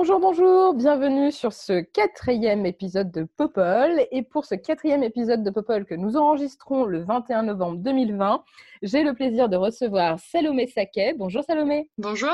Bonjour, 0.00 0.20
bonjour, 0.20 0.74
bienvenue 0.74 1.32
sur 1.32 1.52
ce 1.52 1.80
quatrième 1.80 2.64
épisode 2.66 3.10
de 3.10 3.24
Popol. 3.24 4.06
Et 4.12 4.22
pour 4.22 4.44
ce 4.44 4.54
quatrième 4.54 5.02
épisode 5.02 5.42
de 5.42 5.50
Popol 5.50 5.86
que 5.86 5.96
nous 5.96 6.16
enregistrons 6.16 6.84
le 6.84 7.02
21 7.02 7.42
novembre 7.42 7.78
2020, 7.78 8.44
j'ai 8.82 9.02
le 9.02 9.12
plaisir 9.12 9.48
de 9.48 9.56
recevoir 9.56 10.20
Salomé 10.20 10.68
Saquet. 10.68 11.14
Bonjour 11.18 11.42
Salomé. 11.42 11.90
Bonjour, 11.98 12.30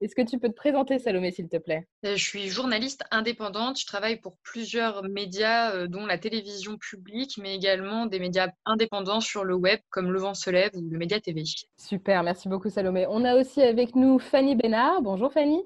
Est-ce 0.00 0.16
que 0.16 0.22
tu 0.22 0.40
peux 0.40 0.48
te 0.48 0.56
présenter 0.56 0.98
Salomé 0.98 1.30
s'il 1.30 1.48
te 1.48 1.58
plaît? 1.58 1.86
Euh, 2.04 2.16
je 2.16 2.24
suis 2.24 2.48
journaliste 2.48 3.04
indépendante. 3.12 3.78
Je 3.78 3.86
travaille 3.86 4.16
pour 4.16 4.36
plusieurs 4.42 5.04
médias, 5.04 5.76
euh, 5.76 5.86
dont 5.86 6.06
la 6.06 6.18
télévision 6.18 6.76
publique, 6.76 7.38
mais 7.40 7.54
également 7.54 8.06
des 8.06 8.18
médias 8.18 8.48
indépendants 8.64 9.20
sur 9.20 9.44
le 9.44 9.54
web, 9.54 9.78
comme 9.90 10.10
Le 10.10 10.18
Vent 10.18 10.34
se 10.34 10.50
lève 10.50 10.72
ou 10.74 10.80
le 10.80 10.98
Média 10.98 11.20
TV. 11.20 11.44
Super, 11.76 12.24
merci 12.24 12.48
beaucoup 12.48 12.68
Salomé. 12.68 13.06
On 13.08 13.24
a 13.24 13.36
aussi 13.36 13.62
avec 13.62 13.94
nous 13.94 14.18
Fanny 14.18 14.56
Bénard. 14.56 15.02
Bonjour 15.02 15.32
Fanny. 15.32 15.62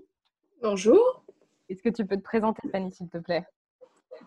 Bonjour. 0.62 1.19
Est-ce 1.70 1.82
que 1.82 1.88
tu 1.88 2.04
peux 2.04 2.16
te 2.16 2.22
présenter 2.22 2.68
Fanny 2.70 2.92
s'il 2.92 3.08
te 3.08 3.18
plaît? 3.18 3.46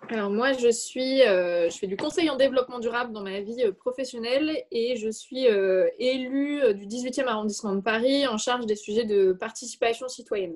Alors 0.09 0.31
moi, 0.31 0.53
je 0.53 0.71
suis, 0.71 1.21
euh, 1.23 1.69
je 1.69 1.77
fais 1.77 1.87
du 1.87 1.97
conseil 1.97 2.29
en 2.29 2.37
développement 2.37 2.79
durable 2.79 3.11
dans 3.11 3.21
ma 3.21 3.41
vie 3.41 3.63
euh, 3.63 3.73
professionnelle 3.73 4.51
et 4.71 4.95
je 4.95 5.09
suis 5.09 5.47
euh, 5.47 5.87
élue 5.99 6.73
du 6.73 6.87
18e 6.87 7.27
arrondissement 7.27 7.75
de 7.75 7.81
Paris 7.81 8.25
en 8.27 8.37
charge 8.37 8.65
des 8.65 8.75
sujets 8.75 9.05
de 9.05 9.33
participation 9.33 10.07
citoyenne. 10.07 10.55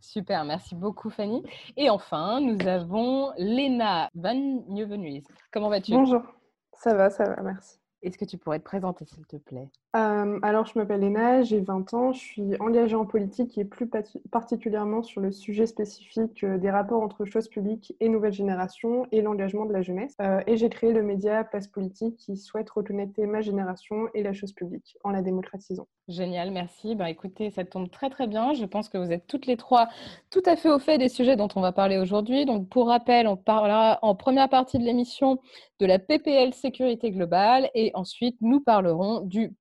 Super, 0.00 0.44
merci 0.44 0.74
beaucoup 0.74 1.08
Fanny. 1.08 1.42
Et 1.76 1.88
enfin, 1.88 2.40
nous 2.40 2.66
avons 2.68 3.32
Léna 3.38 4.10
Van 4.14 4.34
Nieuwenhuis. 4.34 5.24
Comment 5.52 5.68
vas-tu? 5.68 5.92
Bonjour, 5.92 6.22
ça 6.72 6.94
va, 6.94 7.10
ça 7.10 7.24
va, 7.24 7.42
merci. 7.42 7.78
Est-ce 8.02 8.18
que 8.18 8.24
tu 8.24 8.38
pourrais 8.38 8.58
te 8.58 8.64
présenter 8.64 9.04
s'il 9.04 9.26
te 9.26 9.36
plaît? 9.36 9.68
Euh, 9.96 10.38
alors, 10.42 10.66
je 10.66 10.78
m'appelle 10.78 11.00
Léna, 11.00 11.42
j'ai 11.42 11.60
20 11.60 11.94
ans, 11.94 12.12
je 12.12 12.18
suis 12.18 12.56
engagée 12.60 12.96
en 12.96 13.06
politique 13.06 13.56
et 13.56 13.64
plus 13.64 13.88
particulièrement 14.30 15.02
sur 15.02 15.22
le 15.22 15.32
sujet 15.32 15.66
spécifique 15.66 16.44
euh, 16.44 16.58
des 16.58 16.70
rapports 16.70 17.02
entre 17.02 17.24
choses 17.24 17.48
publiques 17.48 17.94
et 18.00 18.10
nouvelle 18.10 18.34
génération 18.34 19.06
et 19.10 19.22
l'engagement 19.22 19.64
de 19.64 19.72
la 19.72 19.80
jeunesse. 19.80 20.14
Euh, 20.20 20.42
et 20.46 20.58
j'ai 20.58 20.68
créé 20.68 20.92
le 20.92 21.02
média 21.02 21.44
Place 21.44 21.68
Politique 21.68 22.18
qui 22.18 22.36
souhaite 22.36 22.68
reconnecter 22.68 23.24
ma 23.26 23.40
génération 23.40 24.08
et 24.12 24.22
la 24.22 24.34
chose 24.34 24.52
publique 24.52 24.98
en 25.02 25.10
la 25.10 25.22
démocratisant. 25.22 25.88
Génial, 26.08 26.50
merci. 26.50 26.94
Ben, 26.94 27.06
écoutez, 27.06 27.50
ça 27.50 27.64
tombe 27.64 27.90
très 27.90 28.10
très 28.10 28.26
bien. 28.26 28.52
Je 28.52 28.64
pense 28.64 28.88
que 28.88 28.98
vous 28.98 29.10
êtes 29.10 29.26
toutes 29.26 29.46
les 29.46 29.56
trois 29.56 29.88
tout 30.30 30.42
à 30.44 30.56
fait 30.56 30.70
au 30.70 30.78
fait 30.78 30.98
des 30.98 31.08
sujets 31.08 31.36
dont 31.36 31.48
on 31.56 31.60
va 31.60 31.72
parler 31.72 31.96
aujourd'hui. 31.98 32.44
Donc, 32.44 32.68
pour 32.68 32.88
rappel, 32.88 33.26
on 33.26 33.36
parlera 33.36 33.98
en 34.02 34.14
première 34.14 34.48
partie 34.48 34.78
de 34.78 34.84
l'émission 34.84 35.40
de 35.80 35.86
la 35.86 35.98
PPL 35.98 36.54
Sécurité 36.54 37.10
Globale 37.10 37.70
et 37.74 37.90
ensuite 37.94 38.36
nous 38.40 38.60
parlerons 38.60 39.20
du 39.20 39.54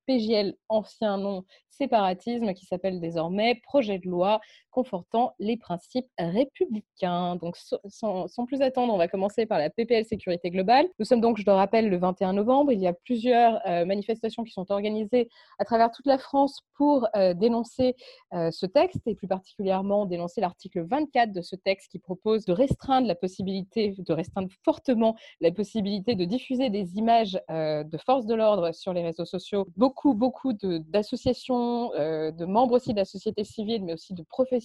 Ancien 0.69 1.17
nom 1.17 1.45
séparatisme 1.69 2.53
qui 2.53 2.65
s'appelle 2.65 2.99
désormais 2.99 3.61
projet 3.63 3.99
de 3.99 4.09
loi 4.09 4.39
confortant 4.75 5.33
les 5.39 5.55
principes 5.55 6.07
républicains. 6.19 7.37
Donc, 7.37 7.55
sans, 7.87 8.27
plus 8.45 8.61
attendre, 8.61 8.93
on 8.93 8.97
va 8.97 9.07
commencer 9.07 9.45
par 9.45 9.57
la 9.57 9.69
PPL 9.69 10.03
Sécurité 10.03 10.49
Globale. 10.49 10.85
Nous 10.99 11.05
sommes 11.05 11.21
donc, 11.21 11.37
je 11.37 11.45
le 11.45 11.53
rappelle, 11.53 11.89
le 11.89 11.97
21 11.97 12.33
novembre. 12.33 12.73
Il 12.73 12.81
y 12.81 12.87
a 12.87 12.91
plusieurs 12.91 13.65
euh, 13.65 13.85
manifestations 13.85 14.43
qui 14.43 14.51
sont 14.51 14.69
organisées 14.73 15.29
à 15.59 15.63
travers 15.63 15.91
toute 15.91 16.05
la 16.07 16.17
France 16.17 16.59
pour 16.73 17.07
euh, 17.15 17.33
dénoncer 17.33 17.95
euh, 18.33 18.51
ce 18.51 18.65
texte 18.65 19.07
et 19.07 19.15
plus 19.15 19.29
particulièrement 19.29 20.05
dénoncer 20.05 20.41
l'article 20.41 20.81
24 20.81 21.31
de 21.31 21.41
ce 21.41 21.55
texte 21.55 21.89
qui 21.89 21.99
propose 21.99 22.43
de 22.43 22.51
restreindre 22.51 23.07
la 23.07 23.15
possibilité, 23.15 23.95
de 23.97 24.13
restreindre 24.13 24.49
fortement 24.65 25.15
la 25.39 25.51
possibilité 25.51 26.15
de 26.15 26.25
diffuser 26.25 26.69
des 26.69 26.97
images 26.97 27.39
de 27.49 27.97
forces 28.05 28.25
de 28.25 28.35
l'ordre 28.35 28.73
sur 28.73 28.91
les 28.91 29.03
réseaux 29.03 29.23
sociaux. 29.23 29.67
Beaucoup, 29.77 30.13
beaucoup 30.13 30.51
d'associations, 30.51 31.91
de 31.91 32.45
membres 32.45 32.73
aussi 32.73 32.91
de 32.91 32.97
la 32.97 33.05
société 33.05 33.45
civile, 33.45 33.85
mais 33.85 33.93
aussi 33.93 34.13
de 34.13 34.23
professionnels 34.23 34.64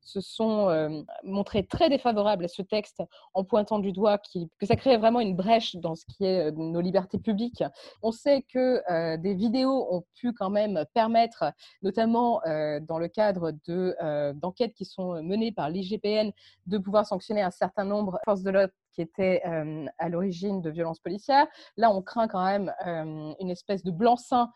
se 0.00 0.20
sont 0.20 0.68
euh, 0.68 1.02
montrés 1.24 1.64
très 1.64 1.88
défavorables 1.88 2.44
à 2.44 2.48
ce 2.48 2.62
texte 2.62 3.02
en 3.34 3.44
pointant 3.44 3.78
du 3.78 3.92
doigt 3.92 4.18
que 4.58 4.66
ça 4.66 4.76
crée 4.76 4.96
vraiment 4.96 5.20
une 5.20 5.36
brèche 5.36 5.76
dans 5.76 5.94
ce 5.94 6.04
qui 6.06 6.24
est 6.24 6.48
euh, 6.48 6.50
nos 6.50 6.80
libertés 6.80 7.18
publiques. 7.18 7.62
On 8.02 8.12
sait 8.12 8.42
que 8.42 8.82
euh, 8.90 9.16
des 9.16 9.34
vidéos 9.34 9.86
ont 9.90 10.04
pu 10.14 10.32
quand 10.32 10.50
même 10.50 10.84
permettre, 10.94 11.44
notamment 11.82 12.40
dans 12.82 12.98
le 12.98 13.08
cadre 13.08 13.52
de, 13.66 13.96
euh, 14.02 14.32
d'enquêtes 14.34 14.74
qui 14.74 14.84
sont 14.84 15.22
menées 15.22 15.52
par 15.52 15.70
l'IGPN, 15.70 16.30
de 16.66 16.78
pouvoir 16.78 17.06
sanctionner 17.06 17.42
un 17.42 17.50
certain 17.50 17.84
nombre 17.84 18.12
de 18.12 18.18
forces 18.24 18.42
de 18.42 18.50
l'ordre 18.50 18.72
qui 18.92 19.02
étaient 19.02 19.42
euh, 19.46 19.86
à 19.98 20.08
l'origine 20.08 20.60
de 20.60 20.70
violences 20.70 21.00
policières. 21.00 21.46
Là, 21.76 21.90
on 21.90 22.02
craint 22.02 22.28
quand 22.28 22.44
même 22.44 22.72
une 23.40 23.50
espèce 23.50 23.82
de 23.82 23.90
blanc-seing 23.90 24.50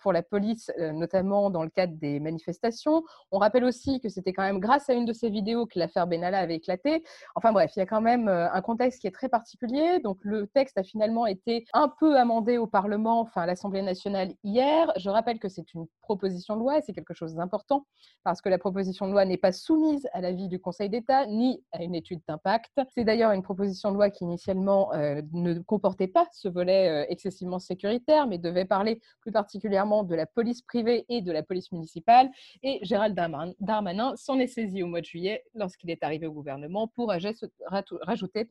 pour 0.00 0.12
la 0.12 0.22
police, 0.22 0.70
notamment 0.78 1.48
dans 1.50 1.62
le 1.62 1.70
cadre 1.70 1.94
des 1.96 2.20
manifestations. 2.20 3.02
On 3.30 3.38
rappelle 3.38 3.64
aussi 3.64 3.98
que 4.00 4.10
c'était 4.10 4.32
quand 4.32 4.42
même 4.42 4.60
grâce 4.60 4.90
à 4.90 4.92
une 4.92 5.06
de 5.06 5.12
ces 5.12 5.30
vidéos 5.30 5.66
que 5.66 5.78
l'affaire 5.78 6.06
Benalla 6.06 6.38
avait 6.38 6.56
éclaté. 6.56 7.02
Enfin 7.34 7.52
bref, 7.52 7.72
il 7.74 7.78
y 7.78 7.82
a 7.82 7.86
quand 7.86 8.02
même 8.02 8.28
un 8.28 8.60
contexte 8.60 9.00
qui 9.00 9.06
est 9.06 9.14
très 9.14 9.28
particulier. 9.28 10.00
Donc 10.00 10.18
le 10.22 10.46
texte 10.48 10.76
a 10.76 10.82
finalement 10.82 11.26
été 11.26 11.64
un 11.72 11.88
peu 11.88 12.18
amendé 12.18 12.58
au 12.58 12.66
Parlement, 12.66 13.20
enfin 13.20 13.42
à 13.42 13.46
l'Assemblée 13.46 13.82
nationale 13.82 14.34
hier. 14.44 14.92
Je 14.96 15.08
rappelle 15.08 15.38
que 15.38 15.48
c'est 15.48 15.72
une 15.74 15.86
proposition 16.00 16.56
de 16.56 16.60
loi 16.60 16.78
et 16.78 16.82
c'est 16.82 16.92
quelque 16.92 17.14
chose 17.14 17.34
d'important 17.34 17.86
parce 18.22 18.40
que 18.40 18.48
la 18.48 18.58
proposition 18.58 19.06
de 19.06 19.12
loi 19.12 19.24
n'est 19.24 19.38
pas 19.38 19.52
soumise 19.52 20.06
à 20.12 20.20
l'avis 20.20 20.48
du 20.48 20.60
Conseil 20.60 20.90
d'État 20.90 21.26
ni 21.26 21.62
à 21.72 21.82
une 21.82 21.94
étude 21.94 22.20
d'impact. 22.28 22.72
C'est 22.94 23.04
d'ailleurs 23.04 23.32
une 23.32 23.42
proposition 23.42 23.73
de 23.90 23.96
loi 23.96 24.10
qui 24.10 24.24
initialement 24.24 24.92
euh, 24.94 25.22
ne 25.32 25.58
comportait 25.58 26.08
pas 26.08 26.26
ce 26.32 26.48
volet 26.48 26.88
euh, 26.88 27.06
excessivement 27.08 27.58
sécuritaire, 27.58 28.26
mais 28.26 28.38
devait 28.38 28.64
parler 28.64 29.00
plus 29.20 29.32
particulièrement 29.32 30.02
de 30.02 30.14
la 30.14 30.26
police 30.26 30.62
privée 30.62 31.04
et 31.08 31.20
de 31.22 31.32
la 31.32 31.42
police 31.42 31.72
municipale. 31.72 32.30
Et 32.62 32.78
Gérald 32.82 33.16
Darman- 33.16 33.54
Darmanin 33.60 34.14
s'en 34.16 34.38
est 34.38 34.46
saisi 34.46 34.82
au 34.82 34.86
mois 34.86 35.00
de 35.00 35.06
juillet 35.06 35.44
lorsqu'il 35.54 35.90
est 35.90 36.02
arrivé 36.02 36.26
au 36.26 36.32
gouvernement 36.32 36.88
pour 36.88 37.10
rajouter 37.10 38.46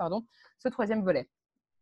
ce 0.57 0.69
troisième 0.69 1.03
volet. 1.03 1.28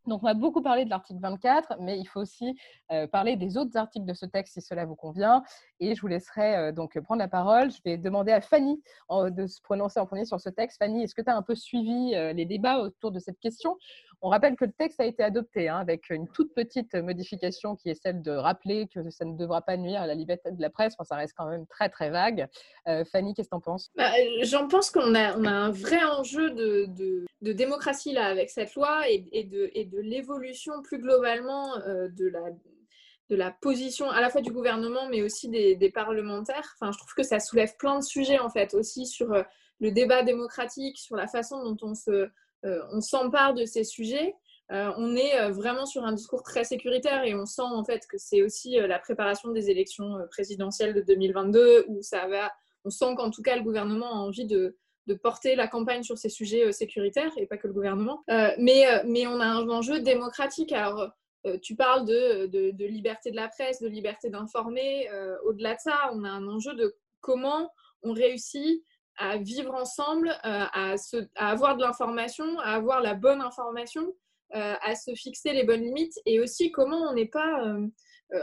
Donc, 0.07 0.23
on 0.23 0.25
va 0.25 0.33
beaucoup 0.33 0.61
parler 0.61 0.85
de 0.85 0.89
l'article 0.89 1.19
24, 1.21 1.75
mais 1.79 1.99
il 1.99 2.05
faut 2.05 2.21
aussi 2.21 2.57
euh, 2.91 3.07
parler 3.07 3.35
des 3.35 3.57
autres 3.57 3.77
articles 3.77 4.05
de 4.05 4.13
ce 4.13 4.25
texte 4.25 4.53
si 4.55 4.61
cela 4.61 4.85
vous 4.85 4.95
convient. 4.95 5.43
Et 5.79 5.93
je 5.93 6.01
vous 6.01 6.07
laisserai 6.07 6.55
euh, 6.55 6.71
donc 6.71 6.99
prendre 7.01 7.19
la 7.19 7.27
parole. 7.27 7.71
Je 7.71 7.79
vais 7.85 7.97
demander 7.97 8.31
à 8.31 8.41
Fanny 8.41 8.81
de 9.09 9.47
se 9.47 9.61
prononcer 9.61 9.99
en 9.99 10.05
premier 10.07 10.25
sur 10.25 10.39
ce 10.39 10.49
texte. 10.49 10.79
Fanny, 10.79 11.03
est-ce 11.03 11.13
que 11.13 11.21
tu 11.21 11.29
as 11.29 11.35
un 11.35 11.43
peu 11.43 11.55
suivi 11.55 12.15
euh, 12.15 12.33
les 12.33 12.45
débats 12.45 12.79
autour 12.79 13.11
de 13.11 13.19
cette 13.19 13.39
question? 13.39 13.77
On 14.23 14.29
rappelle 14.29 14.55
que 14.55 14.65
le 14.65 14.71
texte 14.71 14.99
a 14.99 15.05
été 15.05 15.23
adopté 15.23 15.67
hein, 15.67 15.77
avec 15.77 16.11
une 16.11 16.27
toute 16.27 16.53
petite 16.53 16.93
modification 16.93 17.75
qui 17.75 17.89
est 17.89 17.95
celle 17.95 18.21
de 18.21 18.31
rappeler 18.31 18.87
que 18.87 19.09
ça 19.09 19.25
ne 19.25 19.35
devra 19.35 19.61
pas 19.61 19.77
nuire 19.77 20.01
à 20.01 20.05
la 20.05 20.13
liberté 20.13 20.51
de 20.51 20.61
la 20.61 20.69
presse. 20.69 20.93
Enfin, 20.93 21.03
ça 21.05 21.15
reste 21.15 21.33
quand 21.35 21.47
même 21.47 21.65
très 21.65 21.89
très 21.89 22.11
vague. 22.11 22.47
Euh, 22.87 23.03
Fanny, 23.03 23.33
qu'est-ce 23.33 23.47
que 23.47 23.55
tu 23.55 23.57
en 23.57 23.61
penses? 23.61 23.89
Bah, 23.95 24.11
euh, 24.11 24.43
J'en 24.43 24.67
pense 24.67 24.91
qu'on 24.91 25.15
a, 25.15 25.33
un 25.33 25.71
vrai 25.71 26.03
enjeu 26.03 26.51
de, 26.51 27.25
démocratie 27.41 28.13
là 28.13 28.25
avec 28.25 28.51
cette 28.51 28.75
loi 28.75 29.09
et, 29.09 29.43
de, 29.43 29.71
l'évolution 30.01 30.83
plus 30.83 30.99
globalement 30.99 31.77
euh, 31.79 32.07
de 32.09 33.35
la 33.35 33.51
position 33.51 34.07
à 34.11 34.21
la 34.21 34.29
fois 34.29 34.41
du 34.41 34.51
gouvernement 34.51 35.07
mais 35.09 35.23
aussi 35.23 35.49
des, 35.49 35.75
des 35.75 35.89
parlementaires. 35.89 36.75
Enfin, 36.79 36.91
je 36.91 36.99
trouve 36.99 37.13
que 37.15 37.23
ça 37.23 37.39
soulève 37.39 37.75
plein 37.77 37.97
de 37.97 38.03
sujets 38.03 38.37
en 38.37 38.49
fait 38.49 38.75
aussi 38.75 39.07
sur 39.07 39.33
le 39.79 39.91
débat 39.91 40.21
démocratique, 40.21 40.99
sur 40.99 41.15
la 41.15 41.27
façon 41.27 41.63
dont 41.63 41.77
on 41.81 41.95
se 41.95 42.29
on 42.63 43.01
s'empare 43.01 43.53
de 43.53 43.65
ces 43.65 43.83
sujets. 43.83 44.35
Euh, 44.71 44.91
on 44.97 45.15
est 45.15 45.37
euh, 45.39 45.51
vraiment 45.51 45.85
sur 45.85 46.05
un 46.05 46.13
discours 46.13 46.43
très 46.43 46.63
sécuritaire 46.63 47.25
et 47.25 47.35
on 47.35 47.45
sent 47.45 47.61
en 47.61 47.83
fait 47.83 48.07
que 48.07 48.17
c'est 48.17 48.41
aussi 48.41 48.79
euh, 48.79 48.87
la 48.87 48.99
préparation 48.99 49.51
des 49.51 49.69
élections 49.69 50.15
euh, 50.15 50.25
présidentielles 50.27 50.93
de 50.93 51.01
2022 51.01 51.85
où 51.89 52.01
ça 52.01 52.27
va. 52.27 52.51
On 52.85 52.89
sent 52.89 53.15
qu'en 53.17 53.31
tout 53.31 53.41
cas 53.41 53.57
le 53.57 53.63
gouvernement 53.63 54.13
a 54.13 54.17
envie 54.17 54.45
de, 54.45 54.77
porter 55.21 55.55
la 55.55 55.67
campagne 55.67 56.03
sur 56.03 56.17
ces 56.17 56.29
sujets 56.29 56.67
euh, 56.67 56.71
sécuritaires 56.71 57.33
et 57.35 57.45
pas 57.45 57.57
que 57.57 57.67
le 57.67 57.73
gouvernement. 57.73 58.23
Euh, 58.29 58.51
mais, 58.57 58.87
euh, 58.87 59.01
mais 59.05 59.27
on 59.27 59.41
a 59.41 59.45
un 59.45 59.67
enjeu 59.67 59.99
démocratique. 59.99 60.71
Alors, 60.71 61.11
euh, 61.45 61.57
tu 61.61 61.75
parles 61.75 62.05
de, 62.05 62.45
de, 62.45 62.85
liberté 62.85 63.29
de 63.29 63.35
la 63.35 63.49
presse, 63.49 63.81
de 63.81 63.89
liberté 63.89 64.29
d'informer. 64.29 65.09
Euh, 65.11 65.35
Au-delà 65.43 65.75
de 65.75 65.79
ça, 65.81 66.11
on 66.13 66.23
a 66.23 66.29
un 66.29 66.47
enjeu 66.47 66.73
de 66.75 66.95
comment 67.19 67.69
on 68.03 68.13
réussit 68.13 68.85
à 69.17 69.37
vivre 69.37 69.73
ensemble, 69.73 70.29
euh, 70.29 70.65
à, 70.73 70.97
se, 70.97 71.27
avoir 71.35 71.77
de 71.77 71.81
l'information, 71.81 72.59
à 72.59 72.75
avoir 72.75 73.01
la 73.01 73.13
bonne 73.13 73.41
information, 73.41 74.13
euh, 74.55 74.75
à 74.81 74.95
se 74.95 75.13
fixer 75.15 75.53
les 75.53 75.63
bonnes 75.63 75.81
limites 75.81 76.19
et 76.25 76.39
aussi 76.39 76.71
comment 76.71 77.09
on 77.09 77.13
n'est 77.13 77.27
pas, 77.27 77.65
euh, 77.65 77.87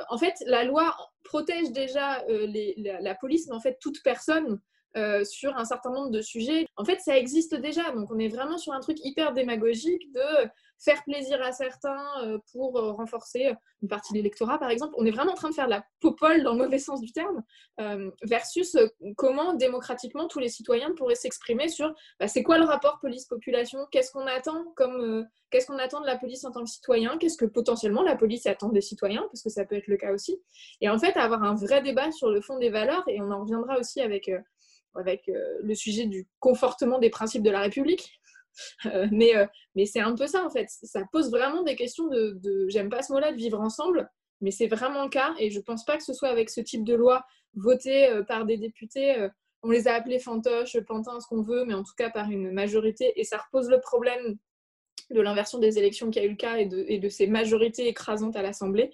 en 0.08 0.18
fait, 0.18 0.34
la 0.46 0.64
loi 0.64 0.96
protège 1.24 1.72
déjà 1.72 2.24
la, 2.76 3.14
police, 3.14 3.48
mais 3.48 3.54
en 3.54 3.60
fait, 3.60 3.78
toute 3.80 4.02
personne 4.02 4.60
sur 5.24 5.56
un 5.56 5.64
certain 5.64 5.90
nombre 5.90 6.10
de 6.10 6.20
sujets. 6.20 6.66
En 6.76 6.84
fait, 6.84 7.00
ça 7.00 7.16
existe 7.16 7.54
déjà. 7.54 7.90
Donc, 7.92 8.10
on 8.10 8.18
est 8.18 8.28
vraiment 8.28 8.58
sur 8.58 8.72
un 8.72 8.80
truc 8.80 8.98
hyper 9.02 9.32
démagogique 9.32 10.12
de 10.12 10.48
faire 10.78 11.02
plaisir 11.04 11.42
à 11.42 11.52
certains 11.52 12.06
euh, 12.22 12.38
pour 12.52 12.78
euh, 12.78 12.92
renforcer 12.92 13.46
euh, 13.46 13.54
une 13.82 13.88
partie 13.88 14.12
de 14.12 14.18
l'électorat, 14.18 14.58
par 14.58 14.70
exemple. 14.70 14.94
On 14.96 15.04
est 15.04 15.10
vraiment 15.10 15.32
en 15.32 15.36
train 15.36 15.50
de 15.50 15.54
faire 15.54 15.66
de 15.66 15.70
la 15.70 15.84
popole 16.00 16.42
dans 16.42 16.52
le 16.52 16.58
mauvais 16.58 16.78
sens 16.78 17.00
du 17.00 17.12
terme, 17.12 17.42
versus 18.22 18.76
comment 19.16 19.54
démocratiquement 19.54 20.26
tous 20.26 20.40
les 20.40 20.48
citoyens 20.48 20.92
pourraient 20.96 21.14
s'exprimer 21.14 21.68
sur 21.68 21.94
bah, 22.18 22.26
c'est 22.26 22.42
quoi 22.42 22.58
le 22.58 22.64
rapport 22.64 22.98
police-population, 23.00 23.86
qu'est-ce 23.92 24.10
qu'on 24.10 24.26
attend 24.26 24.64
comme 24.74 25.24
qu'est-ce 25.50 25.66
qu'on 25.66 25.78
attend 25.78 26.00
de 26.00 26.06
la 26.06 26.16
police 26.16 26.44
en 26.44 26.50
tant 26.50 26.64
que 26.64 26.70
citoyen, 26.70 27.18
qu'est-ce 27.18 27.36
que 27.36 27.44
potentiellement 27.44 28.02
la 28.02 28.16
police 28.16 28.46
attend 28.46 28.68
des 28.70 28.80
citoyens, 28.80 29.22
parce 29.30 29.42
que 29.42 29.48
ça 29.48 29.64
peut 29.64 29.76
être 29.76 29.86
le 29.86 29.96
cas 29.96 30.12
aussi. 30.12 30.40
Et 30.80 30.88
en 30.88 30.98
fait, 30.98 31.16
avoir 31.16 31.44
un 31.44 31.54
vrai 31.54 31.82
débat 31.82 32.10
sur 32.10 32.30
le 32.30 32.40
fond 32.40 32.58
des 32.58 32.70
valeurs, 32.70 33.04
et 33.06 33.20
on 33.20 33.30
en 33.30 33.42
reviendra 33.42 33.78
aussi 33.78 34.00
avec 34.00 34.28
avec 34.94 35.30
le 35.62 35.74
sujet 35.74 36.06
du 36.06 36.26
confortement 36.40 36.98
des 36.98 37.10
principes 37.10 37.42
de 37.42 37.50
la 37.50 37.60
République, 37.60 38.20
euh, 38.86 39.06
mais 39.10 39.36
euh, 39.36 39.46
mais 39.74 39.86
c'est 39.86 40.00
un 40.00 40.14
peu 40.14 40.26
ça 40.26 40.44
en 40.44 40.50
fait. 40.50 40.68
Ça 40.68 41.02
pose 41.12 41.30
vraiment 41.30 41.62
des 41.62 41.76
questions 41.76 42.08
de, 42.08 42.66
j'aime 42.68 42.88
pas 42.88 43.02
ce 43.02 43.12
mot-là, 43.12 43.32
de 43.32 43.36
vivre 43.36 43.60
ensemble, 43.60 44.10
mais 44.40 44.50
c'est 44.50 44.66
vraiment 44.66 45.04
le 45.04 45.10
cas. 45.10 45.34
Et 45.38 45.50
je 45.50 45.60
pense 45.60 45.84
pas 45.84 45.96
que 45.96 46.04
ce 46.04 46.12
soit 46.12 46.28
avec 46.28 46.50
ce 46.50 46.60
type 46.60 46.84
de 46.84 46.94
loi 46.94 47.24
votée 47.54 48.08
euh, 48.08 48.22
par 48.22 48.44
des 48.44 48.56
députés. 48.56 49.28
on 49.62 49.70
les 49.70 49.88
a 49.88 49.94
appelés 49.94 50.18
fantoches, 50.18 50.78
pantins, 50.80 51.20
ce 51.20 51.26
qu'on 51.26 51.42
veut, 51.42 51.64
mais 51.64 51.74
en 51.74 51.82
tout 51.82 51.94
cas 51.96 52.10
par 52.10 52.30
une 52.30 52.52
majorité. 52.52 53.18
Et 53.20 53.24
ça 53.24 53.38
repose 53.38 53.68
le 53.68 53.80
problème 53.80 54.38
de 55.10 55.20
l'inversion 55.20 55.58
des 55.58 55.78
élections 55.78 56.10
qui 56.10 56.18
a 56.18 56.24
eu 56.24 56.30
le 56.30 56.36
cas 56.36 56.56
et 56.56 56.66
de 56.66 57.08
ces 57.08 57.26
majorités 57.26 57.88
écrasantes 57.88 58.36
à 58.36 58.42
l'Assemblée 58.42 58.90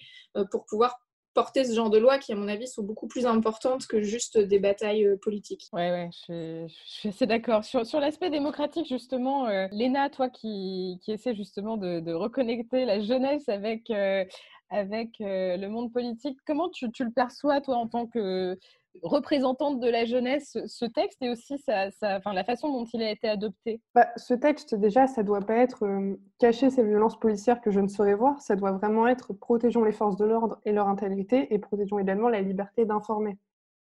pour 0.52 0.64
pouvoir 0.64 1.00
porter 1.34 1.64
ce 1.64 1.74
genre 1.74 1.90
de 1.90 1.98
loi 1.98 2.18
qui, 2.18 2.32
à 2.32 2.36
mon 2.36 2.48
avis, 2.48 2.68
sont 2.68 2.82
beaucoup 2.82 3.06
plus 3.06 3.26
importantes 3.26 3.86
que 3.86 4.00
juste 4.00 4.38
des 4.38 4.58
batailles 4.58 5.06
euh, 5.06 5.16
politiques. 5.16 5.68
Oui, 5.72 5.82
ouais, 5.82 6.08
je, 6.28 6.66
suis, 6.68 7.08
assez 7.08 7.26
d'accord. 7.26 7.64
Sur, 7.64 7.84
sur 7.84 8.00
l'aspect 8.00 8.30
démocratique, 8.30 8.86
justement, 8.86 9.46
euh, 9.48 9.66
Léna, 9.72 10.08
toi 10.10 10.30
qui, 10.30 10.98
qui 11.02 11.12
essaie 11.12 11.34
justement 11.34 11.76
de, 11.76 12.12
reconnecter 12.12 12.84
la 12.84 13.00
jeunesse 13.00 13.48
avec, 13.48 13.90
euh, 13.90 14.24
avec 14.70 15.16
le 15.20 15.66
monde 15.66 15.92
politique, 15.92 16.38
comment 16.46 16.68
tu, 16.68 16.90
tu, 16.92 17.04
le 17.04 17.10
perçois, 17.10 17.60
toi, 17.60 17.76
en 17.76 17.88
tant 17.88 18.06
que 18.06 18.56
représentante 19.02 19.80
de 19.80 19.88
la 19.88 20.04
jeunesse, 20.04 20.56
ce 20.66 20.84
texte 20.84 21.22
et 21.22 21.30
aussi 21.30 21.58
sa, 21.58 21.88
enfin, 22.02 22.32
la 22.32 22.44
façon 22.44 22.70
dont 22.70 22.84
il 22.92 23.02
a 23.02 23.10
été 23.10 23.28
adopté 23.28 23.80
bah, 23.94 24.08
Ce 24.16 24.34
texte, 24.34 24.74
déjà, 24.74 25.06
ça 25.06 25.22
ne 25.22 25.26
doit 25.26 25.40
pas 25.40 25.56
être 25.56 25.84
euh, 25.84 26.16
cacher 26.38 26.70
ces 26.70 26.84
violences 26.84 27.18
policières 27.18 27.60
que 27.60 27.70
je 27.70 27.80
ne 27.80 27.88
saurais 27.88 28.14
voir, 28.14 28.40
ça 28.40 28.56
doit 28.56 28.72
vraiment 28.72 29.06
être 29.06 29.32
protégeons 29.32 29.84
les 29.84 29.92
forces 29.92 30.16
de 30.16 30.24
l'ordre 30.24 30.60
et 30.64 30.72
leur 30.72 30.88
intégrité 30.88 31.52
et 31.52 31.58
protégeons 31.58 31.98
également 31.98 32.28
la 32.28 32.40
liberté 32.40 32.84
d'informer. 32.84 33.38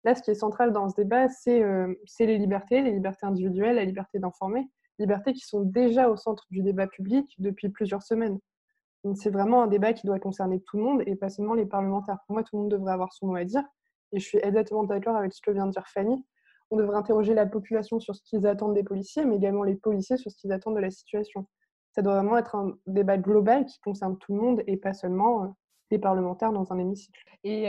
Là, 0.05 0.15
ce 0.15 0.23
qui 0.23 0.31
est 0.31 0.35
central 0.35 0.73
dans 0.73 0.89
ce 0.89 0.97
débat, 0.97 1.29
c'est 1.29 1.63
euh, 1.63 1.95
les 2.19 2.39
libertés, 2.39 2.83
les 2.83 2.93
libertés 2.93 3.27
individuelles, 3.27 3.77
la 3.77 3.85
liberté 3.85 4.19
d'informer, 4.19 4.69
libertés 4.99 5.33
qui 5.33 5.47
sont 5.47 5.61
déjà 5.61 6.09
au 6.11 6.17
centre 6.17 6.47
du 6.51 6.63
débat 6.63 6.87
public 6.87 7.35
depuis 7.39 7.69
plusieurs 7.69 8.03
semaines. 8.03 8.39
C'est 9.15 9.31
vraiment 9.31 9.63
un 9.63 9.67
débat 9.67 9.93
qui 9.93 10.07
doit 10.07 10.19
concerner 10.19 10.61
tout 10.61 10.79
le 10.79 10.83
monde 10.83 11.03
et 11.07 11.15
pas 11.15 11.29
seulement 11.29 11.55
les 11.55 11.67
parlementaires. 11.67 12.19
Pour 12.27 12.35
moi, 12.35 12.43
tout 12.43 12.57
le 12.57 12.63
monde 12.63 12.71
devrait 12.71 12.93
avoir 12.93 13.13
son 13.13 13.27
mot 13.27 13.37
à 13.37 13.45
dire 13.45 13.65
et 14.15 14.21
je 14.21 14.25
suis 14.25 14.39
exactement 14.43 14.85
d'accord 14.85 15.17
avec 15.17 15.33
ce 15.33 15.43
que 15.43 15.51
vient 15.51 15.67
de 15.67 15.73
dire 15.73 15.87
Fanny, 15.89 16.25
on 16.71 16.77
devrait 16.77 16.97
interroger 16.97 17.35
la 17.35 17.47
population 17.47 18.01
sur 18.01 18.15
ce 18.15 18.23
qu'ils 18.23 18.47
attendent 18.47 18.75
des 18.75 18.85
policiers, 18.85 19.25
mais 19.25 19.37
également 19.37 19.65
les 19.65 19.75
policiers 19.75 20.17
sur 20.17 20.31
ce 20.31 20.37
qu'ils 20.37 20.53
attendent 20.53 20.77
de 20.77 20.81
la 20.81 20.91
situation. 20.91 21.47
Ça 21.93 22.03
doit 22.03 22.15
vraiment 22.15 22.39
être 22.39 22.55
un 22.55 22.77
débat 22.87 23.19
global 23.19 23.67
qui 23.67 23.79
concerne 23.81 24.17
tout 24.19 24.35
le 24.35 24.41
monde 24.41 24.63
et 24.67 24.77
pas 24.77 24.95
seulement 24.95 25.45
euh, 25.45 25.49
des 25.91 25.99
parlementaires 25.99 26.53
dans 26.53 26.73
un 26.73 26.79
hémicycle. 26.79 27.19
Et 27.47 27.67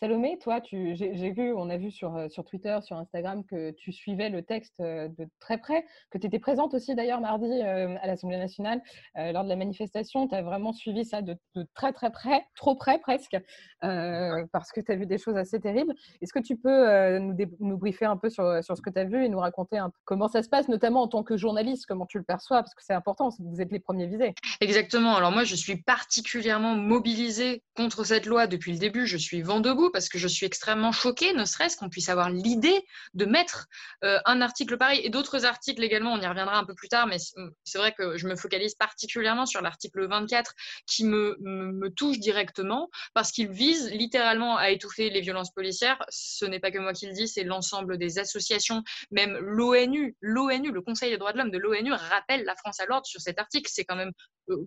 Salomé, 0.00 0.36
toi, 0.40 0.60
j'ai 0.64 1.30
vu, 1.30 1.52
on 1.54 1.70
a 1.70 1.76
vu 1.76 1.92
sur, 1.92 2.26
sur 2.28 2.44
Twitter, 2.44 2.76
sur 2.82 2.96
Instagram 2.96 3.44
que 3.44 3.70
tu 3.70 3.92
suivais 3.92 4.30
le 4.30 4.42
texte 4.42 4.80
de 4.80 5.28
très 5.38 5.58
près, 5.58 5.86
que 6.10 6.18
tu 6.18 6.26
étais 6.26 6.40
présente 6.40 6.74
aussi 6.74 6.96
d'ailleurs 6.96 7.20
mardi 7.20 7.62
à 7.62 8.06
l'Assemblée 8.06 8.36
nationale 8.36 8.82
lors 9.14 9.44
de 9.44 9.48
la 9.48 9.54
manifestation. 9.54 10.26
Tu 10.26 10.34
as 10.34 10.42
vraiment 10.42 10.72
suivi 10.72 11.04
ça 11.04 11.22
de, 11.22 11.36
très 11.74 11.92
très 11.92 12.10
près, 12.10 12.46
trop 12.56 12.74
près 12.74 12.98
presque, 12.98 13.36
parce 13.80 14.72
que 14.72 14.80
tu 14.80 14.90
as 14.90 14.96
vu 14.96 15.06
des 15.06 15.18
choses 15.18 15.36
assez 15.36 15.60
terribles. 15.60 15.94
Est-ce 16.20 16.32
que 16.32 16.40
tu 16.40 16.56
peux 16.56 17.18
nous, 17.18 17.36
nous, 17.60 17.78
briefer 17.78 18.06
un 18.06 18.16
peu 18.16 18.28
sur, 18.28 18.64
sur 18.64 18.76
ce 18.76 18.82
que 18.82 18.90
tu 18.90 18.98
as 18.98 19.04
vu 19.04 19.24
et 19.24 19.28
nous 19.28 19.38
raconter 19.38 19.78
un 19.78 19.90
peu 19.90 19.98
comment 20.04 20.26
ça 20.26 20.42
se 20.42 20.48
passe, 20.48 20.68
notamment 20.68 21.02
en 21.02 21.08
tant 21.08 21.22
que 21.22 21.36
journaliste, 21.36 21.86
comment 21.86 22.06
tu 22.06 22.18
le 22.18 22.24
perçois, 22.24 22.58
parce 22.58 22.74
que 22.74 22.82
c'est 22.82 22.94
important, 22.94 23.28
vous 23.38 23.60
êtes 23.60 23.70
les 23.70 23.78
premiers 23.78 24.08
visés. 24.08 24.34
Exactement. 24.60 25.14
Alors 25.14 25.30
moi, 25.30 25.44
je 25.44 25.54
suis 25.54 25.76
particulièrement 25.76 26.74
mobilisée 26.88 27.62
contre 27.74 28.02
cette 28.02 28.26
loi 28.26 28.46
depuis 28.46 28.72
le 28.72 28.78
début. 28.78 29.06
Je 29.06 29.16
suis 29.16 29.42
vent 29.42 29.60
debout 29.60 29.90
parce 29.92 30.08
que 30.08 30.18
je 30.18 30.26
suis 30.26 30.46
extrêmement 30.46 30.90
choquée, 30.90 31.32
ne 31.34 31.44
serait-ce 31.44 31.76
qu'on 31.76 31.90
puisse 31.90 32.08
avoir 32.08 32.30
l'idée 32.30 32.84
de 33.14 33.26
mettre 33.26 33.66
euh, 34.04 34.18
un 34.24 34.40
article 34.40 34.78
pareil 34.78 35.00
et 35.04 35.10
d'autres 35.10 35.44
articles 35.44 35.82
également. 35.84 36.14
On 36.14 36.20
y 36.20 36.26
reviendra 36.26 36.58
un 36.58 36.64
peu 36.64 36.74
plus 36.74 36.88
tard, 36.88 37.06
mais 37.06 37.18
c'est 37.64 37.78
vrai 37.78 37.92
que 37.92 38.16
je 38.16 38.26
me 38.26 38.36
focalise 38.36 38.74
particulièrement 38.74 39.46
sur 39.46 39.60
l'article 39.60 40.08
24 40.08 40.54
qui 40.86 41.04
me, 41.04 41.36
me, 41.40 41.90
touche 41.90 42.18
directement 42.18 42.90
parce 43.14 43.32
qu'il 43.32 43.48
vise 43.48 43.90
littéralement 43.90 44.56
à 44.56 44.70
étouffer 44.70 45.10
les 45.10 45.20
violences 45.20 45.52
policières. 45.52 46.02
Ce 46.08 46.44
n'est 46.46 46.60
pas 46.60 46.70
que 46.70 46.78
moi 46.78 46.92
qui 46.92 47.06
le 47.06 47.12
dis, 47.12 47.28
c'est 47.28 47.44
l'ensemble 47.44 47.98
des 47.98 48.18
associations, 48.18 48.82
même 49.10 49.36
l'ONU, 49.38 50.16
l'ONU, 50.20 50.72
le 50.72 50.80
Conseil 50.80 51.10
des 51.10 51.18
droits 51.18 51.32
de 51.32 51.38
l'homme 51.38 51.50
de 51.50 51.58
l'ONU 51.58 51.92
rappelle 51.92 52.44
la 52.44 52.56
France 52.56 52.80
à 52.80 52.86
l'ordre 52.86 53.06
sur 53.06 53.20
cet 53.20 53.38
article. 53.38 53.70
C'est 53.72 53.84
quand 53.84 53.96
même 53.96 54.12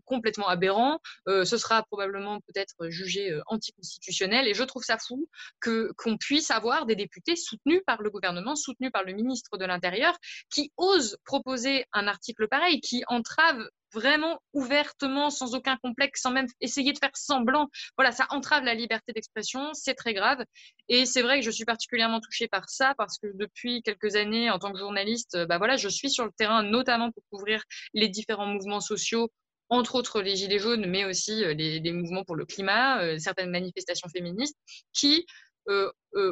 complètement 0.06 0.48
aberrant. 0.48 1.00
Euh, 1.28 1.46
ce 1.46 1.58
sera 1.58 1.84
probablement 1.84 2.40
peut-être 2.42 2.90
jugé 2.90 3.32
euh, 3.32 3.42
anticonstitutionnel. 3.48 4.48
Et 4.48 4.54
je 4.54 4.64
trouve 4.64 4.84
ça 4.84 4.98
fou 4.98 5.28
que 5.60 5.92
qu'on 5.98 6.18
puisse 6.18 6.52
avoir 6.52 6.86
des 6.86 6.96
députés 6.96 7.36
soutenus 7.36 7.82
par 7.86 8.02
le 8.02 8.10
gouvernement, 8.10 8.56
soutenus 8.56 8.92
par 8.92 9.04
le 9.04 9.14
ministre 9.14 9.58
de 9.58 9.66
l'Intérieur, 9.66 10.18
qui 10.50 10.72
osent 10.78 11.18
proposer 11.26 11.86
un 11.94 12.08
article 12.08 12.48
pareil, 12.48 12.82
qui 12.82 13.04
entrave 13.08 13.68
vraiment 13.94 14.42
ouvertement, 14.54 15.30
sans 15.30 15.56
aucun 15.56 15.78
complexe, 15.78 16.22
sans 16.22 16.32
même 16.32 16.48
essayer 16.62 16.94
de 16.94 16.98
faire 16.98 17.16
semblant. 17.16 17.70
Voilà, 17.98 18.12
ça 18.12 18.26
entrave 18.30 18.64
la 18.64 18.74
liberté 18.74 19.12
d'expression, 19.14 19.74
c'est 19.74 19.96
très 19.96 20.14
grave. 20.14 20.44
Et 20.88 21.06
c'est 21.06 21.22
vrai 21.22 21.40
que 21.40 21.46
je 21.46 21.52
suis 21.52 21.66
particulièrement 21.66 22.20
touchée 22.20 22.48
par 22.48 22.70
ça 22.70 22.94
parce 22.98 23.18
que 23.18 23.28
depuis 23.34 23.82
quelques 23.84 24.16
années, 24.16 24.50
en 24.50 24.60
tant 24.60 24.72
que 24.72 24.80
journaliste, 24.80 25.38
bah 25.48 25.58
voilà, 25.58 25.78
je 25.78 25.90
suis 25.90 26.10
sur 26.10 26.26
le 26.26 26.32
terrain, 26.32 26.64
notamment 26.64 27.12
pour 27.12 27.24
couvrir 27.30 27.64
les 27.94 28.08
différents 28.08 28.48
mouvements 28.48 28.82
sociaux 28.82 29.30
entre 29.72 29.96
autres 29.96 30.22
les 30.22 30.36
Gilets 30.36 30.60
jaunes, 30.60 30.86
mais 30.86 31.06
aussi 31.06 31.44
euh, 31.44 31.54
les, 31.54 31.92
mouvements 31.92 32.26
pour 32.26 32.36
le 32.36 32.46
climat, 32.46 33.02
euh, 33.02 33.18
certaines 33.18 33.50
manifestations 33.50 34.10
féministes, 34.10 34.58
qui 34.94 35.26
euh, 35.70 35.90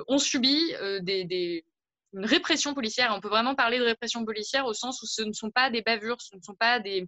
ont 0.07 0.17
subi 0.17 0.73
des, 1.01 1.63
une 2.13 2.25
répression 2.25 2.73
policière. 2.73 3.13
On 3.15 3.21
peut 3.21 3.29
vraiment 3.29 3.55
parler 3.55 3.79
de 3.79 3.85
répression 3.85 4.25
policière 4.25 4.65
au 4.65 4.73
sens 4.73 5.01
où 5.01 5.05
ce 5.05 5.21
ne 5.21 5.31
sont 5.31 5.51
pas 5.51 5.69
des 5.69 5.81
bavures, 5.81 6.21
ce 6.21 6.35
ne 6.35 6.41
sont 6.41 6.55
pas 6.55 6.79
des, 6.79 7.07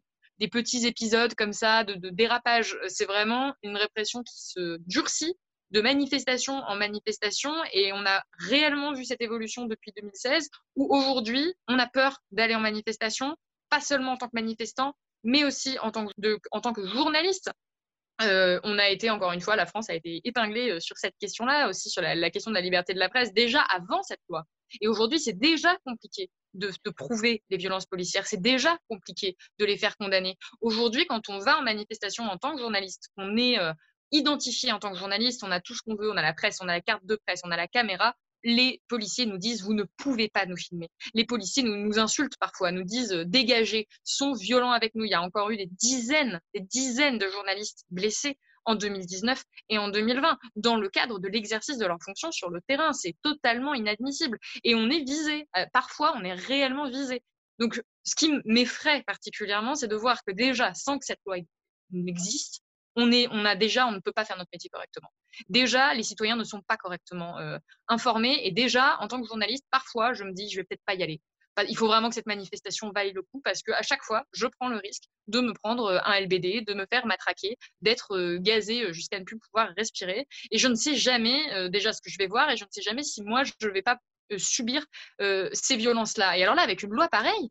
petits 0.52 0.88
épisodes 0.88 1.36
comme 1.36 1.54
ça 1.54 1.84
de, 1.84 1.94
de 1.94 2.10
dérapage. 2.10 2.76
C'est 2.88 3.06
vraiment 3.06 3.54
une 3.62 3.78
répression 3.78 4.24
qui 4.24 4.34
se 4.38 4.78
durcit 4.88 5.36
de 5.70 5.82
manifestation 5.82 6.54
en 6.54 6.76
manifestation 6.76 7.54
et 7.74 7.94
on 7.94 8.06
a 8.06 8.24
réellement 8.40 8.94
vu 8.94 9.06
cette 9.06 9.22
évolution 9.22 9.66
depuis 9.66 9.92
2016 9.96 10.50
où 10.76 10.96
aujourd'hui 10.96 11.54
on 11.68 11.78
a 11.78 11.88
peur 11.88 12.18
d'aller 12.32 12.56
en 12.56 12.60
manifestation, 12.60 13.36
pas 13.70 13.82
seulement 13.82 14.14
en 14.14 14.18
tant 14.18 14.28
que 14.28 14.36
manifestant, 14.36 14.96
mais 15.24 15.44
aussi 15.44 15.78
en 15.80 15.92
tant 15.92 16.06
que, 16.74 16.86
journaliste. 16.86 17.52
Euh, 18.22 18.60
on 18.64 18.78
a 18.78 18.90
été, 18.90 19.10
encore 19.10 19.32
une 19.32 19.42
fois, 19.42 19.56
la 19.56 19.66
France 19.66 19.90
a 19.90 19.96
été 19.96 20.22
épinglée 20.24 20.70
euh, 20.70 20.80
sur 20.80 20.96
cette 20.98 21.16
question-là, 21.20 21.70
aussi 21.70 21.90
sur 21.90 22.04
la, 22.04 22.30
question 22.30 22.52
de 22.52 22.56
la 22.56 22.62
liberté 22.62 22.94
de 22.94 23.00
la 23.00 23.10
presse, 23.10 23.34
déjà 23.34 23.62
avant 23.62 24.04
cette 24.04 24.20
loi. 24.30 24.44
Et 24.80 24.88
aujourd'hui, 24.88 25.20
c'est 25.20 25.40
déjà 25.40 25.76
compliqué 25.86 26.30
de, 26.54 26.72
prouver 26.96 27.44
les 27.50 27.58
violences 27.58 27.88
policières. 27.88 28.28
C'est 28.28 28.42
déjà 28.42 28.78
compliqué 28.90 29.36
de 29.58 29.66
les 29.66 29.78
faire 29.78 29.98
condamner. 29.98 30.38
Aujourd'hui, 30.62 31.08
quand 31.08 31.30
on 31.30 31.40
va 31.40 31.58
en 31.58 31.64
manifestation 31.64 32.26
en 32.26 32.38
tant 32.38 32.54
que 32.54 32.60
journaliste, 32.60 33.10
on 33.18 33.38
est 33.38 33.58
euh, 33.58 33.74
identifié 34.12 34.72
en 34.72 34.80
tant 34.80 34.92
que 34.92 35.00
journaliste, 35.00 35.44
on 35.44 35.52
a 35.52 35.60
tout 35.60 35.74
ce 35.74 35.82
qu'on 35.82 35.96
veut, 35.96 36.12
on 36.12 36.18
a 36.18 36.22
la 36.22 36.34
presse, 36.34 36.60
on 36.62 36.68
a 36.68 36.74
la 36.74 36.82
carte 36.82 37.06
de 37.06 37.20
presse, 37.26 37.42
on 37.44 37.52
a 37.52 37.58
la 37.58 37.68
caméra, 37.68 38.14
les 38.44 38.82
policiers 38.88 39.26
nous 39.26 39.38
disent 39.38 39.64
vous 39.64 39.74
ne 39.74 39.84
pouvez 39.98 40.30
pas 40.30 40.46
nous 40.46 40.58
filmer. 40.58 40.90
Les 41.14 41.26
policiers 41.26 41.64
nous, 41.64 42.00
insultent 42.00 42.38
parfois, 42.40 42.72
nous 42.72 42.84
disent 42.84 43.14
euh, 43.14 43.26
dégagez, 43.26 43.88
sont 44.04 44.34
violents 44.34 44.72
avec 44.72 44.96
nous. 44.96 45.06
Il 45.06 45.12
y 45.12 45.16
a 45.16 45.22
encore 45.22 45.52
eu 45.52 45.58
des 45.58 45.68
dizaines, 45.68 46.40
des 46.54 46.62
dizaines 46.62 47.18
de 47.18 47.28
journalistes 47.30 47.86
blessés 47.90 48.38
en 48.66 48.76
2019 48.76 49.44
et 49.70 49.78
en 49.78 49.90
2020 49.90 50.38
dans 50.56 50.76
le 50.76 50.90
cadre 50.90 51.20
de 51.20 51.28
l'exercice 51.28 51.78
de 51.78 51.86
leur 51.86 51.98
fonction 52.04 52.32
sur 52.32 52.50
le 52.50 52.62
terrain. 52.62 52.94
C'est 52.94 53.16
totalement 53.24 53.74
inadmissible 53.74 54.40
et 54.64 54.76
on 54.76 54.90
est 54.90 55.04
visé. 55.04 55.48
Euh, 55.58 55.66
parfois, 55.74 56.14
on 56.18 56.24
est 56.24 56.34
réellement 56.34 56.90
visé. 56.90 57.24
Donc, 57.60 57.82
ce 58.04 58.16
qui 58.16 58.32
m'effraie 58.46 59.04
particulièrement, 59.04 59.76
c'est 59.76 59.88
de 59.88 59.96
voir 59.96 60.24
que 60.24 60.32
déjà, 60.32 60.74
sans 60.74 60.98
que 60.98 61.06
cette 61.06 61.20
loi 61.26 61.38
n'existe, 61.92 62.64
on, 62.96 63.46
a 63.46 63.56
déjà, 63.56 63.88
on 63.88 63.92
ne 63.92 64.00
peut 64.00 64.12
pas 64.12 64.26
faire 64.26 64.38
notre 64.38 64.50
métier 64.54 64.70
correctement. 64.70 65.10
Déjà, 65.50 65.94
les 65.94 66.04
citoyens 66.04 66.36
ne 66.36 66.44
sont 66.44 66.62
pas 66.62 66.78
correctement 66.78 67.38
euh, 67.40 67.58
informés 67.88 68.42
et 68.44 68.52
déjà, 68.52 68.98
en 69.00 69.08
tant 69.08 69.22
que 69.22 69.28
journaliste, 69.28 69.66
parfois, 69.72 70.14
je 70.14 70.24
me 70.24 70.34
dis, 70.34 70.50
je 70.50 70.58
vais 70.58 70.64
peut-être 70.64 70.84
pas 70.86 70.96
y 70.96 71.04
aller 71.04 71.22
il 71.68 71.78
faut 71.78 71.88
vraiment 71.88 72.10
que 72.10 72.16
cette 72.16 72.28
manifestation 72.28 72.92
vaille 72.92 73.12
le 73.12 73.22
coup 73.22 73.42
parce 73.44 73.62
qu'à 73.62 73.82
chaque 73.82 74.04
fois, 74.04 74.24
je 74.34 74.48
prends 74.48 74.70
le 74.70 74.78
risque 74.78 75.04
de 75.28 75.42
me 75.42 75.54
prendre 75.54 76.02
un 76.06 76.20
LBD, 76.20 76.62
de 76.62 76.74
me 76.74 76.86
faire 76.90 77.06
matraquer, 77.06 77.58
d'être 77.82 78.38
gazé 78.38 78.94
jusqu'à 78.94 79.20
ne 79.20 79.26
plus 79.26 79.38
pouvoir 79.38 79.70
respirer. 79.78 80.28
Et 80.52 80.58
je 80.58 80.68
ne 80.68 80.76
sais 80.76 80.96
jamais 80.96 81.70
déjà 81.70 81.94
ce 81.94 82.02
que 82.02 82.10
je 82.10 82.18
vais 82.18 82.28
voir 82.28 82.50
et 82.50 82.58
je 82.58 82.64
ne 82.64 82.70
sais 82.72 82.82
jamais 82.82 83.04
si 83.04 83.22
moi, 83.22 83.44
je 83.44 83.68
ne 83.68 83.74
vais 83.74 83.82
pas 83.82 83.98
subir 84.38 84.86
ces 85.20 85.76
violences-là. 85.76 86.38
Et 86.38 86.44
alors 86.44 86.56
là, 86.56 86.62
avec 86.62 86.84
une 86.84 86.92
loi 86.92 87.08
pareille, 87.10 87.50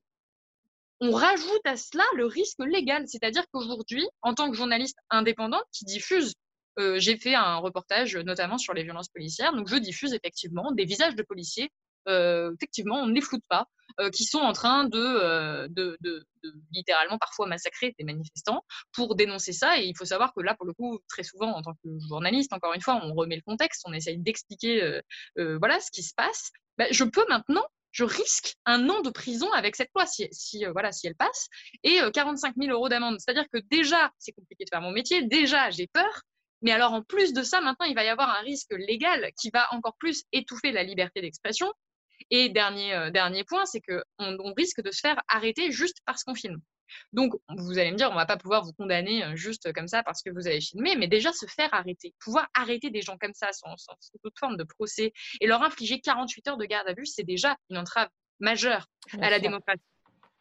on 1.01 1.13
rajoute 1.13 1.67
à 1.67 1.77
cela 1.77 2.05
le 2.17 2.27
risque 2.27 2.59
légal. 2.59 3.05
C'est-à-dire 3.07 3.45
qu'aujourd'hui, 3.53 4.07
en 4.23 4.35
tant 4.35 4.51
que 4.51 4.57
journaliste 4.57 4.99
indépendante 5.11 5.65
qui 5.73 5.85
diffuse 5.85 6.35
j'ai 6.97 7.19
fait 7.19 7.35
un 7.35 7.57
reportage 7.57 8.17
notamment 8.17 8.57
sur 8.57 8.73
les 8.73 8.85
violences 8.85 9.11
policières. 9.11 9.53
Donc, 9.53 9.69
je 9.69 9.77
diffuse 9.77 10.15
effectivement 10.15 10.73
des 10.73 10.87
visages 10.87 11.15
de 11.15 11.23
policiers 11.23 11.71
euh, 12.09 12.53
effectivement, 12.55 12.97
on 12.97 13.07
ne 13.07 13.15
les 13.15 13.21
floute 13.21 13.45
pas, 13.49 13.67
euh, 14.01 14.11
qui 14.11 14.25
sont 14.25 14.39
en 14.39 14.53
train 14.53 14.89
euh, 14.95 15.69
de, 15.71 15.99
littéralement 16.73 17.19
parfois 17.19 17.47
massacrer 17.47 17.95
des 17.99 18.05
manifestants 18.05 18.65
pour 18.93 19.15
dénoncer 19.15 19.53
ça. 19.53 19.79
Et 19.79 19.85
il 19.85 19.97
faut 19.97 20.05
savoir 20.05 20.33
que 20.35 20.41
là, 20.41 20.55
pour 20.55 20.67
le 20.67 20.73
coup, 20.73 20.99
très 21.09 21.23
souvent, 21.23 21.53
en 21.53 21.63
tant 21.63 21.75
que 21.75 21.89
journaliste, 22.09 22.53
encore 22.53 22.75
une 22.75 22.81
fois, 22.81 23.01
on 23.03 23.15
remet 23.15 23.37
le 23.37 23.43
contexte, 23.43 23.83
on 23.87 23.93
essaye 23.93 24.19
d'expliquer 24.19 25.01
voilà 25.37 25.81
ce 25.81 25.91
qui 25.91 26.03
se 26.03 26.15
passe. 26.15 26.51
Bah, 26.79 26.87
je 26.91 27.05
peux 27.05 27.25
maintenant 27.29 27.67
je 27.93 28.05
risque 28.05 28.55
un 28.67 28.89
an 28.89 29.01
de 29.01 29.11
prison 29.11 29.51
avec 29.53 29.77
cette 29.77 29.91
loi 29.95 30.07
si, 30.07 30.29
si 30.33 30.65
voilà, 30.67 30.93
si 30.93 31.07
elle 31.07 31.17
passe 31.17 31.49
et 31.83 32.01
45 32.13 32.55
000 32.57 32.73
euros 32.73 32.89
d'amende. 32.89 33.19
C'est-à-dire 33.19 33.47
que 33.53 33.59
déjà, 33.71 34.13
c'est 34.19 34.33
compliqué 34.33 34.65
de 34.65 34.71
faire 34.71 34.83
mon 34.83 34.93
métier, 34.93 35.23
déjà, 35.23 35.71
j'ai 35.71 35.87
peur. 35.87 36.23
Mais 36.63 36.73
alors, 36.73 36.93
en 36.93 37.03
plus 37.03 37.33
de 37.33 37.43
ça, 37.43 37.61
maintenant, 37.61 37.87
il 37.87 37.95
va 37.95 38.05
y 38.05 38.09
avoir 38.09 38.29
un 38.29 38.43
risque 38.43 38.73
légal 38.73 39.31
qui 39.41 39.51
va 39.53 39.67
encore 39.73 39.97
plus 39.99 40.25
étouffer 40.33 40.73
la 40.73 40.83
liberté 40.83 41.21
d'expression 41.23 41.73
et 42.31 42.49
dernier, 42.51 42.95
euh, 42.95 43.45
point, 43.49 43.65
c'est 43.65 43.81
qu'on 43.81 44.03
on 44.19 44.53
risque 44.55 44.83
de 44.83 44.91
se 44.91 45.01
faire 45.01 45.21
arrêter 45.29 45.73
juste 45.73 45.99
parce 46.05 46.23
qu'on 46.23 46.35
filme. 46.35 46.61
Donc, 47.13 47.33
vous 47.57 47.79
allez 47.79 47.93
me 47.93 47.97
dire, 47.97 48.09
on 48.09 48.13
ne 48.13 48.19
va 48.19 48.27
pas 48.27 48.37
pouvoir 48.37 48.65
vous 48.65 48.73
condamner 48.73 49.25
euh, 49.25 49.37
juste 49.37 49.73
comme 49.73 49.89
ça 49.89 50.03
parce 50.03 50.23
que 50.23 50.31
vous 50.31 50.47
avez 50.47 50.61
filmé, 50.61 50.97
mais 50.97 51.09
déjà 51.09 51.33
se 51.33 51.47
faire 51.47 51.73
arrêter, 51.73 52.15
pouvoir 52.21 52.49
arrêter 52.55 52.91
des 52.91 53.03
gens 53.03 53.17
comme 53.19 53.35
ça 53.35 53.53
sans, 53.53 53.75
toute 54.23 54.39
forme 54.39 54.57
de 54.57 54.65
procès 54.65 55.13
et 55.41 55.47
leur 55.47 55.63
infliger 55.63 56.01
48 56.01 56.49
heures 56.49 56.57
de 56.57 56.65
garde 56.65 56.89
à 56.89 56.95
vue, 56.95 57.07
c'est 57.07 57.25
déjà 57.25 57.57
une 57.71 57.79
entrave 57.79 58.09
majeure 58.39 58.87
à 59.21 59.31
la 59.31 59.39
démocratie. 59.39 59.83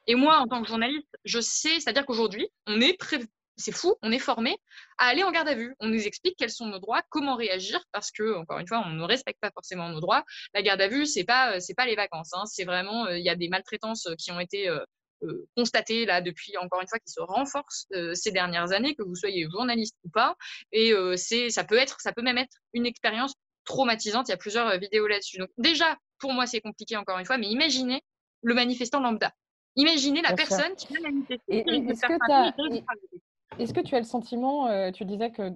Et 0.08 0.15
moi, 0.15 0.39
en 0.39 0.48
tant 0.48 0.62
que 0.62 0.68
journaliste, 0.68 1.15
je 1.25 1.39
sais, 1.39 1.79
c'est-à-dire 1.79 2.06
qu'aujourd'hui, 2.06 2.48
on 2.65 2.82
est 2.82 2.98
pré 2.98 3.20
c'est 3.60 3.74
fou, 3.74 3.96
on 4.01 4.12
est 4.12 4.20
formé 4.20 4.58
à 4.98 5.08
aller 5.08 5.24
en 5.24 5.32
garde 5.32 5.48
à 5.50 5.53
vue. 5.53 5.75
On 5.79 5.88
nous 5.88 6.08
explique 6.08 6.36
quels 6.38 6.50
sont 6.50 6.65
nos 6.65 6.79
droits, 6.79 7.01
comment 7.10 7.36
réagir, 7.36 7.84
parce 7.91 8.10
que, 8.10 8.38
encore 8.38 8.60
une 8.60 8.68
fois, 8.68 8.82
on 8.86 8.91
ne 8.91 9.03
respecte 9.03 9.39
pas 9.41 9.51
forcément 9.51 9.89
nos 9.89 10.00
droits. 10.00 10.24
La 10.53 10.62
garde 10.62 10.82
à 10.82 10.88
vue, 10.88 11.06
c'est 11.06 11.25
pas, 11.25 11.56
euh, 11.56 11.60
c'est 11.60 11.74
pas 11.74 11.86
les 11.86 11.96
vacances. 11.96 12.32
Hein. 12.34 12.46
C'est 12.46 12.63
vraiment, 12.63 13.06
euh, 13.06 13.18
il 13.18 13.24
y 13.24 13.29
a 13.29 13.36
des 13.36 13.50
maltraitances 13.50 14.08
euh, 14.08 14.15
qui 14.15 14.32
ont 14.32 14.39
été 14.39 14.70
constatées 15.55 16.05
là 16.05 16.21
depuis, 16.21 16.57
encore 16.57 16.81
une 16.81 16.88
fois, 16.88 16.99
qui 16.99 17.11
se 17.11 17.21
renforcent 17.21 17.88
ces 18.13 18.31
dernières 18.31 18.71
années, 18.71 18.95
que 18.95 19.03
vous 19.03 19.15
soyez 19.15 19.47
journaliste 19.51 19.95
ou 20.03 20.09
pas. 20.09 20.35
Et 20.71 20.93
c'est, 21.15 21.49
ça 21.49 21.63
peut 21.63 21.77
être, 21.77 21.99
ça 22.01 22.11
peut 22.13 22.21
même 22.21 22.38
être 22.38 22.57
une 22.73 22.85
expérience 22.85 23.33
traumatisante. 23.65 24.27
Il 24.27 24.31
y 24.31 24.33
a 24.33 24.38
plusieurs 24.38 24.77
vidéos 24.79 25.07
là-dessus. 25.07 25.38
Donc 25.38 25.49
déjà, 25.57 25.97
pour 26.19 26.33
moi, 26.33 26.45
c'est 26.45 26.61
compliqué, 26.61 26.97
encore 26.97 27.19
une 27.19 27.25
fois, 27.25 27.38
mais 27.38 27.47
imaginez 27.47 28.01
le 28.41 28.53
manifestant 28.53 28.99
lambda. 28.99 29.33
Imaginez 29.75 30.21
la 30.21 30.33
personne 30.33 30.75
qui 30.75 30.88
vient 30.88 31.01
manifester. 31.01 31.39
Est-ce 31.47 32.01
que 32.01 32.99
est-ce 33.57 33.73
que 33.73 33.81
tu 33.81 33.95
as 33.95 33.99
le 33.99 34.05
sentiment, 34.05 34.67
euh, 34.67 34.91
tu 34.91 35.03
disais 35.05 35.31
que 35.31 35.51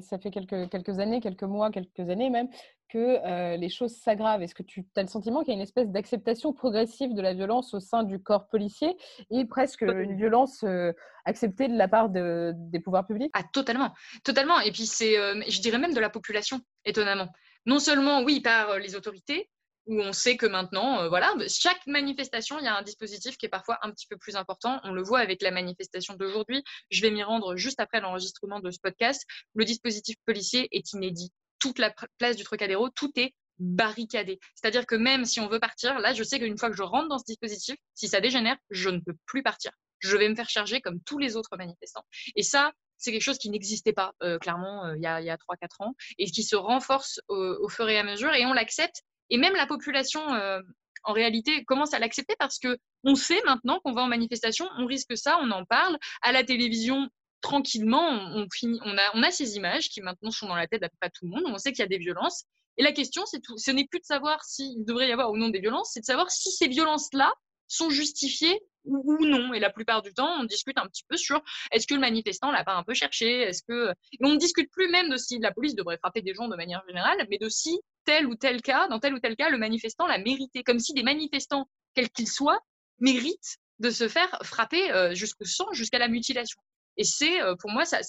ça 0.00 0.18
fait 0.18 0.30
quelques, 0.30 0.68
quelques 0.70 0.98
années, 0.98 1.20
quelques 1.20 1.44
mois, 1.44 1.70
quelques 1.70 2.10
années 2.10 2.30
même, 2.30 2.48
que 2.88 2.98
euh, 2.98 3.56
les 3.56 3.68
choses 3.68 3.94
s'aggravent? 3.96 4.42
Est-ce 4.42 4.54
que 4.54 4.62
tu 4.62 4.86
as 4.96 5.02
le 5.02 5.08
sentiment 5.08 5.40
qu'il 5.40 5.48
y 5.48 5.52
a 5.52 5.56
une 5.56 5.62
espèce 5.62 5.88
d'acceptation 5.88 6.52
progressive 6.52 7.14
de 7.14 7.22
la 7.22 7.34
violence 7.34 7.74
au 7.74 7.80
sein 7.80 8.02
du 8.02 8.20
corps 8.20 8.48
policier 8.48 8.96
et 9.30 9.44
presque 9.44 9.82
une 9.82 10.16
violence 10.16 10.64
euh, 10.64 10.92
acceptée 11.24 11.68
de 11.68 11.76
la 11.76 11.88
part 11.88 12.08
des 12.08 12.80
pouvoirs 12.80 13.06
publics? 13.06 13.30
Ah, 13.34 13.44
totalement, 13.52 13.92
totalement. 14.24 14.60
Et 14.60 14.72
puis 14.72 14.86
c'est, 14.86 15.14
je 15.48 15.60
dirais 15.60 15.78
même 15.78 15.94
de 15.94 16.00
la 16.00 16.10
population, 16.10 16.60
étonnamment. 16.84 17.28
Non 17.66 17.78
seulement, 17.78 18.22
oui, 18.22 18.40
par 18.40 18.78
les 18.78 18.96
autorités, 18.96 19.50
où 19.86 20.00
on 20.00 20.12
sait 20.12 20.36
que 20.36 20.46
maintenant, 20.46 21.08
voilà, 21.08 21.34
chaque 21.48 21.86
manifestation, 21.86 22.58
il 22.58 22.64
y 22.64 22.68
a 22.68 22.76
un 22.76 22.82
dispositif 22.82 23.36
qui 23.36 23.46
est 23.46 23.50
parfois 23.50 23.78
un 23.82 23.90
petit 23.90 24.06
peu 24.06 24.16
plus 24.16 24.36
important. 24.36 24.80
On 24.84 24.92
le 24.92 25.02
voit 25.02 25.20
avec 25.20 25.42
la 25.42 25.50
manifestation 25.50 26.14
d'aujourd'hui. 26.14 26.62
Je 26.90 27.02
vais 27.02 27.10
m'y 27.10 27.22
rendre 27.22 27.56
juste 27.56 27.80
après 27.80 28.00
l'enregistrement 28.00 28.60
de 28.60 28.70
ce 28.70 28.78
podcast. 28.80 29.24
Le 29.54 29.64
dispositif 29.64 30.16
policier 30.26 30.68
est 30.72 30.92
inédit. 30.92 31.32
Toute 31.58 31.78
la 31.78 31.94
place 32.18 32.36
du 32.36 32.44
Trocadéro, 32.44 32.88
tout 32.90 33.10
est 33.16 33.34
barricadé. 33.58 34.38
C'est-à-dire 34.54 34.86
que 34.86 34.94
même 34.94 35.24
si 35.24 35.40
on 35.40 35.48
veut 35.48 35.60
partir, 35.60 35.98
là, 35.98 36.14
je 36.14 36.22
sais 36.22 36.38
qu'une 36.38 36.56
fois 36.56 36.70
que 36.70 36.76
je 36.76 36.82
rentre 36.82 37.08
dans 37.08 37.18
ce 37.18 37.24
dispositif, 37.26 37.76
si 37.94 38.08
ça 38.08 38.20
dégénère, 38.20 38.56
je 38.70 38.88
ne 38.88 39.00
peux 39.00 39.14
plus 39.26 39.42
partir. 39.42 39.72
Je 39.98 40.16
vais 40.16 40.28
me 40.28 40.36
faire 40.36 40.48
charger 40.48 40.80
comme 40.80 41.00
tous 41.02 41.18
les 41.18 41.36
autres 41.36 41.56
manifestants. 41.56 42.04
Et 42.36 42.44
ça, 42.44 42.72
c'est 42.98 43.10
quelque 43.10 43.22
chose 43.22 43.38
qui 43.38 43.50
n'existait 43.50 43.92
pas 43.92 44.12
euh, 44.22 44.38
clairement 44.38 44.86
euh, 44.86 44.96
il 44.96 45.02
y 45.02 45.06
a, 45.06 45.16
a 45.16 45.20
3-4 45.20 45.36
ans 45.80 45.94
et 46.18 46.26
qui 46.26 46.42
se 46.44 46.56
renforce 46.56 47.20
au, 47.28 47.68
fur 47.68 47.88
et 47.88 47.98
à 47.98 48.04
mesure 48.04 48.32
et 48.34 48.46
on 48.46 48.52
l'accepte 48.52 49.02
et 49.30 49.36
même 49.36 49.54
la 49.54 49.66
population, 49.66 50.32
euh, 50.34 50.60
en 51.04 51.12
réalité, 51.12 51.64
commence 51.64 51.94
à 51.94 51.98
l'accepter 51.98 52.34
parce 52.38 52.58
que 52.58 52.78
on 53.04 53.14
sait 53.14 53.40
maintenant 53.44 53.80
qu'on 53.80 53.92
va 53.92 54.02
en 54.02 54.08
manifestation, 54.08 54.68
on 54.78 54.86
risque 54.86 55.16
ça, 55.16 55.38
on 55.40 55.50
en 55.50 55.64
parle. 55.64 55.96
À 56.22 56.32
la 56.32 56.44
télévision, 56.44 57.08
tranquillement, 57.40 58.08
on, 58.34 58.46
on, 58.62 59.22
a, 59.22 59.30
ces 59.30 59.56
images 59.56 59.88
qui 59.88 60.00
maintenant 60.00 60.30
sont 60.30 60.46
dans 60.46 60.56
la 60.56 60.66
tête 60.66 60.80
d'à 60.80 60.88
peu 60.88 60.96
près 61.00 61.10
tout 61.10 61.26
le 61.26 61.30
monde. 61.30 61.44
On 61.46 61.58
sait 61.58 61.72
qu'il 61.72 61.80
y 61.80 61.82
a 61.82 61.88
des 61.88 61.98
violences. 61.98 62.44
Et 62.76 62.82
la 62.82 62.92
question. 62.92 63.24
Ce 63.26 63.70
n'est 63.70 63.86
plus 63.86 64.00
de 64.00 64.04
savoir 64.04 64.44
s'il 64.44 64.84
devrait 64.84 65.08
y 65.08 65.12
avoir 65.12 65.30
ou 65.30 65.36
non 65.36 65.48
des 65.48 65.60
violences, 65.60 65.90
c'est 65.92 66.00
de 66.00 66.04
savoir 66.04 66.30
si 66.30 66.50
ces 66.50 66.68
violences-là 66.68 67.32
sont 67.66 67.90
justifiées 67.90 68.60
ou, 68.84 69.18
non. 69.26 69.52
Et 69.52 69.60
la 69.60 69.70
plupart 69.70 70.00
du 70.00 70.14
temps, 70.14 70.40
on 70.40 70.44
discute 70.44 70.78
un 70.78 70.86
petit 70.86 71.04
peu 71.06 71.16
sur 71.16 71.42
est-ce 71.72 71.86
que 71.86 71.94
le 71.94 72.00
manifestant 72.00 72.50
l'a 72.50 72.64
pas 72.64 72.74
un 72.74 72.82
peu 72.82 72.94
cherché 72.94 73.42
Est-ce 73.42 73.62
que 73.68 73.92
on 74.22 74.30
ne 74.30 74.36
discute 74.36 74.70
plus 74.70 74.88
même 74.88 75.10
de 75.10 75.16
si 75.16 75.38
la 75.38 75.52
police 75.52 75.74
devrait 75.74 75.98
frapper 75.98 76.22
des 76.22 76.34
gens 76.34 76.48
de 76.48 76.56
manière 76.56 76.82
générale, 76.86 77.18
mais 77.30 77.38
de 77.38 77.48
si 77.48 77.78
tel 78.04 78.26
ou 78.26 78.34
tel 78.34 78.62
cas, 78.62 78.88
dans 78.88 78.98
tel 78.98 79.12
ou 79.12 79.18
tel 79.18 79.36
cas, 79.36 79.50
le 79.50 79.58
manifestant 79.58 80.06
l'a 80.06 80.18
mérité, 80.18 80.62
comme 80.62 80.78
si 80.78 80.94
des 80.94 81.02
manifestants, 81.02 81.68
quels 81.94 82.08
qu'ils 82.08 82.28
soient, 82.28 82.60
méritent 83.00 83.58
de 83.78 83.90
se 83.90 84.08
faire 84.08 84.30
frapper 84.42 84.90
euh, 84.90 85.14
jusqu'au 85.14 85.44
sang, 85.44 85.66
jusqu'à 85.72 85.98
la 85.98 86.08
mutilation. 86.08 86.60
Et 86.98 87.04
c'est, 87.04 87.40
euh, 87.42 87.54
pour 87.56 87.70
moi, 87.70 87.84
ça, 87.84 88.00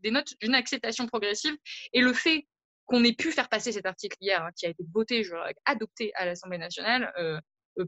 dénote 0.00 0.34
d'une 0.40 0.54
acceptation 0.54 1.06
progressive. 1.06 1.56
Et 1.92 2.00
le 2.00 2.12
fait 2.12 2.46
qu'on 2.84 3.04
ait 3.04 3.14
pu 3.14 3.32
faire 3.32 3.48
passer 3.48 3.72
cet 3.72 3.86
article 3.86 4.16
hier, 4.20 4.42
hein, 4.42 4.50
qui 4.56 4.66
a 4.66 4.68
été 4.68 4.84
voté, 4.92 5.24
je, 5.24 5.34
adopté 5.64 6.12
à 6.14 6.26
l'Assemblée 6.26 6.58
nationale, 6.58 7.12
euh, 7.18 7.40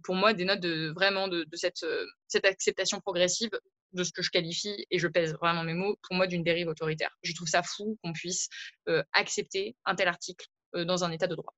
pour 0.02 0.14
moi, 0.14 0.32
dénote 0.32 0.60
de, 0.60 0.92
vraiment 0.94 1.28
de, 1.28 1.46
cette, 1.52 2.46
acceptation 2.46 3.00
progressive 3.00 3.50
de 3.92 4.02
ce 4.02 4.12
que 4.12 4.22
je 4.22 4.30
qualifie, 4.30 4.86
et 4.90 4.98
je 4.98 5.06
pèse 5.06 5.34
vraiment 5.34 5.62
mes 5.62 5.74
mots, 5.74 5.96
pour 6.02 6.16
moi, 6.16 6.26
d'une 6.26 6.42
dérive 6.42 6.68
autoritaire. 6.68 7.14
Je 7.22 7.34
trouve 7.34 7.48
ça 7.48 7.62
fou 7.62 7.98
qu'on 8.02 8.12
puisse 8.12 8.48
accepter 9.12 9.76
un 9.84 9.94
tel 9.94 10.08
article 10.08 10.46
euh, 10.76 10.84
dans 10.84 11.04
un 11.04 11.12
état 11.12 11.26
de 11.26 11.36
droit. 11.36 11.54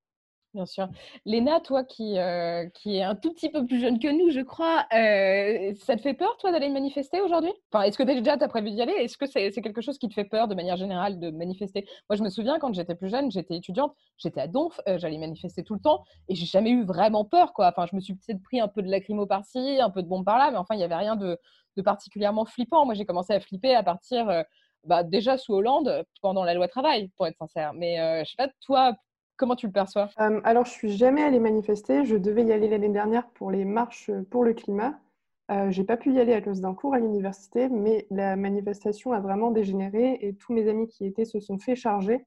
Bien 0.57 0.65
sûr. 0.65 0.89
Léna, 1.27 1.61
toi 1.61 1.85
qui, 1.85 2.19
euh, 2.19 2.67
qui 2.71 3.03
un 3.03 3.15
tout 3.15 3.31
petit 3.35 3.51
peu 3.51 3.67
plus 3.67 3.79
jeune 3.79 3.99
que 3.99 4.09
nous, 4.09 4.31
je 4.31 4.41
crois, 4.41 4.87
euh, 4.95 5.75
ça 5.75 5.97
te 5.97 6.01
fait 6.01 6.15
peur, 6.15 6.35
toi, 6.39 6.51
d'aller 6.51 6.71
manifester 6.71 7.21
aujourd'hui? 7.21 7.53
Enfin, 7.71 7.85
Est-ce 7.85 7.99
que 7.99 8.03
déjà 8.03 8.39
tu 8.39 8.43
as 8.45 8.49
prévu 8.49 8.71
d'y 8.71 8.81
aller? 8.81 8.95
Est-ce 8.95 9.19
que 9.19 9.27
c'est 9.27 9.51
quelque 9.61 9.83
chose 9.83 9.99
qui 9.99 10.09
te 10.09 10.15
fait 10.15 10.25
peur 10.25 10.49
de 10.49 10.55
manière 10.55 10.79
générale 10.79 11.21
de 11.21 11.31
manifester? 11.31 11.87
Moi, 12.09 12.17
je 12.17 12.23
me 12.23 12.31
souviens 12.31 12.59
quand 12.59 12.73
j'étais 12.73 12.95
plus 12.95 13.11
jeune, 13.11 13.31
j'étais 13.31 13.55
étudiante, 13.55 13.95
j'étais 14.17 14.41
à 14.41 14.47
Donf, 14.47 14.81
j'allais 14.97 15.19
manifester 15.19 15.63
tout 15.63 15.75
le 15.75 15.81
temps 15.81 16.05
et 16.31 16.35
j'ai 16.35 16.47
jamais 16.47 16.71
eu 16.71 16.85
vraiment 16.85 17.27
peur. 17.27 17.53
Quoi. 17.53 17.69
Enfin, 17.69 17.85
je 17.91 17.95
me 17.95 18.01
suis 18.01 18.15
peut-être 18.15 18.43
pris 18.43 18.59
un 18.59 18.69
peu 18.69 18.81
de 18.81 18.91
lacrymo 18.91 19.27
par-ci, 19.27 19.79
un 19.79 19.91
peu 19.91 20.03
de 20.03 20.09
bombe 20.09 20.25
par-là, 20.25 20.51
mais 20.53 20.57
enfin, 20.57 20.75
il 20.75 20.79
n'y 20.79 20.85
avait 20.85 20.95
rien 20.95 21.17
de, 21.17 21.39
de, 21.77 21.83
particulièrement 21.83 22.47
flippant. 22.47 22.87
Moi, 22.87 22.95
j'ai 22.95 23.05
commencé 23.05 23.35
à 23.35 23.41
flipper 23.41 23.75
à 23.75 23.83
partir. 23.83 24.45
Bah, 24.85 25.03
déjà 25.03 25.37
sous 25.37 25.53
Hollande 25.53 26.05
pendant 26.23 26.45
la 26.45 26.55
loi 26.55 26.69
travail, 26.69 27.09
pour 27.17 27.27
être 27.27 27.37
sincère. 27.37 27.75
Mais 27.75 27.97
je 28.21 28.25
je 28.25 28.31
sais 28.31 28.37
pas, 28.39 28.49
toi, 28.65 28.97
Comment 29.37 29.57
tu 29.57 29.67
le 29.67 29.73
perçois? 29.73 30.09
Euh, 30.21 30.41
Alors, 30.45 30.65
je 30.65 30.71
suis 30.71 30.97
jamais 30.97 31.23
allée 31.23 31.41
manifester. 31.41 32.05
Je 32.05 32.17
devais 32.17 32.45
y 32.45 32.53
aller 32.53 32.69
l'année 32.69 32.89
dernière 32.89 33.29
pour 33.29 33.51
les 33.51 33.65
marches 33.65 34.11
pour 34.31 34.45
le 34.45 34.55
climat. 34.55 34.99
Euh, 35.51 35.71
j'ai 35.71 35.85
pas 35.85 35.97
pu 35.97 36.13
y 36.13 36.19
aller 36.19 36.33
à 36.33 36.41
cause 36.41 36.61
d'un 36.61 36.75
cours 36.75 36.95
à 36.95 36.99
l'université, 36.99 37.69
mais 37.69 38.07
la 38.11 38.35
manifestation 38.35 39.13
a 39.13 39.21
vraiment 39.21 39.51
dégénéré 39.51 40.19
et 40.21 40.35
tous 40.35 40.53
mes 40.53 40.69
amis 40.69 40.89
qui 40.89 41.07
étaient 41.07 41.25
se 41.25 41.39
sont 41.39 41.59
fait 41.59 41.77
charger. 41.77 42.25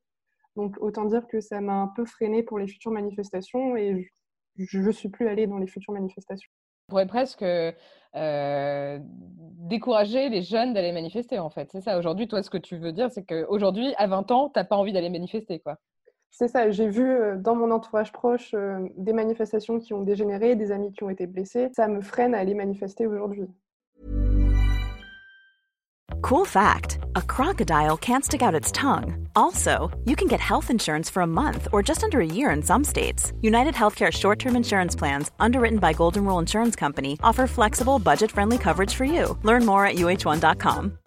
Donc, 0.56 0.78
autant 0.80 1.06
dire 1.06 1.28
que 1.28 1.42
ça 1.42 1.60
m'a 1.62 1.74
un 1.74 1.88
peu 1.88 2.06
freiné 2.06 2.44
pour 2.44 2.60
les 2.60 2.68
futures 2.68 2.92
manifestations 2.92 3.76
et 3.76 4.10
je 4.58 4.80
ne 4.80 4.92
suis 4.92 5.10
plus 5.10 5.28
allée 5.28 5.48
dans 5.48 5.58
les 5.58 5.68
futures 5.68 5.94
manifestations. 5.94 6.50
On 6.88 6.92
pourrait 6.92 7.08
presque 7.08 7.44
euh, 7.44 9.00
décourager 9.02 10.30
les 10.30 10.42
jeunes 10.42 10.74
d'aller 10.74 10.92
manifester, 10.92 11.40
en 11.40 11.50
fait. 11.50 11.70
C'est 11.72 11.82
ça. 11.82 11.98
Aujourd'hui, 11.98 12.28
toi, 12.28 12.42
ce 12.42 12.50
que 12.50 12.58
tu 12.58 12.78
veux 12.78 12.92
dire, 12.92 13.12
c'est 13.12 13.24
qu'aujourd'hui, 13.24 13.94
à 13.98 14.08
20 14.08 14.32
ans, 14.32 14.50
tu 14.50 14.60
n'as 14.60 14.66
pas 14.66 14.76
envie 14.76 14.94
d'aller 14.94 15.10
manifester, 15.10 15.60
quoi. 15.60 15.78
C'est 16.32 16.48
ça, 16.48 16.70
j'ai 16.72 16.88
vu 16.88 17.06
euh, 17.06 17.36
dans 17.38 17.56
mon 17.56 17.72
entourage 17.72 18.12
proche 18.12 18.54
euh, 18.54 18.88
des 18.98 19.14
manifestations 19.14 19.80
qui 19.80 19.94
ont 19.94 20.02
dégénéré, 20.02 20.56
des 20.56 20.72
amis 20.72 20.92
qui 20.94 21.04
ont 21.04 21.10
été 21.10 21.28
blessés. 21.28 21.70
Ça 21.76 21.88
me 21.88 22.02
freine 22.02 22.34
à 22.34 22.40
aller 22.40 22.54
manifester 22.54 23.08
aujourd'hui. 23.08 23.48
Cool 26.22 26.46
fact 26.46 27.00
a 27.16 27.22
crocodile 27.22 27.98
can't 27.98 28.24
stick 28.24 28.42
out 28.42 28.54
its 28.54 28.72
tongue. 28.72 29.28
Also, 29.36 29.90
you 30.06 30.16
can 30.16 30.28
get 30.28 30.40
health 30.40 30.70
insurance 30.70 31.10
for 31.10 31.22
a 31.22 31.28
month 31.28 31.68
or 31.72 31.82
just 31.82 32.04
under 32.04 32.20
a 32.20 32.26
year 32.26 32.52
in 32.52 32.62
some 32.62 32.84
states. 32.84 33.34
United 33.42 33.74
Healthcare 33.74 34.12
short 34.12 34.38
term 34.40 34.56
insurance 34.56 34.96
plans, 34.96 35.32
underwritten 35.40 35.80
by 35.80 35.94
Golden 35.94 36.26
Rule 36.26 36.40
Insurance 36.40 36.76
Company, 36.76 37.18
offer 37.24 37.48
flexible, 37.48 38.00
budget 38.00 38.32
friendly 38.32 38.58
coverage 38.58 38.94
for 38.94 39.06
you. 39.06 39.38
Learn 39.44 39.66
more 39.66 39.86
at 39.86 39.96
uh1.com. 39.96 40.98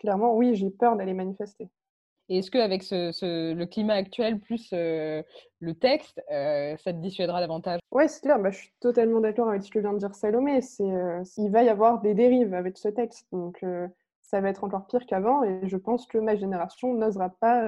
Clairement, 0.00 0.36
oui, 0.36 0.54
j'ai 0.54 0.70
peur 0.70 0.96
d'aller 0.96 1.12
manifester. 1.12 1.68
Et 2.28 2.38
est-ce 2.38 2.50
qu'avec 2.50 2.82
ce, 2.82 3.54
le 3.54 3.66
climat 3.66 3.94
actuel 3.94 4.38
plus 4.38 4.70
euh, 4.72 5.22
le 5.60 5.74
texte, 5.74 6.22
euh, 6.30 6.76
ça 6.76 6.92
te 6.92 6.98
dissuadera 6.98 7.40
davantage? 7.40 7.80
Oui, 7.90 8.08
c'est 8.08 8.22
clair. 8.22 8.38
Bah, 8.38 8.50
je 8.50 8.58
suis 8.58 8.72
totalement 8.80 9.20
d'accord 9.20 9.48
avec 9.48 9.62
ce 9.62 9.70
que 9.70 9.78
vient 9.78 9.92
de 9.94 9.98
dire 9.98 10.14
Salomé. 10.14 10.60
Euh, 10.80 11.22
il 11.38 11.50
va 11.50 11.62
y 11.62 11.68
avoir 11.68 12.00
des 12.00 12.14
dérives 12.14 12.54
avec 12.54 12.76
ce 12.76 12.88
texte. 12.88 13.26
Donc, 13.32 13.62
euh, 13.62 13.88
ça 14.20 14.40
va 14.40 14.50
être 14.50 14.64
encore 14.64 14.86
pire 14.86 15.06
qu'avant. 15.06 15.42
Et 15.42 15.60
je 15.64 15.76
pense 15.76 16.06
que 16.06 16.18
ma 16.18 16.36
génération 16.36 16.92
n'osera 16.94 17.30
pas, 17.30 17.66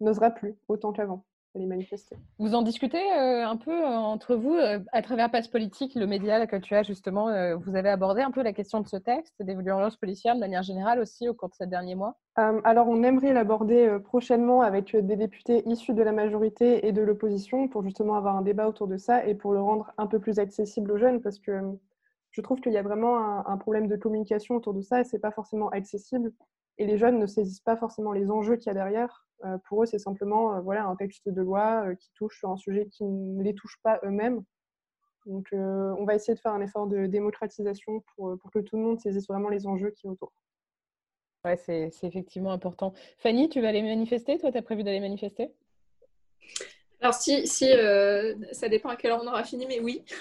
n'osera 0.00 0.30
plus 0.30 0.56
autant 0.68 0.92
qu'avant 0.92 1.24
les 1.58 1.66
manifester. 1.66 2.16
Vous 2.38 2.54
en 2.54 2.62
discutez 2.62 2.98
euh, 2.98 3.46
un 3.46 3.56
peu 3.56 3.70
euh, 3.70 3.96
entre 3.96 4.34
vous, 4.34 4.54
euh, 4.54 4.80
à 4.92 5.02
travers 5.02 5.30
Passe 5.30 5.48
Politique, 5.48 5.94
le 5.94 6.06
média 6.06 6.46
que 6.46 6.56
tu 6.56 6.74
as 6.74 6.82
justement, 6.82 7.24
vous 7.56 7.76
avez 7.76 7.88
abordé 7.88 8.22
un 8.22 8.30
peu 8.30 8.42
la 8.42 8.52
question 8.52 8.80
de 8.80 8.88
ce 8.88 8.96
texte, 8.96 9.34
des 9.40 9.54
violences 9.54 9.96
policières 9.96 10.34
de 10.34 10.40
manière 10.40 10.62
générale 10.62 11.00
aussi 11.00 11.28
au 11.28 11.34
cours 11.34 11.48
de 11.48 11.54
ces 11.54 11.66
derniers 11.66 11.94
mois? 11.94 12.16
Alors, 12.36 12.88
on 12.88 13.02
aimerait 13.02 13.32
l'aborder 13.32 13.98
prochainement 14.04 14.60
avec 14.62 14.96
des 14.96 15.16
députés 15.16 15.62
issus 15.68 15.94
de 15.94 16.02
la 16.02 16.12
majorité 16.12 16.86
et 16.86 16.92
de 16.92 17.02
l'opposition 17.02 17.68
pour 17.68 17.82
justement 17.82 18.14
avoir 18.16 18.36
un 18.36 18.42
débat 18.42 18.68
autour 18.68 18.88
de 18.88 18.96
ça 18.96 19.24
et 19.26 19.34
pour 19.34 19.52
le 19.52 19.60
rendre 19.60 19.92
un 19.98 20.06
peu 20.06 20.18
plus 20.18 20.38
accessible 20.38 20.90
aux 20.92 20.98
jeunes 20.98 21.20
parce 21.20 21.38
que 21.38 21.60
je 22.30 22.40
trouve 22.40 22.60
qu'il 22.60 22.72
y 22.72 22.78
a 22.78 22.82
vraiment 22.82 23.18
un, 23.18 23.44
un 23.46 23.56
problème 23.56 23.86
de 23.86 23.96
communication 23.96 24.56
autour 24.56 24.74
de 24.74 24.82
ça 24.82 25.00
et 25.00 25.04
c'est 25.04 25.20
pas 25.20 25.30
forcément 25.30 25.68
accessible 25.68 26.32
et 26.78 26.86
les 26.86 26.98
jeunes 26.98 27.18
ne 27.18 27.26
saisissent 27.26 27.60
pas 27.60 27.76
forcément 27.76 28.12
les 28.12 28.30
enjeux 28.30 28.56
qu'il 28.56 28.66
y 28.66 28.70
a 28.70 28.74
derrière. 28.74 29.23
Euh, 29.44 29.58
pour 29.68 29.82
eux, 29.82 29.86
c'est 29.86 29.98
simplement 29.98 30.54
euh, 30.56 30.60
voilà, 30.60 30.84
un 30.84 30.96
texte 30.96 31.28
de 31.28 31.42
loi 31.42 31.86
euh, 31.88 31.94
qui 31.94 32.10
touche 32.14 32.38
sur 32.38 32.50
un 32.50 32.56
sujet 32.56 32.86
qui 32.86 33.04
ne 33.04 33.42
les 33.42 33.54
touche 33.54 33.78
pas 33.82 34.00
eux-mêmes. 34.04 34.42
Donc, 35.26 35.48
euh, 35.52 35.94
on 35.98 36.04
va 36.04 36.14
essayer 36.14 36.34
de 36.34 36.40
faire 36.40 36.52
un 36.52 36.60
effort 36.60 36.86
de 36.86 37.06
démocratisation 37.06 38.02
pour, 38.14 38.38
pour 38.38 38.50
que 38.50 38.58
tout 38.60 38.76
le 38.76 38.82
monde 38.82 39.00
saisisse 39.00 39.26
vraiment 39.26 39.48
les 39.48 39.66
enjeux 39.66 39.90
qui 39.90 40.00
sont 40.02 40.10
autour. 40.10 40.32
Ouais, 41.44 41.56
c'est 41.56 41.90
c'est 41.90 42.06
effectivement 42.06 42.52
important. 42.52 42.94
Fanny, 43.18 43.48
tu 43.48 43.60
vas 43.60 43.68
aller 43.68 43.82
manifester? 43.82 44.38
Toi, 44.38 44.50
tu 44.52 44.58
as 44.58 44.62
prévu 44.62 44.82
d'aller 44.82 45.00
manifester? 45.00 45.52
Alors 47.00 47.12
si, 47.14 47.46
si 47.46 47.70
euh, 47.70 48.34
ça 48.52 48.70
dépend 48.70 48.88
à 48.88 48.96
quelle 48.96 49.10
heure 49.10 49.20
on 49.22 49.26
aura 49.26 49.44
fini, 49.44 49.66
mais 49.66 49.80
oui. 49.80 50.04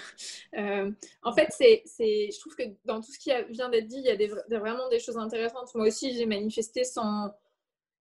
Euh, 0.55 0.91
en 1.23 1.33
fait, 1.33 1.47
c'est, 1.49 1.81
c'est, 1.83 2.29
je 2.31 2.39
trouve 2.39 2.55
que 2.55 2.61
dans 2.85 3.01
tout 3.01 3.11
ce 3.11 3.17
qui 3.17 3.31
a- 3.31 3.41
vient 3.41 3.69
d'être 3.69 3.87
dit, 3.87 3.95
il 3.97 4.03
y 4.05 4.09
a 4.11 4.15
des, 4.15 4.27
vra- 4.27 4.47
des- 4.49 4.59
vraiment 4.59 4.87
des 4.89 4.99
choses 4.99 5.17
intéressantes. 5.17 5.73
Moi 5.73 5.87
aussi, 5.87 6.13
j'ai 6.13 6.27
manifesté 6.27 6.83
sans... 6.83 7.31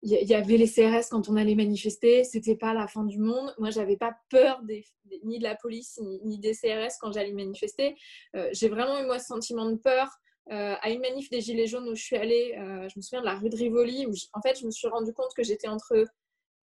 Il 0.04 0.10
y- 0.10 0.34
avait 0.34 0.56
les 0.56 0.66
CRS 0.66 1.08
quand 1.10 1.28
on 1.28 1.36
allait 1.36 1.54
manifester, 1.54 2.24
c'était 2.24 2.56
pas 2.56 2.74
la 2.74 2.88
fin 2.88 3.04
du 3.04 3.18
monde. 3.18 3.54
Moi, 3.58 3.70
j'avais 3.70 3.96
pas 3.96 4.12
peur 4.30 4.60
ni 5.22 5.38
de 5.38 5.44
la 5.44 5.54
police 5.54 6.00
ni, 6.24 6.40
des 6.40 6.54
CRS 6.54 6.98
quand 7.00 7.12
j'allais 7.12 7.32
manifester. 7.32 7.94
Euh, 8.34 8.48
j'ai 8.52 8.68
vraiment 8.68 8.98
eu 9.00 9.06
moi 9.06 9.20
ce 9.20 9.26
sentiment 9.26 9.70
de 9.70 9.76
peur. 9.76 10.08
Euh, 10.50 10.74
à 10.80 10.90
une 10.90 11.00
manif 11.00 11.30
des 11.30 11.40
Gilets 11.40 11.68
jaunes 11.68 11.88
où 11.88 11.94
je 11.94 12.02
suis 12.02 12.16
allée, 12.16 12.56
euh, 12.58 12.88
je 12.88 12.94
me 12.98 13.00
souviens 13.02 13.20
de 13.20 13.26
la 13.26 13.36
rue 13.36 13.48
de 13.48 13.56
Rivoli, 13.56 14.06
où 14.06 14.12
en 14.32 14.40
fait 14.40 14.58
je 14.58 14.66
me 14.66 14.72
suis 14.72 14.88
rendu 14.88 15.12
compte 15.12 15.32
que 15.36 15.44
j'étais 15.44 15.68
entre 15.68 16.04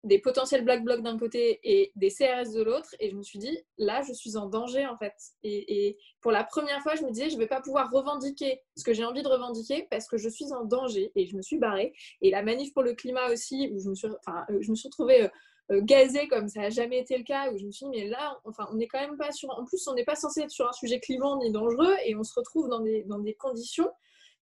des 0.03 0.19
potentiels 0.19 0.63
black 0.63 0.83
blocs 0.83 1.01
d'un 1.01 1.17
côté 1.17 1.59
et 1.63 1.91
des 1.95 2.09
CRS 2.09 2.53
de 2.53 2.61
l'autre. 2.63 2.95
Et 2.99 3.09
je 3.09 3.15
me 3.15 3.23
suis 3.23 3.39
dit, 3.39 3.59
là, 3.77 4.01
je 4.07 4.13
suis 4.13 4.37
en 4.37 4.47
danger, 4.47 4.85
en 4.87 4.97
fait. 4.97 5.13
Et, 5.43 5.97
pour 6.21 6.31
la 6.31 6.43
première 6.43 6.81
fois, 6.81 6.95
je 6.95 7.03
me 7.03 7.11
disais, 7.11 7.29
je 7.29 7.35
ne 7.35 7.39
vais 7.39 7.47
pas 7.47 7.61
pouvoir 7.61 7.89
revendiquer 7.91 8.61
ce 8.77 8.83
que 8.83 8.93
j'ai 8.93 9.03
envie 9.03 9.23
de 9.23 9.27
revendiquer 9.27 9.87
parce 9.89 10.07
que 10.07 10.17
je 10.17 10.29
suis 10.29 10.53
en 10.53 10.63
danger. 10.63 11.11
Et 11.15 11.25
je 11.25 11.35
me 11.35 11.41
suis 11.41 11.57
barrée. 11.57 11.93
Et 12.21 12.31
la 12.31 12.43
manif 12.43 12.73
pour 12.73 12.83
le 12.83 12.93
climat 12.93 13.29
aussi, 13.29 13.71
où 13.73 13.79
je 13.79 13.89
me 13.89 13.95
suis, 13.95 14.07
enfin, 14.25 14.45
euh, 14.49 14.59
je 14.61 14.69
me 14.69 14.75
suis 14.75 14.87
retrouvée 14.87 15.23
euh, 15.23 15.29
euh, 15.71 15.81
gazée 15.83 16.27
comme 16.29 16.47
ça 16.47 16.61
n'a 16.61 16.69
jamais 16.69 16.99
été 16.99 17.17
le 17.17 17.23
cas, 17.23 17.51
où 17.51 17.57
je 17.57 17.65
me 17.65 17.71
suis 17.71 17.85
dit, 17.85 17.91
mais 17.91 18.07
là, 18.07 18.39
enfin, 18.45 18.67
on 18.71 18.75
n'est 18.75 18.87
quand 18.87 18.99
même 18.99 19.17
pas 19.17 19.31
sur... 19.31 19.49
En 19.51 19.65
plus, 19.65 19.85
on 19.87 19.93
n'est 19.95 20.05
pas 20.05 20.15
censé 20.15 20.41
être 20.41 20.51
sur 20.51 20.67
un 20.67 20.73
sujet 20.73 20.99
clivant 21.01 21.37
ni 21.37 21.51
dangereux. 21.51 21.95
Et 22.05 22.15
on 22.15 22.23
se 22.23 22.33
retrouve 22.35 22.69
dans 22.69 22.79
des, 22.79 23.03
dans 23.03 23.19
des 23.19 23.33
conditions 23.33 23.89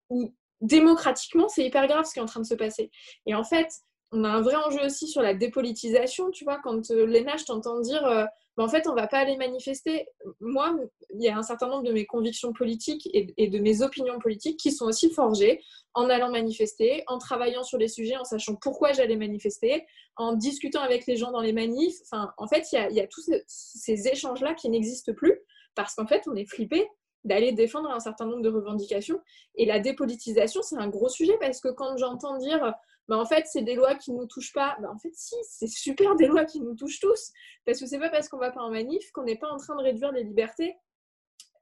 où 0.10 0.34
démocratiquement, 0.62 1.48
c'est 1.50 1.66
hyper 1.66 1.88
grave 1.88 2.06
ce 2.06 2.14
qui 2.14 2.20
est 2.20 2.24
en 2.24 2.28
train 2.28 2.40
de 2.40 2.46
se 2.46 2.56
passer. 2.56 2.90
Et 3.26 3.36
en 3.36 3.44
fait, 3.44 3.68
on 4.16 4.24
a 4.24 4.30
un 4.30 4.42
vrai 4.42 4.56
enjeu 4.56 4.86
aussi 4.86 5.08
sur 5.08 5.22
la 5.22 5.34
dépolitisation, 5.34 6.32
tu 6.32 6.46
vois, 6.46 6.60
quand 6.64 6.90
euh, 6.92 7.06
Léna, 7.06 7.36
je 7.38 7.44
t'entends 7.44 7.82
dire, 7.82 8.06
euh, 8.06 8.26
bah, 8.56 8.64
en 8.64 8.70
fait, 8.70 8.88
on 8.88 8.96
va 8.96 9.08
pas 9.08 9.18
aller 9.18 9.36
manifester. 9.36 10.08
Moi, 10.40 10.74
il 11.14 11.22
y 11.22 11.28
a 11.28 11.38
un 11.38 11.44
certain 11.44 11.68
nombre 11.68 11.84
de 11.84 11.92
mes 11.92 12.06
convictions 12.06 12.54
politiques 12.54 13.10
et, 13.14 13.48
de 13.48 13.60
mes 13.60 13.82
opinions 13.82 14.18
politiques 14.20 14.58
qui 14.58 14.72
sont 14.72 14.86
aussi 14.86 15.12
forgées 15.12 15.62
en 15.94 16.10
allant 16.10 16.32
manifester, 16.32 17.04
en 17.08 17.18
travaillant 17.18 17.64
sur 17.64 17.78
les 17.78 17.90
sujets, 17.90 18.16
en 18.16 18.24
sachant 18.24 18.56
pourquoi 18.56 18.94
j'allais 18.94 19.18
manifester, 19.18 19.86
en 20.16 20.34
discutant 20.34 20.82
avec 20.82 21.06
les 21.08 21.18
gens 21.18 21.32
dans 21.32 21.42
les 21.42 21.54
manifs. 21.54 21.98
En 22.38 22.48
fait, 22.48 22.72
il 22.72 22.76
y 22.76 22.78
a, 22.78 22.90
il 22.90 22.96
y 22.96 23.02
a 23.02 23.08
tous 23.08 23.30
ces 23.48 24.08
échanges-là 24.08 24.54
qui 24.54 24.70
n'existent 24.70 25.14
plus 25.14 25.42
parce 25.76 25.96
qu'en 25.96 26.08
fait, 26.08 26.24
on 26.28 26.36
est 26.36 26.46
flippé 26.46 26.88
d'aller 27.26 27.52
défendre 27.52 27.90
un 27.90 28.00
certain 28.00 28.26
nombre 28.26 28.44
de 28.44 28.50
revendications. 28.50 29.20
Et 29.56 29.66
la 29.66 29.80
dépolitisation, 29.80 30.62
c'est 30.62 30.78
un 30.78 30.88
gros 30.88 31.10
sujet 31.10 31.38
parce 31.42 31.60
que 31.60 31.70
quand 31.70 31.98
j'entends 31.98 32.38
dire 32.38 32.74
bah, 33.08 33.18
en 33.18 33.26
fait, 33.26 33.46
c'est 33.46 33.62
des 33.62 33.76
lois 33.76 33.96
qui 33.96 34.12
ne 34.12 34.18
nous 34.18 34.26
touchent 34.26 34.54
pas. 34.54 34.78
Bah, 34.82 34.90
en 34.94 34.98
fait, 34.98 35.12
si, 35.14 35.36
c'est 35.44 35.68
super 35.68 36.16
des 36.16 36.28
lois 36.28 36.46
qui 36.46 36.62
nous 36.62 36.76
touchent 36.76 37.00
tous. 37.00 37.32
Parce 37.66 37.80
que 37.80 37.86
c'est 37.86 38.00
pas 38.00 38.10
parce 38.10 38.30
qu'on 38.30 38.38
va 38.38 38.52
pas 38.52 38.62
en 38.62 38.72
manif 38.72 39.12
qu'on 39.12 39.24
n'est 39.24 39.38
pas 39.38 39.50
en 39.50 39.58
train 39.58 39.76
de 39.76 39.84
réduire 39.84 40.12
les 40.12 40.24
libertés. 40.24 40.76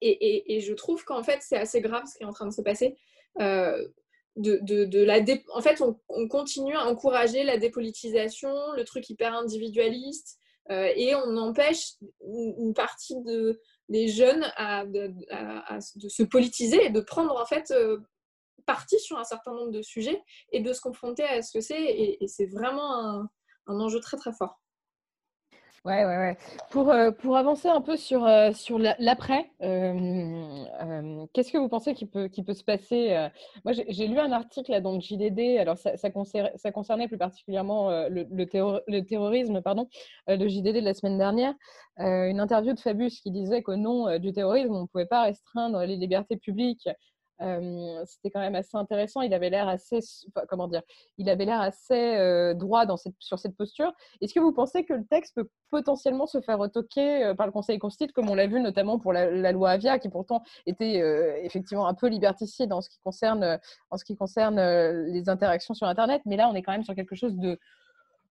Et, 0.02 0.60
je 0.60 0.74
trouve 0.74 1.04
qu'en 1.06 1.24
fait, 1.24 1.40
c'est 1.42 1.58
assez 1.58 1.80
grave 1.80 2.04
ce 2.06 2.18
qui 2.18 2.24
est 2.24 2.28
en 2.28 2.34
train 2.34 2.48
de 2.48 2.54
se 2.54 2.62
passer. 2.62 2.98
Euh, 3.40 3.88
de, 4.36 5.04
la. 5.04 5.20
En 5.54 5.62
fait, 5.62 5.80
on, 5.82 6.00
on, 6.10 6.28
continue 6.28 6.76
à 6.76 6.86
encourager 6.88 7.44
la 7.44 7.58
dépolitisation, 7.58 8.54
le 8.76 8.84
truc 8.84 9.10
hyper 9.10 9.34
individualiste, 9.34 10.40
euh, 10.72 10.90
et 10.96 11.14
on 11.16 11.36
empêche 11.38 11.94
une, 12.26 12.74
partie 12.74 13.22
de, 13.24 13.60
des 13.90 14.08
jeunes 14.08 14.46
à, 14.56 14.86
de 14.86 15.14
se 16.08 16.24
politiser 16.24 16.86
et 16.86 16.90
de 16.90 17.02
prendre 17.02 17.36
en 17.40 17.46
fait 17.46 17.72
euh, 17.72 18.00
parti 18.66 19.00
sur 19.00 19.18
un 19.18 19.24
certain 19.24 19.54
nombre 19.54 19.72
de 19.72 19.82
sujets 19.82 20.22
et 20.52 20.62
de 20.62 20.74
se 20.74 20.82
confronter 20.82 21.24
à 21.24 21.42
ce 21.42 21.52
que 21.52 21.62
c'est. 21.62 21.82
Et, 21.82 22.28
c'est 22.28 22.46
vraiment 22.46 22.94
un, 22.94 23.30
enjeu 23.68 24.00
très 24.00 24.18
très 24.18 24.34
fort. 24.34 24.60
Ouais, 25.86 26.06
ouais, 26.06 26.18
ouais. 26.18 26.38
Pour, 26.72 26.90
euh, 26.92 27.12
pour 27.12 27.36
avancer 27.36 27.68
un 27.68 27.82
peu 27.82 27.98
sur, 27.98 28.24
euh, 28.24 28.54
sur 28.54 28.80
l'après, 28.80 29.52
euh, 29.62 31.26
qu'est-ce 31.34 31.52
que 31.52 31.58
vous 31.58 31.68
pensez 31.68 31.94
qui 31.94 32.06
peut, 32.06 32.30
qui 32.30 32.42
peut 32.42 32.54
se 32.54 32.64
passer 32.64 33.28
Moi, 33.66 33.74
j'ai 33.74 34.08
lu 34.08 34.18
un 34.18 34.32
article 34.32 34.72
là, 34.72 34.80
dans 34.80 34.94
le 34.94 35.02
JDD, 35.02 35.58
alors 35.60 35.78
ça, 35.78 35.98
ça, 35.98 36.10
concernait, 36.10 37.08
plus 37.10 37.18
particulièrement 37.18 37.90
le, 38.08 38.26
le, 38.32 38.46
terror, 38.46 38.80
le, 38.88 39.02
terrorisme 39.02 39.62
pardon, 39.62 39.90
de 40.30 40.48
JDD 40.48 40.76
de 40.76 40.80
la 40.80 40.94
semaine 40.94 41.18
dernière, 41.18 41.54
une 41.98 42.40
interview 42.40 42.74
de 42.74 42.80
Fabius 42.80 43.20
qui 43.20 43.32
disait 43.32 43.62
qu'au 43.62 43.76
nom 43.76 44.18
du 44.20 44.32
terrorisme, 44.32 44.74
on 44.74 44.84
ne 44.84 44.88
pouvait 44.88 45.06
pas 45.06 45.24
restreindre 45.24 45.84
les 45.84 45.98
libertés 45.98 46.38
publiques 46.38 46.88
euh, 47.44 48.04
c'était 48.06 48.32
quand 48.32 48.40
même 48.40 48.56
assez 48.56 48.78
intéressant. 48.78 49.22
Il 49.22 49.34
avait 49.34 49.50
l'air 49.50 49.68
assez, 49.68 50.00
comment 50.48 50.68
dire, 50.68 50.82
il 51.18 51.30
avait 51.30 51.46
l'air 51.46 51.62
assez 51.62 52.16
euh, 52.16 52.54
droit 52.54 52.86
sur 53.20 53.40
cette 53.40 53.56
posture. 53.56 53.92
Est-ce 54.22 54.34
que 54.34 54.40
vous 54.40 54.54
pensez 54.54 54.86
que 54.86 54.94
le 54.94 55.06
texte 55.06 55.36
peut 55.36 55.50
potentiellement 55.70 56.26
se 56.26 56.42
faire 56.42 56.60
retoquer 56.60 57.26
euh, 57.26 57.34
par 57.34 57.46
le 57.46 57.52
Conseil 57.52 57.80
constitutionnel, 57.80 58.14
comme 58.14 58.30
on 58.30 58.36
l'a 58.36 58.48
vu 58.48 58.60
notamment 58.60 59.00
pour 59.00 59.14
la, 59.14 59.52
loi 59.52 59.72
Avia, 59.72 60.00
qui 60.00 60.10
pourtant 60.10 60.44
était 60.66 60.98
effectivement 61.44 61.88
un 61.88 61.94
peu 61.94 62.08
liberticide 62.08 62.74
en 62.74 62.82
ce 62.82 62.90
qui 62.90 63.00
concerne, 63.04 63.60
les 65.08 65.30
interactions 65.30 65.74
sur 65.74 65.88
Internet, 65.88 66.22
mais 66.26 66.38
là 66.38 66.50
on 66.50 66.56
est 66.56 66.64
quand 66.64 66.72
même 66.72 66.84
sur 66.84 66.96
quelque 66.96 67.16
chose 67.16 67.36
de 67.36 67.60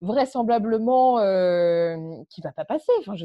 vraisemblablement 0.02 1.20
euh, 1.20 1.96
qui 2.28 2.40
va 2.40 2.52
pas 2.52 2.64
passer. 2.64 2.90
Enfin, 3.00 3.14
je, 3.14 3.24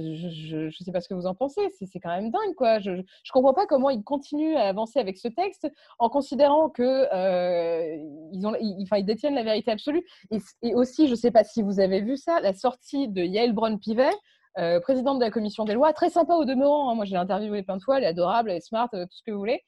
je 0.70 0.84
sais 0.84 0.92
pas 0.92 1.02
ce 1.02 1.10
que 1.10 1.16
vous 1.16 1.26
en 1.26 1.34
pensez. 1.34 1.62
C'est 1.72 2.00
quand 2.00 2.16
même 2.16 2.30
dingue, 2.30 2.54
quoi. 2.56 2.80
Je, 2.80 3.02
je 3.24 3.32
comprends 3.32 3.54
pas 3.54 3.66
comment 3.66 3.90
ils 3.90 4.04
continuent 4.04 4.56
à 4.56 4.68
avancer 4.68 5.00
avec 5.00 5.18
ce 5.18 5.28
texte 5.28 5.68
en 5.98 6.10
considérant 6.10 6.70
que 6.70 7.08
euh, 7.14 7.98
ils 8.32 8.46
ont, 8.46 8.54
enfin, 8.84 8.98
ils 8.98 9.06
détiennent 9.06 9.36
la 9.36 9.44
vérité 9.44 9.72
absolue. 9.72 10.06
Et, 10.32 10.38
et, 10.62 10.76
aussi, 10.76 11.08
je 11.08 11.16
sais 11.16 11.32
pas 11.32 11.44
si 11.44 11.64
vous 11.64 11.80
avez 11.80 12.00
vu 12.00 12.16
ça, 12.16 12.40
la 12.42 12.54
sortie 12.54 13.10
de 13.10 13.24
Yael 13.24 13.54
Braun-Pivet. 13.54 14.12
Euh, 14.60 14.80
présidente 14.80 15.20
de 15.20 15.24
la 15.24 15.30
commission 15.30 15.66
des 15.66 15.76
lois, 15.76 15.94
très 15.94 16.10
sympa 16.10 16.34
au 16.34 16.44
demeurant. 16.44 16.90
Hein. 16.90 16.96
Moi, 16.96 17.06
j'ai 17.06 17.16
interviewé 17.16 17.62
plein 17.62 17.78
de 17.78 17.84
fois. 17.84 17.98
Elle 17.98 18.06
est 18.06 18.08
adorable, 18.08 18.50
elle 18.50 18.58
est 18.58 18.62
smart, 18.62 18.90
tout 18.90 19.06
ce 19.12 19.22
que 19.24 19.30
vous 19.30 19.38
voulez. 19.38 19.62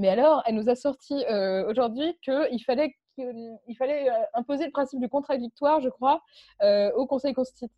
Mais 0.00 0.08
alors, 0.08 0.42
elle 0.46 0.54
nous 0.54 0.70
a 0.70 0.74
sorti 0.74 1.12
euh, 1.30 1.68
aujourd'hui 1.68 2.16
qu'il 2.22 2.62
fallait 2.64 2.94
il 3.66 3.76
fallait 3.76 4.10
euh, 4.10 4.14
imposer 4.34 4.66
le 4.66 4.70
principe 4.70 5.00
du 5.00 5.08
contradictoire, 5.08 5.80
je 5.80 5.88
crois, 5.88 6.22
euh, 6.62 6.92
au 6.92 7.06
Conseil 7.06 7.32
constitutionnel. 7.34 7.74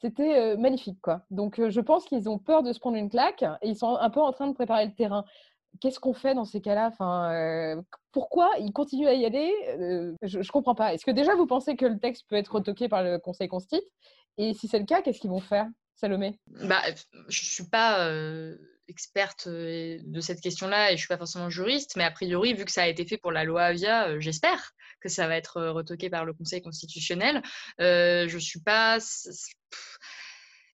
C'était 0.00 0.36
euh, 0.36 0.56
magnifique, 0.56 1.00
quoi. 1.00 1.22
Donc, 1.30 1.60
je 1.68 1.80
pense 1.80 2.04
qu'ils 2.04 2.28
ont 2.28 2.38
peur 2.38 2.62
de 2.62 2.72
se 2.72 2.80
prendre 2.80 2.96
une 2.96 3.08
claque 3.08 3.42
et 3.62 3.68
ils 3.68 3.76
sont 3.76 3.96
un 3.96 4.10
peu 4.10 4.20
en 4.20 4.32
train 4.32 4.48
de 4.48 4.54
préparer 4.54 4.86
le 4.86 4.94
terrain. 4.94 5.24
Qu'est-ce 5.80 6.00
qu'on 6.00 6.12
fait 6.12 6.34
dans 6.34 6.44
ces 6.44 6.60
cas-là? 6.60 6.88
Enfin, 6.88 7.82
Pourquoi 8.10 8.50
ils 8.58 8.72
continuent 8.72 9.06
à 9.06 9.14
y 9.14 9.24
aller? 9.24 9.50
Je 10.22 10.38
ne 10.38 10.52
comprends 10.52 10.74
pas. 10.74 10.92
Est-ce 10.92 11.06
que 11.06 11.10
déjà 11.10 11.34
vous 11.34 11.46
pensez 11.46 11.76
que 11.76 11.86
le 11.86 11.98
texte 11.98 12.24
peut 12.28 12.36
être 12.36 12.56
retoqué 12.56 12.88
par 12.88 13.02
le 13.02 13.18
Conseil 13.18 13.48
constitutionnel? 13.48 13.88
Et 14.38 14.54
si 14.54 14.68
c'est 14.68 14.78
le 14.78 14.84
cas, 14.84 15.00
qu'est-ce 15.00 15.20
qu'ils 15.20 15.30
vont 15.30 15.40
faire? 15.40 15.66
Salomé 15.94 16.38
bah, 16.46 16.82
Je 17.28 17.40
ne 17.40 17.46
suis 17.46 17.68
pas 17.68 18.10
experte 18.92 19.48
de 19.48 20.20
cette 20.20 20.40
question-là 20.40 20.92
et 20.92 20.96
je 20.96 21.00
suis 21.00 21.08
pas 21.08 21.18
forcément 21.18 21.50
juriste, 21.50 21.96
mais 21.96 22.04
a 22.04 22.10
priori, 22.10 22.54
vu 22.54 22.64
que 22.64 22.72
ça 22.72 22.84
a 22.84 22.86
été 22.86 23.04
fait 23.04 23.18
pour 23.18 23.32
la 23.32 23.44
loi 23.44 23.64
Avia, 23.64 24.18
j'espère 24.20 24.72
que 25.00 25.08
ça 25.08 25.26
va 25.26 25.36
être 25.36 25.60
retoqué 25.60 26.10
par 26.10 26.24
le 26.24 26.32
Conseil 26.32 26.62
constitutionnel. 26.62 27.42
je 27.78 28.38
suis 28.38 28.60
pas 28.60 28.98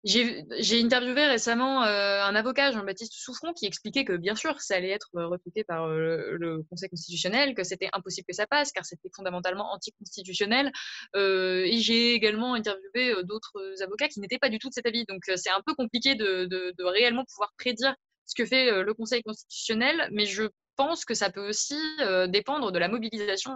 j'ai 0.04 0.80
interviewé 0.82 1.26
récemment 1.26 1.82
euh, 1.82 2.22
un 2.22 2.34
avocat, 2.34 2.70
Jean-Baptiste 2.70 3.14
Souffron, 3.14 3.52
qui 3.52 3.66
expliquait 3.66 4.04
que 4.04 4.16
bien 4.16 4.36
sûr, 4.36 4.60
ça 4.60 4.76
allait 4.76 4.90
être 4.90 5.10
retoqué 5.12 5.64
par 5.64 5.86
euh, 5.86 6.36
le 6.38 6.62
Conseil 6.70 6.88
constitutionnel, 6.88 7.54
que 7.54 7.64
c'était 7.64 7.88
impossible 7.92 8.26
que 8.28 8.34
ça 8.34 8.46
passe, 8.46 8.70
car 8.70 8.84
c'était 8.84 9.10
fondamentalement 9.14 9.72
anticonstitutionnel. 9.72 10.70
Euh, 11.16 11.64
et 11.66 11.78
j'ai 11.78 12.14
également 12.14 12.54
interviewé 12.54 13.22
d'autres 13.24 13.60
avocats 13.82 14.08
qui 14.08 14.20
n'étaient 14.20 14.38
pas 14.38 14.48
du 14.48 14.58
tout 14.58 14.68
de 14.68 14.74
cet 14.74 14.86
avis. 14.86 15.04
Donc 15.06 15.22
c'est 15.24 15.50
un 15.50 15.62
peu 15.66 15.74
compliqué 15.74 16.14
de, 16.14 16.74
réellement 16.82 17.24
pouvoir 17.24 17.52
prédire 17.58 17.94
ce 18.28 18.34
que 18.40 18.46
fait 18.46 18.84
le 18.84 18.94
Conseil 18.94 19.24
constitutionnel, 19.24 20.08
mais 20.12 20.26
je 20.26 20.44
pense 20.76 21.04
que 21.04 21.14
ça 21.14 21.30
peut 21.30 21.48
aussi 21.48 21.80
dépendre 22.28 22.70
de 22.70 22.78
la 22.78 22.86
mobilisation 22.86 23.52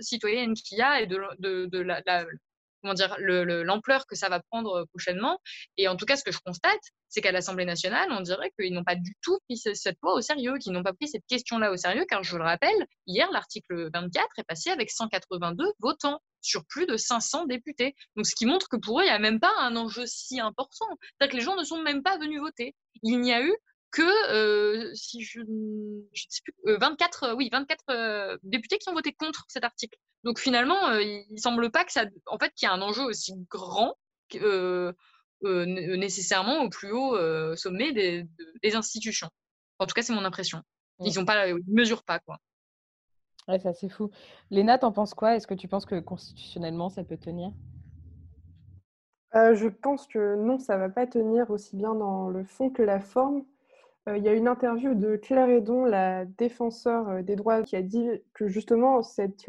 citoyenne 0.00 0.54
qu'il 0.54 0.78
y 0.78 0.82
a 0.82 1.00
et 1.00 1.06
de, 1.06 1.16
la, 1.78 2.26
comment 2.82 2.94
dire, 2.94 3.14
l'ampleur 3.20 4.06
que 4.06 4.16
ça 4.16 4.28
va 4.28 4.40
prendre 4.50 4.84
prochainement. 4.86 5.38
Et 5.76 5.86
en 5.86 5.96
tout 5.96 6.06
cas, 6.06 6.16
ce 6.16 6.24
que 6.24 6.32
je 6.32 6.38
constate, 6.44 6.80
c'est 7.08 7.20
qu'à 7.20 7.30
l'Assemblée 7.30 7.66
nationale, 7.66 8.08
on 8.10 8.20
dirait 8.20 8.52
qu'ils 8.58 8.74
n'ont 8.74 8.84
pas 8.84 8.96
du 8.96 9.14
tout 9.22 9.38
pris 9.46 9.56
cette 9.56 9.96
loi 10.02 10.14
au 10.14 10.20
sérieux, 10.20 10.58
qu'ils 10.58 10.72
n'ont 10.72 10.82
pas 10.82 10.92
pris 10.92 11.08
cette 11.08 11.24
question-là 11.28 11.70
au 11.70 11.76
sérieux, 11.76 12.04
car 12.08 12.24
je 12.24 12.36
le 12.36 12.42
rappelle, 12.42 12.86
hier, 13.06 13.30
l'article 13.30 13.90
24 13.92 14.26
est 14.38 14.44
passé 14.44 14.70
avec 14.70 14.90
182 14.90 15.72
votants 15.78 16.20
sur 16.40 16.64
plus 16.66 16.86
de 16.86 16.96
500 16.96 17.46
députés. 17.46 17.94
Donc, 18.16 18.26
ce 18.26 18.34
qui 18.34 18.46
montre 18.46 18.68
que 18.68 18.76
pour 18.76 19.00
eux, 19.00 19.02
il 19.04 19.06
n'y 19.06 19.12
a 19.12 19.18
même 19.18 19.40
pas 19.40 19.52
un 19.60 19.76
enjeu 19.76 20.04
si 20.06 20.40
important. 20.40 20.86
C'est-à-dire 21.00 21.32
que 21.32 21.36
les 21.36 21.44
gens 21.44 21.56
ne 21.56 21.64
sont 21.64 21.82
même 21.82 22.02
pas 22.02 22.18
venus 22.18 22.40
voter. 22.40 22.74
Il 23.02 23.20
n'y 23.20 23.32
a 23.32 23.42
eu 23.42 23.54
que, 23.96 24.30
euh, 24.30 24.92
si 24.94 25.22
je 25.22 25.40
ne 25.40 26.02
sais 26.14 26.42
plus, 26.44 26.76
24, 26.76 27.22
euh, 27.22 27.34
oui, 27.34 27.48
24 27.50 27.84
euh, 27.88 28.36
députés 28.42 28.76
qui 28.76 28.90
ont 28.90 28.92
voté 28.92 29.14
contre 29.14 29.46
cet 29.48 29.64
article. 29.64 29.98
Donc 30.22 30.38
finalement, 30.38 30.92
il 30.98 31.24
ne 31.30 31.38
semble 31.38 31.70
pas 31.70 31.84
que 31.84 31.92
ça, 31.92 32.04
en 32.26 32.38
fait, 32.38 32.52
qu'il 32.54 32.66
y 32.66 32.70
a 32.70 32.74
un 32.74 32.82
enjeu 32.82 33.04
aussi 33.04 33.34
grand 33.50 33.96
nécessairement 35.42 36.62
au 36.62 36.68
plus 36.68 36.90
haut 36.90 37.16
sommet 37.56 37.92
des, 37.92 38.26
des, 38.62 38.74
institutions. 38.74 39.30
En 39.78 39.86
tout 39.86 39.94
cas, 39.94 40.02
c'est 40.02 40.12
mon 40.12 40.24
impression. 40.24 40.62
Ils 40.98 41.16
ne 41.16 41.24
pas, 41.24 41.46
mesurent 41.68 42.02
pas 42.02 42.18
quoi. 42.18 42.38
Ouais, 43.46 43.60
c'est 43.60 43.68
assez 43.68 43.88
fou. 43.88 44.10
Léna, 44.50 44.78
t'en 44.78 44.90
penses 44.90 45.14
quoi? 45.14 45.36
Est-ce 45.36 45.46
que 45.46 45.54
tu 45.54 45.68
penses 45.68 45.86
que 45.86 46.00
constitutionnellement, 46.00 46.88
ça 46.88 47.04
peut 47.04 47.16
tenir? 47.16 47.52
Je 49.32 49.68
pense 49.68 50.08
que 50.08 50.34
non, 50.36 50.58
ça 50.58 50.74
ne 50.74 50.80
va 50.80 50.88
pas 50.88 51.06
tenir 51.06 51.50
aussi 51.50 51.76
bien 51.76 51.94
dans 51.94 52.28
le 52.28 52.42
fond 52.42 52.70
que 52.70 52.82
la 52.82 52.98
forme. 52.98 53.44
Euh, 54.08 54.16
il 54.16 54.24
y 54.24 54.28
a 54.28 54.32
une 54.32 54.48
interview 54.48 54.94
de 54.94 55.16
Claire 55.16 55.48
Edon, 55.48 55.84
la 55.84 56.24
défenseur 56.24 57.08
euh, 57.08 57.22
des 57.22 57.34
droits, 57.34 57.62
qui 57.62 57.76
a 57.76 57.82
dit 57.82 58.08
que 58.34 58.46
justement 58.46 59.02
cet 59.02 59.48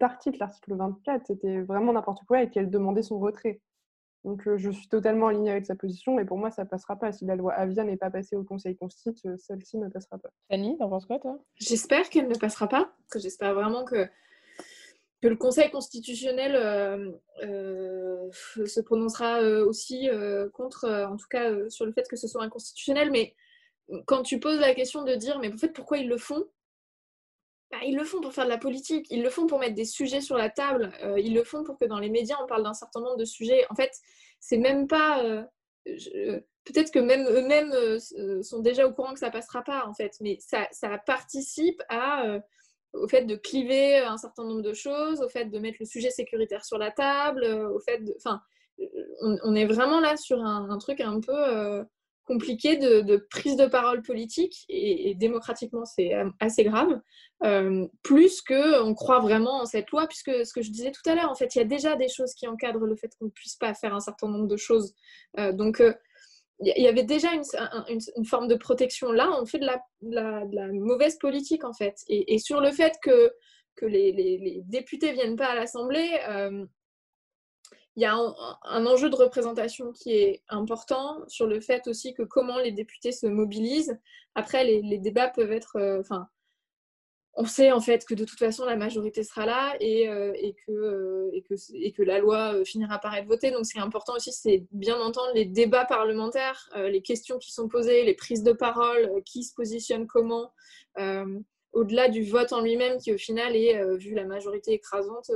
article, 0.00 0.38
l'article 0.38 0.74
24, 0.74 1.26
c'était 1.26 1.60
vraiment 1.60 1.92
n'importe 1.92 2.24
quoi 2.26 2.42
et 2.42 2.50
qu'elle 2.50 2.70
demandait 2.70 3.02
son 3.02 3.18
retrait. 3.18 3.60
Donc 4.24 4.48
euh, 4.48 4.56
je 4.56 4.70
suis 4.70 4.88
totalement 4.88 5.28
alignée 5.28 5.50
avec 5.50 5.66
sa 5.66 5.76
position 5.76 6.18
et 6.18 6.24
pour 6.24 6.38
moi 6.38 6.50
ça 6.50 6.64
passera 6.64 6.96
pas. 6.96 7.12
Si 7.12 7.26
la 7.26 7.36
loi 7.36 7.52
Avia 7.52 7.84
n'est 7.84 7.98
pas 7.98 8.10
passée 8.10 8.34
au 8.34 8.44
Conseil 8.44 8.76
constitutionnel, 8.76 9.38
celle-ci 9.38 9.78
ne 9.78 9.88
passera 9.88 10.18
pas. 10.18 10.30
Fanny, 10.50 10.76
t'en 10.78 10.88
penses 10.88 11.06
quoi 11.06 11.18
toi? 11.18 11.38
J'espère 11.56 12.08
qu'elle 12.08 12.28
ne 12.28 12.34
passera 12.34 12.68
pas, 12.68 12.92
que 13.10 13.18
j'espère 13.18 13.54
vraiment 13.54 13.84
que 13.84 14.08
que 15.22 15.28
le 15.28 15.36
Conseil 15.36 15.70
constitutionnel 15.70 16.52
se 17.40 18.80
prononcera 18.80 19.40
aussi 19.62 20.10
contre, 20.52 20.86
en 21.08 21.16
tout 21.16 21.26
cas 21.30 21.70
sur 21.70 21.86
le 21.86 21.92
fait 21.92 22.06
que 22.06 22.16
ce 22.16 22.28
soit 22.28 22.42
inconstitutionnel, 22.42 23.10
mais 23.10 23.34
quand 24.06 24.22
tu 24.22 24.40
poses 24.40 24.60
la 24.60 24.74
question 24.74 25.04
de 25.04 25.14
dire, 25.14 25.38
mais 25.38 25.52
en 25.52 25.56
fait, 25.56 25.72
pourquoi 25.72 25.98
ils 25.98 26.08
le 26.08 26.18
font? 26.18 26.44
Bah, 27.70 27.78
Ils 27.84 27.96
le 27.96 28.04
font 28.04 28.20
pour 28.20 28.32
faire 28.32 28.44
de 28.44 28.50
la 28.50 28.58
politique, 28.58 29.06
ils 29.10 29.22
le 29.22 29.30
font 29.30 29.46
pour 29.46 29.58
mettre 29.58 29.74
des 29.74 29.84
sujets 29.84 30.20
sur 30.20 30.36
la 30.36 30.50
table, 30.50 30.92
euh, 31.02 31.18
ils 31.18 31.34
le 31.34 31.44
font 31.44 31.64
pour 31.64 31.78
que 31.78 31.84
dans 31.84 31.98
les 31.98 32.10
médias, 32.10 32.36
on 32.42 32.46
parle 32.46 32.62
d'un 32.62 32.74
certain 32.74 33.00
nombre 33.00 33.16
de 33.16 33.24
sujets. 33.24 33.64
En 33.70 33.74
fait, 33.74 33.90
c'est 34.40 34.58
même 34.58 34.86
pas. 34.86 35.24
Euh, 35.24 35.42
peut-être 36.64 36.92
que 36.92 36.98
même 36.98 37.26
eux-mêmes 37.28 37.72
euh, 37.72 38.42
sont 38.42 38.60
déjà 38.60 38.86
au 38.86 38.92
courant 38.92 39.12
que 39.12 39.20
ça 39.20 39.30
passera 39.30 39.62
pas, 39.62 39.86
en 39.86 39.94
fait, 39.94 40.12
mais 40.20 40.38
ça, 40.40 40.68
ça 40.72 40.98
participe 40.98 41.82
au 42.92 43.08
fait 43.08 43.24
de 43.24 43.36
cliver 43.36 43.98
un 43.98 44.16
certain 44.16 44.44
nombre 44.44 44.62
de 44.62 44.72
choses, 44.72 45.20
au 45.20 45.28
fait 45.28 45.46
de 45.46 45.58
mettre 45.58 45.78
le 45.80 45.86
sujet 45.86 46.10
sécuritaire 46.10 46.64
sur 46.64 46.78
la 46.78 46.90
table, 46.90 47.44
au 47.44 47.78
fait 47.80 47.98
de. 47.98 48.14
Enfin, 48.16 48.40
on, 49.20 49.54
est 49.54 49.66
vraiment 49.66 50.00
là 50.00 50.16
sur 50.16 50.42
un 50.42 50.78
truc 50.78 51.00
un 51.00 51.20
peu 51.20 51.84
compliqué 52.26 52.76
de, 52.76 53.16
prise 53.30 53.56
de 53.56 53.66
parole 53.66 54.02
politique 54.02 54.64
et, 54.68 55.14
démocratiquement 55.14 55.84
c'est 55.84 56.14
euh, 56.14 56.28
assez 56.40 56.64
grave, 56.64 57.00
euh, 57.44 57.86
plus 58.02 58.42
qu'on 58.42 58.94
croit 58.94 59.20
vraiment 59.20 59.62
en 59.62 59.66
cette 59.66 59.90
loi, 59.90 60.06
puisque 60.06 60.44
ce 60.44 60.52
que 60.52 60.62
je 60.62 60.70
disais 60.70 60.90
tout 60.90 61.08
à 61.08 61.14
l'heure, 61.14 61.30
en 61.30 61.34
fait, 61.34 61.54
il 61.54 61.58
y 61.58 61.62
a 61.62 61.66
déjà 61.66 61.96
des 61.96 62.08
choses 62.08 62.34
qui 62.34 62.46
encadrent 62.46 62.86
le 62.86 62.96
fait 62.96 63.10
qu'on 63.18 63.26
ne 63.26 63.30
puisse 63.30 63.56
pas 63.56 63.72
faire 63.74 63.94
un 63.94 64.00
certain 64.00 64.28
nombre 64.28 64.48
de 64.48 64.56
choses. 64.56 64.94
Euh, 65.38 65.52
donc, 65.52 65.82
il 66.60 66.82
y 66.82 66.88
avait 66.88 67.04
déjà 67.04 67.28
une, 67.34 68.24
forme 68.24 68.48
de 68.48 68.54
protection. 68.54 69.12
Là, 69.12 69.30
on 69.40 69.46
fait 69.46 69.58
de 69.58 69.66
la, 69.66 70.72
mauvaise 70.72 71.18
politique, 71.18 71.64
en 71.64 71.74
fait. 71.74 71.96
Et, 72.08 72.38
sur 72.38 72.60
le 72.60 72.72
fait 72.72 72.94
que, 73.02 73.30
que 73.76 73.84
les, 73.84 74.12
les, 74.12 74.38
les 74.38 74.62
députés 74.64 75.12
viennent 75.12 75.36
pas 75.36 75.48
à 75.48 75.54
l'Assemblée, 75.54 76.10
il 77.96 78.02
y 78.02 78.04
a 78.04 78.14
un, 78.14 78.86
enjeu 78.86 79.08
de 79.08 79.16
représentation 79.16 79.90
qui 79.92 80.12
est 80.12 80.42
important 80.48 81.24
sur 81.28 81.46
le 81.46 81.60
fait 81.60 81.88
aussi 81.88 82.12
que 82.12 82.22
comment 82.22 82.58
les 82.58 82.72
députés 82.72 83.10
se 83.10 83.26
mobilisent. 83.26 83.98
Après, 84.34 84.64
les, 84.64 84.98
débats 84.98 85.28
peuvent 85.28 85.52
être. 85.52 85.76
Euh, 85.76 86.00
enfin, 86.00 86.28
on 87.38 87.46
sait 87.46 87.72
en 87.72 87.80
fait 87.80 88.06
que 88.06 88.14
de 88.14 88.24
toute 88.24 88.38
façon 88.38 88.64
la 88.64 88.76
majorité 88.76 89.22
sera 89.22 89.44
là 89.44 89.76
et, 89.78 90.08
euh, 90.08 90.32
que, 90.66 90.72
euh, 90.72 91.30
et, 91.74 91.92
que, 91.92 92.02
la 92.02 92.18
loi 92.18 92.64
finira 92.66 92.98
par 92.98 93.14
être 93.14 93.26
votée. 93.26 93.50
Donc, 93.50 93.64
c'est 93.64 93.78
important 93.78 94.14
aussi, 94.16 94.30
c'est 94.32 94.66
bien 94.72 94.98
d'entendre 94.98 95.32
les 95.34 95.46
débats 95.46 95.86
parlementaires, 95.86 96.68
les 96.76 97.00
questions 97.00 97.38
qui 97.38 97.52
sont 97.52 97.68
posées, 97.68 98.04
les 98.04 98.14
prises 98.14 98.42
de 98.42 98.52
parole, 98.52 99.22
qui 99.24 99.42
se 99.42 99.54
positionne 99.54 100.06
comment 100.06 100.52
au-delà 101.76 102.08
du 102.08 102.24
vote 102.24 102.52
en 102.52 102.60
lui-même 102.60 102.98
qui 102.98 103.12
au 103.12 103.18
final 103.18 103.54
est, 103.54 103.96
vu 103.96 104.14
la 104.14 104.24
majorité 104.24 104.72
écrasante, 104.72 105.30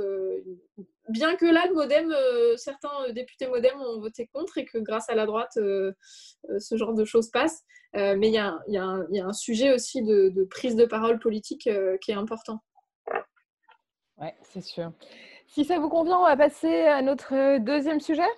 bien 1.11 1.35
que 1.35 1.45
là, 1.45 1.65
le 1.67 1.75
modem, 1.75 2.11
euh, 2.11 2.57
certains 2.57 2.91
euh, 3.07 3.11
députés 3.11 3.47
modem 3.47 3.79
ont 3.79 3.99
voté 3.99 4.27
contre 4.33 4.57
et 4.57 4.65
que 4.65 4.77
grâce 4.77 5.09
à 5.09 5.15
la 5.15 5.25
droite, 5.25 5.57
euh, 5.57 5.93
ce 6.59 6.77
genre 6.77 6.93
de 6.93 7.05
choses 7.05 7.29
passe. 7.29 7.63
mais 7.93 8.29
il 8.29 8.33
y, 8.33 8.37
a 8.37 9.25
un 9.27 9.33
sujet 9.33 9.73
aussi 9.73 10.01
de, 10.01 10.43
prise 10.49 10.75
de 10.75 10.85
parole 10.85 11.19
politique 11.19 11.69
qui 12.01 12.11
est 12.11 12.15
important. 12.15 12.59
Oui, 14.17 14.27
c'est 14.43 14.61
sûr. 14.61 14.91
Si 15.47 15.65
ça 15.65 15.79
vous 15.79 15.89
convient, 15.89 16.17
on 16.17 16.25
va 16.25 16.37
passer 16.37 16.83
à 16.83 17.01
notre 17.01 17.57
deuxième 17.59 17.99
sujet. 17.99 18.29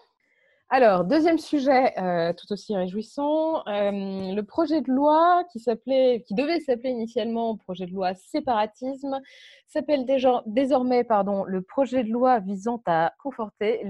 Alors, 0.75 1.05
deuxième 1.05 1.37
sujet 1.37 1.93
euh, 1.99 2.33
tout 2.33 2.51
aussi 2.51 2.75
réjouissant, 2.75 3.59
euh, 3.67 4.33
le 4.33 4.41
projet 4.41 4.81
de 4.81 4.91
loi 4.91 5.43
qui, 5.51 5.59
qui 5.59 6.33
devait 6.33 6.59
s'appeler 6.61 6.89
initialement 6.89 7.55
projet 7.57 7.85
de 7.85 7.91
loi 7.91 8.15
séparatisme 8.15 9.21
s'appelle 9.67 10.03
désormais 10.47 11.03
pardon, 11.03 11.43
le 11.43 11.61
projet 11.61 12.03
de 12.03 12.09
loi 12.11 12.39
visant 12.39 12.81
à 12.87 13.13
conforter 13.21 13.85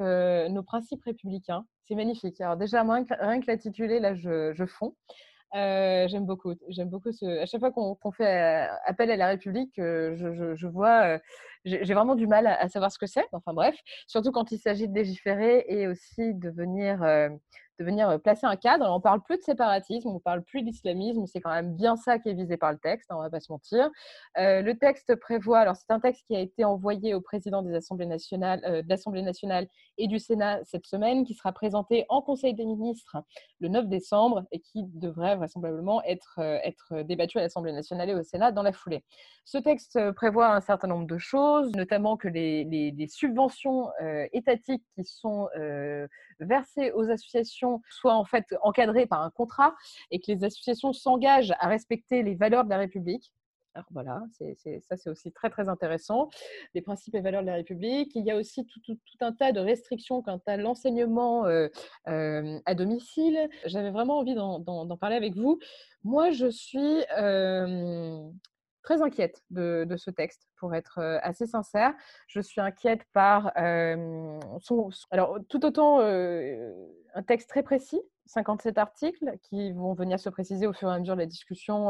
euh, 0.00 0.48
nos 0.50 0.62
principes 0.62 1.02
républicains. 1.02 1.66
C'est 1.88 1.96
magnifique. 1.96 2.40
Alors 2.40 2.56
déjà, 2.56 2.84
rien 2.84 3.40
que 3.40 3.46
l'intitulé, 3.48 3.98
là, 3.98 4.14
je, 4.14 4.52
je 4.54 4.66
fonds. 4.66 4.94
j'aime 5.52 6.26
beaucoup. 6.26 6.54
J'aime 6.68 6.90
beaucoup. 6.90 7.10
À 7.22 7.46
chaque 7.46 7.58
fois 7.58 7.72
qu'on 7.72 8.12
fait 8.12 8.68
appel 8.86 9.10
à 9.10 9.16
la 9.16 9.26
République, 9.26 9.72
je, 9.76 10.66
vois 10.68 11.18
j'ai 11.64 11.94
vraiment 11.94 12.14
du 12.14 12.26
mal 12.26 12.46
à, 12.46 12.68
savoir 12.68 12.92
ce 12.92 12.98
que 12.98 13.06
c'est. 13.06 13.26
Enfin 13.32 13.52
bref, 13.52 13.76
surtout 14.06 14.32
quand 14.32 14.52
il 14.52 14.58
s'agit 14.58 14.88
de 14.88 14.94
légiférer 14.94 15.64
et 15.68 15.86
aussi 15.86 16.34
de 16.34 16.50
venir 16.50 17.02
venir 17.82 18.08
euh, 18.08 18.18
placer 18.18 18.46
un 18.46 18.56
cadre. 18.56 18.86
on 18.88 19.00
parle 19.00 19.22
plus 19.22 19.38
de 19.38 19.42
séparatisme, 19.42 20.08
on 20.08 20.20
parle 20.20 20.42
plus 20.42 20.62
d'islamisme, 20.62 21.26
c'est 21.26 21.40
quand 21.40 21.50
même 21.50 21.74
bien 21.74 21.96
ça 21.96 22.18
qui 22.18 22.28
est 22.28 22.34
visé 22.34 22.56
par 22.56 22.70
le 22.70 22.78
texte, 22.78 23.10
on 23.10 23.14
hein, 23.14 23.18
on 23.18 23.22
va 23.22 23.30
pas 23.30 23.40
se 23.40 23.50
mentir. 23.50 23.90
Euh, 24.38 24.62
le 24.62 24.78
texte 24.78 25.16
prévoit, 25.16 25.58
alors 25.58 25.76
c'est 25.76 25.90
un 25.90 26.00
texte 26.00 26.24
qui 26.26 26.36
a 26.36 26.40
été 26.40 26.64
envoyé 26.64 27.14
au 27.14 27.20
président 27.20 27.62
des 27.62 27.74
assemblées 27.74 28.06
nationales, 28.06 28.60
euh, 28.64 28.82
de 28.82 28.88
l'Assemblée 28.88 29.22
nationale 29.22 29.66
et 29.98 30.06
du 30.06 30.18
Sénat 30.18 30.60
cette 30.64 30.86
semaine, 30.86 31.24
qui 31.24 31.34
sera 31.34 31.52
présenté 31.52 32.04
en 32.08 32.22
Conseil 32.22 32.54
des 32.54 32.64
ministres 32.64 33.16
le 33.60 33.68
9 33.68 33.88
décembre 33.88 34.44
et 34.52 34.60
qui 34.60 34.84
devrait 34.94 35.36
vraisemblablement 35.36 36.02
être, 36.04 36.38
être 36.38 37.02
débattu 37.02 37.38
à 37.38 37.42
l'Assemblée 37.42 37.72
nationale 37.72 38.10
et 38.10 38.14
au 38.14 38.22
Sénat 38.22 38.52
dans 38.52 38.62
la 38.62 38.72
foulée. 38.72 39.04
Ce 39.44 39.58
texte 39.58 39.98
prévoit 40.12 40.54
un 40.54 40.60
certain 40.60 40.88
nombre 40.88 41.06
de 41.06 41.18
choses, 41.18 41.72
notamment 41.74 42.16
que 42.16 42.28
les, 42.28 43.06
subventions 43.08 43.90
étatiques 44.32 44.84
qui 44.96 45.04
sont 45.04 45.48
versées 46.40 46.92
aux 46.92 47.10
associations 47.10 47.82
soit 47.90 48.14
en 48.14 48.24
fait 48.24 48.54
encadrées 48.62 49.06
par 49.06 49.22
un 49.22 49.30
contrat 49.30 49.74
et 50.10 50.20
que 50.20 50.32
les 50.32 50.44
associations 50.44 50.92
s'engagent 50.92 51.54
à 51.58 51.68
respecter 51.68 52.22
les 52.22 52.34
valeurs 52.34 52.64
de 52.64 52.70
la 52.70 52.78
République. 52.78 53.32
Alors 53.74 53.86
voilà, 53.90 54.22
ça 54.88 54.96
c'est 54.96 55.10
aussi 55.10 55.32
très 55.32 55.50
très 55.50 55.68
intéressant. 55.68 56.30
Les 56.74 56.80
principes 56.80 57.16
et 57.16 57.20
valeurs 57.20 57.42
de 57.42 57.46
la 57.46 57.54
République. 57.54 58.12
Il 58.14 58.24
y 58.24 58.30
a 58.30 58.36
aussi 58.36 58.64
tout, 58.66 58.80
un 59.20 59.32
tas 59.32 59.50
de 59.50 59.58
restrictions 59.58 60.22
quant 60.22 60.40
à 60.46 60.56
l'enseignement 60.56 61.46
euh, 61.46 61.68
euh, 62.06 62.60
à 62.66 62.74
domicile. 62.74 63.48
J'avais 63.66 63.90
vraiment 63.90 64.18
envie 64.18 64.34
d'en, 64.34 64.96
parler 64.96 65.16
avec 65.16 65.34
vous. 65.34 65.58
Moi, 66.04 66.30
je 66.30 66.48
suis 66.48 67.04
très 68.82 69.02
inquiète 69.02 69.42
de, 69.50 69.96
ce 69.96 70.10
texte, 70.10 70.46
pour 70.56 70.74
être 70.74 71.00
assez 71.22 71.46
sincère. 71.46 71.94
Je 72.28 72.40
suis 72.40 72.60
inquiète 72.60 73.02
par 73.12 73.52
son, 74.60 74.90
alors 75.10 75.38
tout 75.48 75.66
autant 75.66 75.98
un 76.00 77.22
texte 77.26 77.48
très 77.48 77.64
précis, 77.64 78.00
57 78.26 78.78
articles 78.78 79.38
qui 79.42 79.72
vont 79.72 79.94
venir 79.94 80.18
se 80.18 80.28
préciser 80.28 80.66
au 80.66 80.72
fur 80.72 80.90
et 80.90 80.94
à 80.94 80.98
mesure 80.98 81.14
de 81.14 81.20
la 81.20 81.26
discussion 81.26 81.88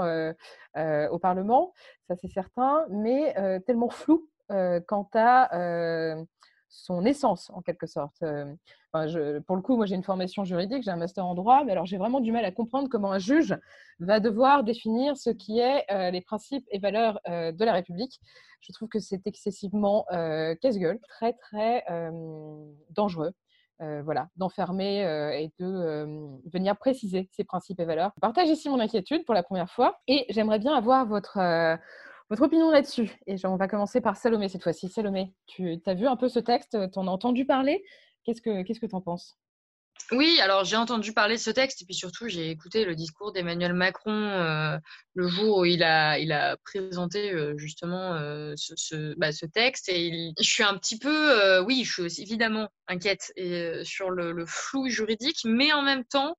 au 0.77 1.19
Parlement, 1.19 1.73
ça 2.09 2.17
c'est 2.17 2.29
certain, 2.29 2.85
mais 2.91 3.35
tellement 3.67 3.91
flou 3.91 4.29
quant 4.49 5.09
à 5.15 6.17
son 6.69 7.05
essence 7.05 7.51
en 7.51 7.63
quelque 7.63 7.87
sorte. 7.87 8.19
pour 8.21 9.57
le 9.57 9.63
coup, 9.63 9.77
moi 9.77 9.87
j'ai 9.87 9.95
une 9.95 10.03
formation 10.03 10.45
juridique, 10.45 10.83
j'ai 10.83 10.91
un 10.91 10.97
master 10.97 11.25
en 11.25 11.35
droit, 11.35 11.63
mais 11.65 11.73
alors 11.73 11.87
j'ai 11.87 11.99
vraiment 11.99 12.21
du 12.21 12.33
mal 12.33 12.45
à 12.45 12.51
comprendre 12.51 12.89
comment 12.89 13.13
un 13.13 13.19
juge 13.19 13.57
va 14.01 14.19
devoir 14.19 14.65
définir 14.65 15.17
ce 15.17 15.31
qui 15.31 15.61
est 15.61 15.85
les 16.11 16.21
principes 16.21 16.67
et 16.71 16.79
valeurs 16.79 17.21
de 17.27 17.65
la 17.65 17.73
République. 17.73 18.21
Je 18.61 18.73
trouve 18.73 18.89
que 18.89 18.99
c'est 18.99 19.27
excessivement 19.27 20.05
casse-gueule, 20.61 20.99
très 21.09 21.35
très 21.35 21.85
dangereux. 22.91 23.33
Voilà, 23.81 24.29
d'enfermer 24.37 25.01
et 25.41 25.53
de 25.59 26.07
venir 26.53 26.77
préciser 26.77 27.29
ces 27.33 27.45
principes 27.45 27.81
et 27.81 27.85
valeurs. 27.85 28.13
Je 28.17 28.21
partage 28.21 28.49
ici 28.49 28.69
mon 28.69 28.81
inquiétude 28.81 29.25
pour 29.25 29.35
la 29.35 29.43
première 29.43 29.71
fois 29.71 30.01
et 30.07 30.27
j'aimerais 30.31 30.59
bien 30.59 30.75
avoir 30.75 31.07
votre, 31.07 31.39
votre 32.31 32.43
opinion 32.43 32.71
là-dessus. 32.71 33.19
Et 33.27 33.37
on 33.45 33.57
va 33.57 33.69
commencer 33.69 34.01
par 34.01 34.17
Salomé 34.17 34.49
cette 34.49 34.63
fois-ci. 34.63 34.89
Salomé, 34.89 35.35
tu 35.47 35.81
as 35.87 35.95
vu 35.95 36.07
un 36.07 36.17
peu 36.17 36.29
ce 36.29 36.39
texte, 36.39 36.79
tu 36.93 36.99
en 36.99 37.07
as 37.07 37.11
entendu 37.11 37.45
parler? 37.45 37.85
Qu'est-ce 38.25 38.41
que 38.41 38.63
tu 38.63 38.81
que 38.81 38.97
en 38.97 39.01
penses? 39.01 39.37
Oui, 40.13 40.39
alors 40.43 40.65
j'ai 40.65 40.77
entendu 40.77 41.13
parler 41.13 41.37
de 41.37 41.41
ce 41.41 41.51
texte 41.51 41.81
et 41.81 41.87
puis 41.87 41.95
surtout 41.95 42.29
j'ai 42.29 42.51
écouté 42.51 42.85
le 42.85 42.95
discours 42.95 43.33
d'Emmanuel 43.33 43.73
Macron 43.73 44.13
euh, 44.13 44.77
le 45.15 45.29
jour 45.29 45.59
où 45.59 45.65
il 45.65 45.83
a, 45.83 46.19
il 46.19 46.31
a 46.31 46.59
présenté 46.59 47.33
euh, 47.33 47.57
justement 47.57 48.15
euh, 48.15 48.53
ce, 48.57 49.15
bah, 49.17 49.33
ce, 49.33 49.47
texte 49.47 49.89
et 49.89 50.33
je 50.39 50.49
suis 50.49 50.63
un 50.63 50.77
petit 50.77 50.99
peu, 50.99 51.61
oui, 51.61 51.85
je 51.85 52.07
suis 52.09 52.23
évidemment 52.23 52.69
inquiète 52.87 53.33
sur 53.85 54.11
le, 54.11 54.45
flou 54.47 54.89
juridique, 54.89 55.41
mais 55.45 55.73
en 55.73 55.83
même 55.83 56.05
temps, 56.05 56.37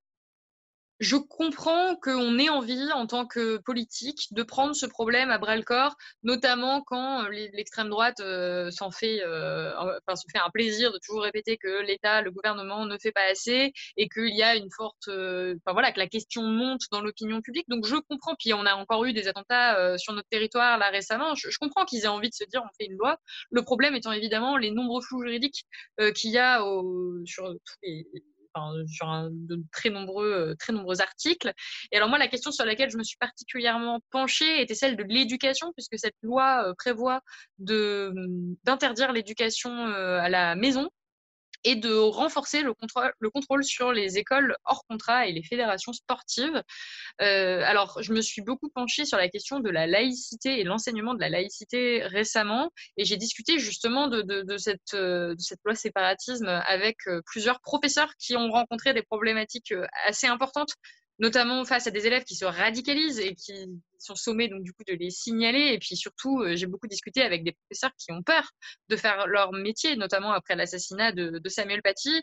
je 0.99 1.17
comprends 1.17 1.95
qu'on 1.97 2.39
ait 2.39 2.49
envie, 2.49 2.91
en 2.93 3.05
tant 3.05 3.25
que 3.25 3.58
politique, 3.58 4.27
de 4.31 4.43
prendre 4.43 4.75
ce 4.75 4.86
problème 4.86 5.29
à 5.29 5.38
bras 5.38 5.58
le 5.58 5.63
corps, 5.63 5.95
notamment 6.23 6.81
quand 6.81 7.25
euh, 7.25 7.29
l'extrême 7.29 7.89
droite 7.89 8.19
euh, 8.21 8.71
s'en 8.71 8.91
fait, 8.91 9.21
euh, 9.23 9.73
enfin, 9.77 10.15
se 10.15 10.25
fait 10.31 10.39
un 10.39 10.49
plaisir 10.49 10.93
de 10.93 10.99
toujours 11.05 11.23
répéter 11.23 11.58
que 11.58 11.81
l'État, 11.81 12.21
le 12.21 12.31
gouvernement 12.31 12.86
ne 12.86 12.97
fait 12.97 13.12
pas 13.12 13.29
assez 13.29 13.73
et 13.97 14.08
qu'il 14.08 14.36
y 14.36 14.43
a 14.43 14.55
une 14.55 14.69
forte, 14.71 15.10
enfin 15.10 15.73
voilà, 15.73 15.91
que 15.91 15.99
la 15.99 16.08
question 16.08 16.43
monte 16.43 16.81
dans 16.91 17.01
l'opinion 17.01 17.41
publique. 17.41 17.67
Donc 17.67 17.86
je 17.86 17.95
comprends. 18.10 18.36
Puis 18.39 18.53
on 18.53 18.65
a 18.65 18.75
encore 18.75 19.05
eu 19.05 19.13
des 19.13 19.27
attentats 19.27 19.97
sur 19.97 20.13
notre 20.13 20.29
territoire 20.29 20.77
là 20.77 20.89
récemment. 20.89 21.36
Je, 21.36 21.49
je 21.49 21.58
comprends 21.60 21.86
qu'ils 21.86 22.03
aient 22.03 22.08
envie 22.08 22.29
de 22.29 22.36
se 22.36 22.43
dire 22.45 22.62
on 22.63 22.73
fait 22.77 22.89
une 22.89 22.97
loi. 22.97 23.17
Le 23.51 23.63
problème 23.63 23.95
étant 23.95 24.12
évidemment 24.12 24.58
les 24.58 24.71
nombreux 24.71 25.01
flous 25.01 25.21
juridiques 25.21 25.65
qu'il 26.15 26.31
y 26.31 26.38
a 26.38 26.63
au, 26.65 27.21
sur 27.25 27.49
tous 27.49 27.75
les 27.84 28.08
sur 28.87 29.07
de 29.31 29.63
très 29.71 29.89
nombreux, 29.89 30.31
euh, 30.31 30.55
très 30.55 30.73
nombreux 30.73 31.01
articles. 31.01 31.53
Et 31.91 31.97
alors 31.97 32.09
moi, 32.09 32.17
la 32.17 32.27
question 32.27 32.51
sur 32.51 32.65
laquelle 32.65 32.89
je 32.89 32.97
me 32.97 33.03
suis 33.03 33.17
particulièrement 33.17 33.99
penchée 34.11 34.61
était 34.61 34.75
celle 34.75 34.95
de 34.95 35.03
l'éducation, 35.03 35.71
puisque 35.73 35.99
cette 35.99 36.15
loi 36.21 36.67
euh, 36.67 36.73
prévoit 36.77 37.21
d'interdire 37.59 39.11
l'éducation 39.11 39.71
euh, 39.71 40.19
à 40.19 40.29
la 40.29 40.55
maison 40.55 40.89
et 41.65 41.75
de 41.75 41.93
renforcer 41.93 42.62
le 42.62 42.73
contrôle, 42.73 43.12
le 43.19 43.30
contrôle 43.30 43.63
sur 43.63 43.91
les 43.91 44.17
écoles 44.17 44.56
hors 44.65 44.86
contrat 44.88 45.28
et 45.28 45.34
les 45.34 45.43
fédérations 45.43 45.91
sportives. 45.91 46.63
Euh, 47.21 47.62
alors, 47.65 48.01
je 48.01 48.13
me 48.13 48.21
suis 48.21 48.41
beaucoup 48.41 48.69
penchée 48.69 49.04
sur 49.04 49.17
la 49.17 49.28
question 49.28 49.60
de 49.60 49.69
la 49.69 49.88
laïcité 49.88 50.60
et 50.60 50.63
l'enseignement 50.63 51.15
de 51.15 51.19
la 51.19 51.30
laïcité 51.30 52.04
récemment, 52.04 52.71
et 52.97 53.04
j'ai 53.04 53.17
discuté 53.17 53.58
justement 53.58 54.08
de, 54.08 54.58
cette, 54.58 54.93
euh, 54.93 55.34
de 55.34 55.41
cette 55.41 55.60
loi 55.65 55.73
séparatisme 55.75 56.47
avec 56.47 56.97
euh, 57.08 57.21
plusieurs 57.25 57.60
professeurs 57.62 58.13
qui 58.19 58.38
ont 58.38 58.51
rencontré 58.51 58.93
des 58.93 59.04
problématiques 59.04 59.73
assez 60.06 60.28
importantes 60.28 60.75
notamment 61.19 61.63
face 61.65 61.88
à 61.88 61.91
des 61.91 62.08
élèves 62.08 62.23
qui 62.23 62.36
se 62.36 62.45
radicalisent 62.45 63.19
et 63.19 63.36
qui 63.36 63.54
sont 63.99 64.15
sommés 64.15 64.47
donc 64.47 64.63
du 64.63 64.73
coup 64.73 64.84
de 64.88 64.93
les 64.93 65.10
signaler. 65.10 65.73
Et 65.73 65.80
puis 65.80 65.95
surtout, 65.95 66.41
euh, 66.41 66.56
j'ai 66.56 66.67
beaucoup 66.67 66.88
discuté 66.88 67.21
avec 67.21 67.43
des 67.43 67.54
professeurs 67.54 67.91
qui 67.97 68.12
ont 68.12 68.23
peur 68.23 68.49
de 68.89 68.95
faire 68.95 69.28
leur 69.28 69.54
métier, 69.54 69.95
notamment 69.95 70.32
après 70.32 70.56
l'assassinat 70.56 71.12
de, 71.12 71.41
Samuel 71.47 71.82
Paty. 71.82 72.21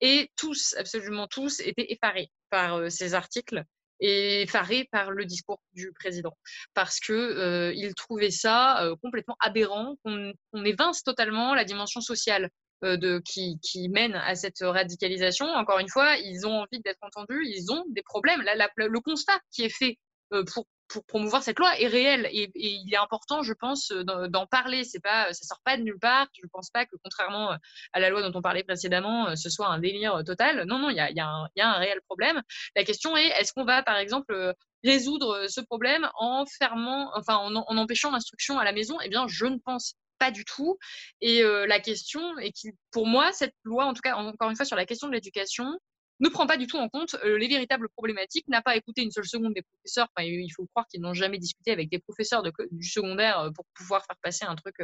Et 0.00 0.30
tous, 0.36 0.74
absolument 0.78 1.26
tous, 1.26 1.60
étaient 1.60 1.90
effarés 1.90 2.30
par 2.50 2.76
euh, 2.76 2.88
ces 2.90 3.14
articles 3.14 3.64
et 3.98 4.42
effarés 4.42 4.86
par 4.92 5.10
le 5.10 5.24
discours 5.24 5.62
du 5.72 5.90
président 5.94 6.36
parce 6.74 7.00
que 7.00 7.14
euh, 7.14 7.72
ils 7.74 7.94
trouvaient 7.94 8.30
ça 8.30 8.86
complètement 9.02 9.38
aberrant 9.40 9.96
qu'on 10.04 10.34
évince 10.66 11.02
totalement 11.02 11.54
la 11.54 11.64
dimension 11.64 12.02
sociale 12.02 12.44
euh, 12.44 12.48
de, 12.82 13.22
qui, 13.24 13.88
mènent 13.88 14.14
à 14.14 14.34
cette 14.34 14.60
radicalisation. 14.60 15.46
Encore 15.46 15.78
une 15.78 15.88
fois, 15.88 16.16
ils 16.16 16.46
ont 16.46 16.60
envie 16.62 16.80
d'être 16.80 17.02
entendus, 17.02 17.46
ils 17.46 17.72
ont 17.72 17.84
des 17.88 18.02
problèmes. 18.02 18.42
Le 18.76 19.00
constat 19.00 19.38
qui 19.52 19.64
est 19.64 19.70
fait 19.70 19.98
euh, 20.32 20.44
pour, 20.52 20.66
promouvoir 21.08 21.42
cette 21.42 21.58
loi 21.58 21.76
est 21.80 21.88
réel 21.88 22.28
et, 22.30 22.48
il 22.54 22.94
est 22.94 22.96
important, 22.96 23.42
je 23.42 23.52
pense, 23.54 23.90
d'en 23.90 24.46
parler. 24.46 24.84
C'est 24.84 25.00
pas, 25.00 25.32
ça 25.32 25.44
sort 25.44 25.60
pas 25.64 25.76
de 25.76 25.82
nulle 25.82 25.98
part. 25.98 26.28
Je 26.34 26.42
ne 26.44 26.48
pense 26.48 26.70
pas 26.70 26.86
que, 26.86 26.94
contrairement 27.02 27.56
à 27.92 28.00
la 28.00 28.08
loi 28.08 28.22
dont 28.22 28.38
on 28.38 28.40
parlait 28.40 28.62
précédemment, 28.62 29.34
ce 29.34 29.50
soit 29.50 29.66
un 29.66 29.80
délire 29.80 30.22
total. 30.24 30.64
Non, 30.66 30.78
non, 30.78 30.90
il 30.90 30.96
y 30.96 31.00
a, 31.00 31.68
un 31.68 31.78
réel 31.78 32.00
problème. 32.06 32.40
La 32.76 32.84
question 32.84 33.16
est, 33.16 33.26
est-ce 33.40 33.52
qu'on 33.52 33.64
va, 33.64 33.82
par 33.82 33.96
exemple, 33.96 34.54
résoudre 34.84 35.48
ce 35.48 35.60
problème 35.60 36.08
en 36.14 36.44
fermant, 36.46 37.10
enfin, 37.16 37.36
en, 37.36 37.56
en 37.56 37.76
empêchant 37.76 38.12
l'instruction 38.12 38.60
à 38.60 38.64
la 38.64 38.72
maison? 38.72 38.96
Eh 39.02 39.08
bien, 39.08 39.26
je 39.26 39.46
ne 39.46 39.58
pense 39.58 39.96
pas 40.18 40.30
du 40.30 40.44
tout. 40.44 40.78
Et 41.20 41.42
la 41.42 41.80
question 41.80 42.38
est 42.38 42.52
que 42.52 42.68
pour 42.90 43.06
moi, 43.06 43.32
cette 43.32 43.54
loi, 43.64 43.84
en 43.86 43.94
tout 43.94 44.02
cas, 44.02 44.14
encore 44.16 44.50
une 44.50 44.56
fois, 44.56 44.64
sur 44.64 44.76
la 44.76 44.86
question 44.86 45.08
de 45.08 45.12
l'éducation, 45.12 45.78
ne 46.20 46.28
prend 46.28 46.46
pas 46.46 46.56
du 46.56 46.66
tout 46.66 46.76
en 46.76 46.88
compte 46.88 47.16
les 47.24 47.48
véritables 47.48 47.88
problématiques, 47.90 48.48
n'a 48.48 48.62
pas 48.62 48.76
écouté 48.76 49.02
une 49.02 49.10
seule 49.10 49.26
seconde 49.26 49.54
des 49.54 49.62
professeurs. 49.62 50.08
il 50.18 50.50
faut 50.54 50.66
croire 50.66 50.86
qu'ils 50.88 51.00
n'ont 51.00 51.14
jamais 51.14 51.38
discuté 51.38 51.72
avec 51.72 51.90
des 51.90 51.98
professeurs 51.98 52.42
de, 52.42 52.52
du 52.70 52.88
secondaire 52.88 53.50
pour 53.54 53.64
pouvoir 53.74 54.04
faire 54.06 54.16
passer 54.22 54.44
un 54.44 54.56
truc, 54.56 54.76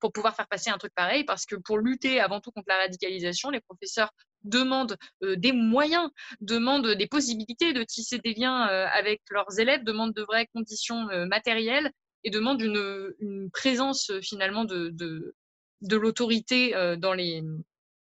pour 0.00 0.12
pouvoir 0.12 0.34
faire 0.34 0.48
passer 0.48 0.70
un 0.70 0.78
truc 0.78 0.92
pareil, 0.94 1.24
parce 1.24 1.46
que 1.46 1.56
pour 1.56 1.78
lutter 1.78 2.20
avant 2.20 2.40
tout 2.40 2.50
contre 2.50 2.68
la 2.68 2.78
radicalisation, 2.78 3.50
les 3.50 3.60
professeurs 3.60 4.10
demandent 4.42 4.96
des 5.22 5.52
moyens, 5.52 6.10
demandent 6.40 6.88
des 6.88 7.06
possibilités 7.06 7.72
de 7.72 7.84
tisser 7.84 8.18
des 8.18 8.34
liens 8.34 8.62
avec 8.62 9.22
leurs 9.30 9.58
élèves, 9.58 9.84
demandent 9.84 10.14
de 10.14 10.22
vraies 10.22 10.48
conditions 10.52 11.06
matérielles 11.26 11.92
et 12.24 12.30
demande 12.30 12.60
une, 12.60 13.50
présence 13.52 14.10
euh, 14.10 14.20
finalement 14.20 14.64
de, 14.64 14.90
de, 14.90 15.96
l'autorité 15.96 16.74
euh, 16.74 16.96
dans 16.96 17.12
les, 17.12 17.42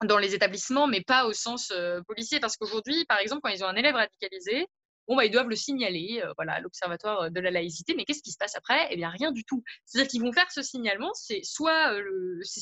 dans 0.03 0.17
les 0.17 0.33
établissements, 0.33 0.87
mais 0.87 1.01
pas 1.01 1.25
au 1.25 1.33
sens 1.33 1.71
euh, 1.71 2.01
policier. 2.07 2.39
Parce 2.39 2.57
qu'aujourd'hui, 2.57 3.05
par 3.05 3.19
exemple, 3.19 3.41
quand 3.43 3.49
ils 3.49 3.63
ont 3.63 3.67
un 3.67 3.75
élève 3.75 3.95
radicalisé, 3.95 4.67
bon, 5.07 5.15
bah, 5.15 5.25
ils 5.25 5.31
doivent 5.31 5.49
le 5.49 5.55
signaler 5.55 6.23
voilà, 6.35 6.53
à 6.53 6.59
l'Observatoire 6.59 7.31
de 7.31 7.39
la 7.39 7.51
laïcité. 7.51 7.93
Mais 7.95 8.05
qu'est-ce 8.05 8.23
qui 8.23 8.31
se 8.31 8.37
passe 8.37 8.55
après? 8.55 8.87
Eh 8.91 8.95
bien, 8.95 9.09
rien 9.09 9.31
du 9.31 9.43
tout. 9.43 9.63
C'est-à-dire 9.85 10.09
qu'ils 10.09 10.21
vont 10.21 10.33
faire 10.33 10.51
ce 10.51 10.61
signalement, 10.61 11.13
c'est 11.13 11.41
soit 11.43 11.93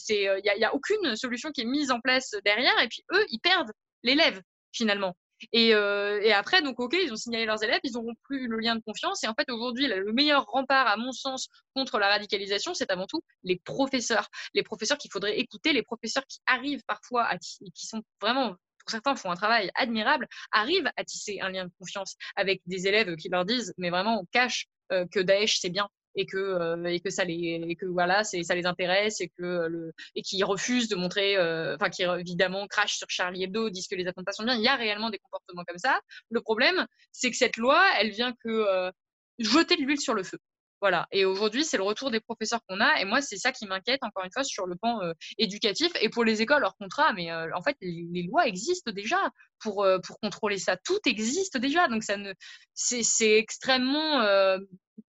il 0.10 0.42
n'y 0.44 0.60
y 0.60 0.66
a 0.66 0.76
aucune 0.76 1.16
solution 1.16 1.52
qui 1.52 1.62
est 1.62 1.66
mise 1.66 1.92
en 1.92 2.02
place 2.02 2.36
derrière, 2.44 2.80
et 2.82 2.88
puis 2.88 3.04
eux, 3.14 3.26
ils 3.30 3.40
perdent 3.40 3.72
l'élève 4.04 4.42
finalement. 4.72 5.16
Et, 5.52 5.74
euh, 5.74 6.20
et, 6.22 6.34
après, 6.34 6.62
donc, 6.62 6.80
ok, 6.80 6.96
ils 7.02 7.12
ont 7.12 7.16
signalé 7.16 7.46
leurs 7.46 7.64
élèves, 7.64 7.80
ils 7.84 7.94
n'auront 7.94 8.16
plus 8.24 8.48
le 8.48 8.58
lien 8.60 8.76
de 8.76 8.82
confiance. 8.82 9.24
Et 9.24 9.28
en 9.28 9.34
fait, 9.34 9.50
aujourd'hui, 9.52 9.88
le 9.88 10.12
meilleur 10.14 10.46
rempart, 10.46 10.88
à 10.88 10.98
mon 10.98 11.12
sens, 11.12 11.48
contre 11.76 12.00
la 12.00 12.10
radicalisation, 12.10 12.74
c'est 12.74 12.92
avant 12.92 13.06
tout 13.08 13.22
les 13.44 13.60
professeurs. 13.64 14.28
Les 14.54 14.64
professeurs 14.64 14.98
qu'il 14.98 15.12
faudrait 15.12 15.40
écouter, 15.40 15.74
les 15.74 15.84
professeurs 15.84 16.26
qui 16.28 16.40
arrivent 16.46 16.84
parfois, 16.88 17.26
à, 17.26 17.38
qui 17.38 17.88
sont 17.88 18.02
vraiment 18.22 18.56
pour 18.88 18.92
certains 18.92 19.18
font 19.18 19.30
un 19.30 19.36
travail 19.36 19.70
admirable, 19.76 20.28
arrivent 20.54 20.90
à 20.96 21.04
tisser 21.04 21.40
un 21.42 21.50
lien 21.50 21.66
de 21.66 21.72
confiance 21.78 22.16
avec 22.38 22.62
des 22.68 22.88
élèves 22.88 23.18
qui 23.18 23.28
leur 23.28 23.44
disent, 23.44 23.74
mais 23.78 23.90
vraiment 23.90 24.22
on 24.22 24.26
cache 24.32 24.68
euh, 24.94 25.06
que 25.12 25.20
Daesh 25.20 25.60
c'est 25.60 25.70
bien, 25.70 25.90
et 26.18 26.26
que 26.26 26.38
euh, 26.38 26.84
et 26.86 27.00
que 27.00 27.10
ça 27.10 27.24
les 27.24 27.64
et 27.66 27.76
que 27.76 27.86
voilà 27.86 28.24
c'est 28.24 28.44
ça 28.44 28.56
les 28.56 28.66
intéresse 28.66 29.22
et 29.22 29.30
que 29.30 29.68
le 29.68 29.94
et 30.16 30.22
qui 30.24 30.44
refusent 30.44 30.90
de 30.90 30.96
montrer 30.96 31.38
euh, 31.38 31.76
enfin 31.76 31.90
qui 31.90 32.04
évidemment 32.04 32.68
crachent 32.68 32.98
sur 32.98 33.10
Charlie 33.10 33.44
Hebdo 33.44 33.70
disent 33.70 33.88
que 33.88 33.96
les 33.96 34.08
attentats 34.08 34.34
sont 34.34 34.44
bien 34.44 34.56
il 34.56 34.64
y 34.64 34.68
a 34.68 34.76
réellement 34.76 35.12
des 35.12 35.20
comportements 35.20 35.64
comme 35.66 35.78
ça 35.78 36.02
le 36.30 36.42
problème 36.42 36.86
c'est 37.12 37.32
que 37.32 37.38
cette 37.38 37.58
loi 37.58 37.82
elle 38.00 38.10
vient 38.10 38.34
que 38.44 38.50
euh, 38.50 38.92
jeter 39.38 39.78
de 39.78 39.84
l'huile 39.84 40.02
sur 40.02 40.16
le 40.16 40.24
feu 40.24 40.40
voilà. 40.80 41.08
Et 41.12 41.26
aujourd'hui, 41.26 41.66
c'est 41.66 41.78
le 41.78 41.82
retour 41.82 42.12
des 42.12 42.20
professeurs 42.20 42.60
qu'on 42.68 42.80
a. 42.82 43.02
Et 43.02 43.06
moi, 43.06 43.20
c'est 43.20 43.38
ça 43.38 43.52
qui 43.52 43.66
m'inquiète, 43.66 44.04
encore 44.04 44.24
une 44.24 44.32
fois, 44.32 44.44
sur 44.44 44.68
le 44.68 44.76
plan 44.76 45.02
éducatif. 45.40 45.92
Et 46.02 46.10
pour 46.10 46.24
les 46.24 46.44
écoles, 46.44 46.62
leur 46.62 46.78
contrat, 46.78 47.14
mais 47.14 47.34
en 47.34 47.64
fait, 47.64 47.76
les, 47.82 48.22
lois 48.30 48.46
existent 48.46 48.92
déjà 48.92 49.18
pour, 49.58 49.88
pour 50.06 50.20
contrôler 50.20 50.60
ça. 50.60 50.78
Tout 50.78 51.00
existe 51.08 51.58
déjà. 51.58 51.88
Donc, 51.88 52.04
ça 52.04 52.16
ne, 52.18 52.32
c'est, 52.76 53.40
extrêmement 53.40 54.22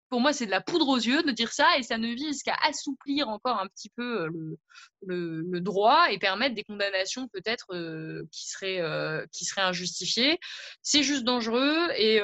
pour 0.08 0.20
moi, 0.20 0.32
c'est 0.32 0.46
de 0.46 0.50
la 0.50 0.60
poudre 0.60 0.88
aux 0.88 0.96
yeux 0.96 1.22
de 1.22 1.32
dire 1.32 1.52
ça 1.52 1.66
et 1.78 1.82
ça 1.82 1.98
ne 1.98 2.08
vise 2.08 2.42
qu'à 2.42 2.56
assouplir 2.62 3.28
encore 3.28 3.60
un 3.60 3.66
petit 3.66 3.90
peu 3.90 4.24
euh, 4.24 4.58
le, 5.06 5.60
droit 5.60 6.10
et 6.10 6.18
permettre 6.18 6.54
des 6.54 6.64
condamnations 6.64 7.28
peut-être 7.28 7.74
euh, 7.74 8.24
qui, 8.32 8.48
seraient, 8.48 8.80
euh, 8.80 9.26
qui 9.32 9.44
seraient 9.44 9.62
injustifiées. 9.62 10.38
C'est 10.82 11.02
juste 11.02 11.24
dangereux 11.24 11.90
et, 11.96 12.18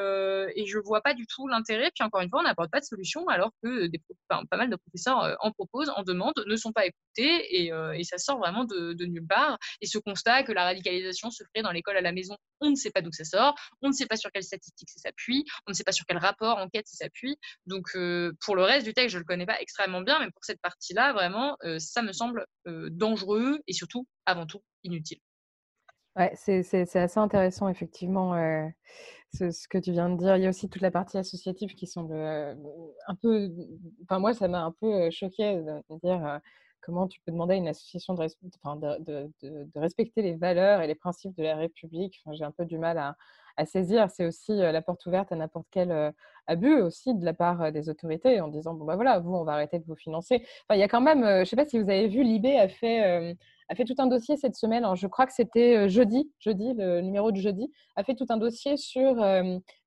je 0.66 0.78
vois 0.78 1.02
pas 1.02 1.14
du 1.14 1.26
tout 1.26 1.46
l'intérêt. 1.46 1.90
Puis 1.94 2.04
encore 2.04 2.20
une 2.22 2.30
fois, 2.30 2.40
on 2.40 2.44
n'apporte 2.44 2.70
pas 2.70 2.80
de 2.80 2.84
solution 2.84 3.26
alors 3.28 3.50
que 3.62 3.88
pas 4.28 4.56
mal 4.56 4.70
de 4.70 4.76
professeurs 4.76 5.36
en 5.40 5.52
proposent, 5.52 5.90
en 5.94 6.02
demandent, 6.02 6.32
ne 6.46 6.56
sont 6.56 6.72
pas 6.72 6.86
écoutés 6.86 7.64
et, 7.64 7.70
et 7.94 8.04
ça 8.04 8.18
sort 8.18 8.38
vraiment 8.38 8.64
de, 8.64 8.94
de, 8.94 9.04
nulle 9.04 9.26
part. 9.26 9.58
Et 9.80 9.86
ce 9.86 9.98
constat 9.98 10.42
que 10.42 10.52
la 10.52 10.64
radicalisation 10.64 11.30
se 11.30 11.44
ferait 11.44 11.62
dans 11.62 11.72
l'école 11.72 11.96
à 11.96 12.00
la 12.00 12.12
maison, 12.12 12.36
on 12.60 12.70
ne 12.70 12.76
sait 12.76 12.90
pas 12.90 13.02
d'où 13.02 13.12
ça 13.12 13.24
sort, 13.24 13.54
on 13.82 13.88
ne 13.88 13.92
sait 13.92 14.06
pas 14.06 14.16
sur 14.16 14.30
quelles 14.32 14.44
statistiques 14.44 14.90
ça 14.90 15.00
s'appuie, 15.00 15.44
on 15.66 15.72
ne 15.72 15.74
sait 15.74 15.84
pas 15.84 15.92
sur 15.92 16.06
quel 16.06 16.18
rapport, 16.18 16.58
enquête 16.58 16.86
ça 16.86 17.04
s'appuie. 17.04 17.36
Donc, 17.74 17.88
euh, 17.96 18.32
pour 18.44 18.54
le 18.54 18.62
reste 18.62 18.86
du 18.86 18.94
texte, 18.94 19.10
je 19.10 19.16
ne 19.16 19.22
le 19.22 19.26
connais 19.26 19.46
pas 19.46 19.60
extrêmement 19.60 20.00
bien, 20.00 20.20
mais 20.20 20.30
pour 20.30 20.44
cette 20.44 20.60
partie-là, 20.60 21.12
vraiment, 21.12 21.56
euh, 21.64 21.80
ça 21.80 22.02
me 22.02 22.12
semble 22.12 22.46
euh, 22.68 22.88
dangereux 22.90 23.58
et 23.66 23.72
surtout, 23.72 24.06
avant 24.26 24.46
tout, 24.46 24.60
inutile. 24.84 25.18
Ouais, 26.16 26.32
c'est 26.36 26.60
assez 26.96 27.18
intéressant, 27.18 27.68
effectivement, 27.68 28.34
ce, 29.32 29.66
que 29.66 29.78
tu 29.78 29.90
viens 29.90 30.08
de 30.08 30.16
dire. 30.16 30.36
Il 30.36 30.44
y 30.44 30.46
a 30.46 30.50
aussi 30.50 30.70
toute 30.70 30.82
la 30.82 30.92
partie 30.92 31.18
associative 31.18 31.74
qui 31.74 31.88
semble 31.88 32.14
un 32.14 33.14
peu. 33.20 33.50
Enfin, 34.04 34.20
moi, 34.20 34.32
ça 34.32 34.46
m'a 34.46 34.62
un 34.62 34.70
peu 34.70 35.10
choqué 35.10 35.56
de, 35.56 35.98
dire 36.04 36.40
comment 36.82 37.08
tu 37.08 37.18
peux 37.26 37.32
demander 37.32 37.54
à 37.54 37.56
une 37.56 37.66
association 37.66 38.14
de, 38.14 38.20
respecter 39.74 40.22
les 40.22 40.36
valeurs 40.36 40.82
et 40.82 40.86
les 40.86 40.94
principes 40.94 41.36
de 41.36 41.42
la 41.42 41.56
République. 41.56 42.22
J'ai 42.30 42.44
un 42.44 42.52
peu 42.52 42.64
du 42.64 42.78
mal 42.78 42.96
à, 42.96 43.16
à 43.56 43.66
saisir. 43.66 44.08
C'est 44.10 44.26
aussi 44.26 44.56
la 44.56 44.82
porte 44.82 45.04
ouverte 45.06 45.32
à 45.32 45.36
n'importe 45.36 45.66
quel 45.70 46.12
abus 46.46 46.80
aussi 46.80 47.14
de 47.14 47.24
la 47.24 47.32
part 47.32 47.72
des 47.72 47.88
autorités 47.88 48.40
en 48.40 48.48
disant 48.48 48.74
bon 48.74 48.84
bah 48.84 48.96
voilà 48.96 49.18
vous 49.18 49.34
on 49.34 49.44
va 49.44 49.52
arrêter 49.52 49.78
de 49.78 49.84
vous 49.86 49.96
financer. 49.96 50.44
Il 50.70 50.78
y 50.78 50.82
a 50.82 50.88
quand 50.88 51.00
même, 51.00 51.24
je 51.24 51.40
ne 51.40 51.44
sais 51.44 51.56
pas 51.56 51.64
si 51.64 51.78
vous 51.78 51.88
avez 51.88 52.08
vu, 52.08 52.22
Libé 52.22 52.58
a 52.58 52.68
fait 52.68 53.36
a 53.70 53.74
fait 53.74 53.84
tout 53.84 53.94
un 53.98 54.06
dossier 54.06 54.36
cette 54.36 54.56
semaine. 54.56 54.84
je 54.94 55.06
crois 55.06 55.26
que 55.26 55.32
c'était 55.32 55.88
jeudi, 55.88 56.30
jeudi 56.38 56.74
le 56.74 57.00
numéro 57.00 57.32
de 57.32 57.36
jeudi, 57.36 57.70
a 57.96 58.04
fait 58.04 58.14
tout 58.14 58.26
un 58.28 58.36
dossier 58.36 58.76
sur 58.76 59.16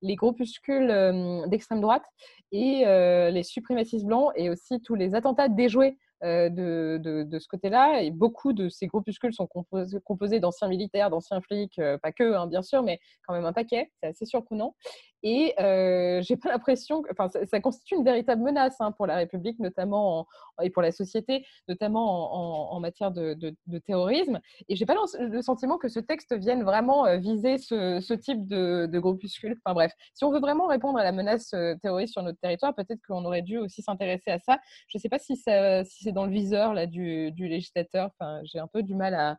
les 0.02 0.16
groupuscules 0.16 1.44
d'extrême 1.48 1.82
droite 1.82 2.06
et 2.52 2.84
les 3.32 3.44
suprémacistes 3.44 4.06
blancs 4.06 4.32
et 4.36 4.50
aussi 4.50 4.82
tous 4.82 4.96
les 4.96 5.16
attentats 5.16 5.50
déjoués 5.50 5.98
euh, 6.24 6.50
de, 6.50 6.98
de, 7.24 7.40
ce 7.40 7.48
côté-là. 7.48 8.02
Et 8.02 8.10
beaucoup 8.10 8.52
de 8.52 8.70
ces 8.70 8.88
groupuscules 8.88 9.34
sont 9.34 9.48
composés, 9.48 10.40
d'anciens 10.40 10.68
militaires, 10.68 11.12
d'anciens 11.12 11.42
flics, 11.42 11.78
euh, 11.78 12.00
pas 12.00 12.12
que, 12.12 12.34
hein, 12.34 12.48
bien 12.48 12.64
sûr, 12.64 12.82
mais 12.82 13.00
quand 13.28 13.34
même 13.36 13.46
un 13.46 13.54
paquet. 13.54 13.92
C'est 14.02 14.08
assez 14.08 14.26
surprenant. 14.26 14.76
Et 15.24 15.54
euh, 15.60 16.22
j'ai 16.24 16.38
pas 16.38 16.50
l'impression 16.50 17.04
enfin, 17.12 17.30
ça, 17.30 17.60
constitue 17.60 17.96
une 17.96 18.04
véritable 18.04 18.42
menace 18.42 18.78
hein, 18.80 18.92
pour 18.92 19.08
la 19.08 19.16
République, 19.16 19.60
notamment 19.60 20.28
et 20.62 20.70
pour 20.70 20.82
la 20.82 20.92
société, 20.92 21.46
notamment 21.68 22.74
en, 22.74 22.80
matière 22.80 23.12
de, 23.12 23.34
de, 23.36 23.78
terrorisme. 23.80 24.40
Et 24.70 24.76
j'ai 24.76 24.86
pas 24.86 24.96
le 25.20 25.42
sentiment 25.42 25.78
que 25.78 25.88
ce 25.88 26.00
texte 26.00 26.36
vienne 26.36 26.64
vraiment 26.64 27.06
euh, 27.06 27.18
viser 27.18 27.58
ce, 27.58 28.00
ce 28.00 28.14
type 28.14 28.48
de, 28.48 28.88
de 28.92 29.00
groupuscule. 29.00 29.60
Enfin 29.64 29.74
bref, 29.74 29.94
si 30.14 30.24
on 30.24 30.32
veut 30.32 30.40
vraiment 30.40 30.68
répondre 30.68 30.98
à 30.98 31.04
la 31.04 31.12
menace 31.12 31.54
terroriste 31.82 32.14
sur 32.14 32.24
notre 32.24 32.40
territoire, 32.40 32.74
peut-être 32.74 33.02
qu'on 33.08 33.24
aurait 33.26 33.42
dû 33.44 33.58
aussi 33.58 33.82
s'intéresser 33.82 34.32
à 34.32 34.40
ça. 34.40 34.58
Je 34.88 34.98
sais 34.98 35.10
pas 35.10 35.20
si, 35.20 35.36
si 35.36 36.07
c'est 36.08 36.14
dans 36.14 36.26
le 36.26 36.32
viseur 36.32 36.74
là 36.74 36.86
du, 36.86 37.34
législateur. 37.38 38.10
Enfin, 38.18 38.40
j'ai 38.46 38.60
un 38.60 38.68
peu 38.68 38.82
du 38.82 38.96
mal 38.96 39.14
à, 39.14 39.38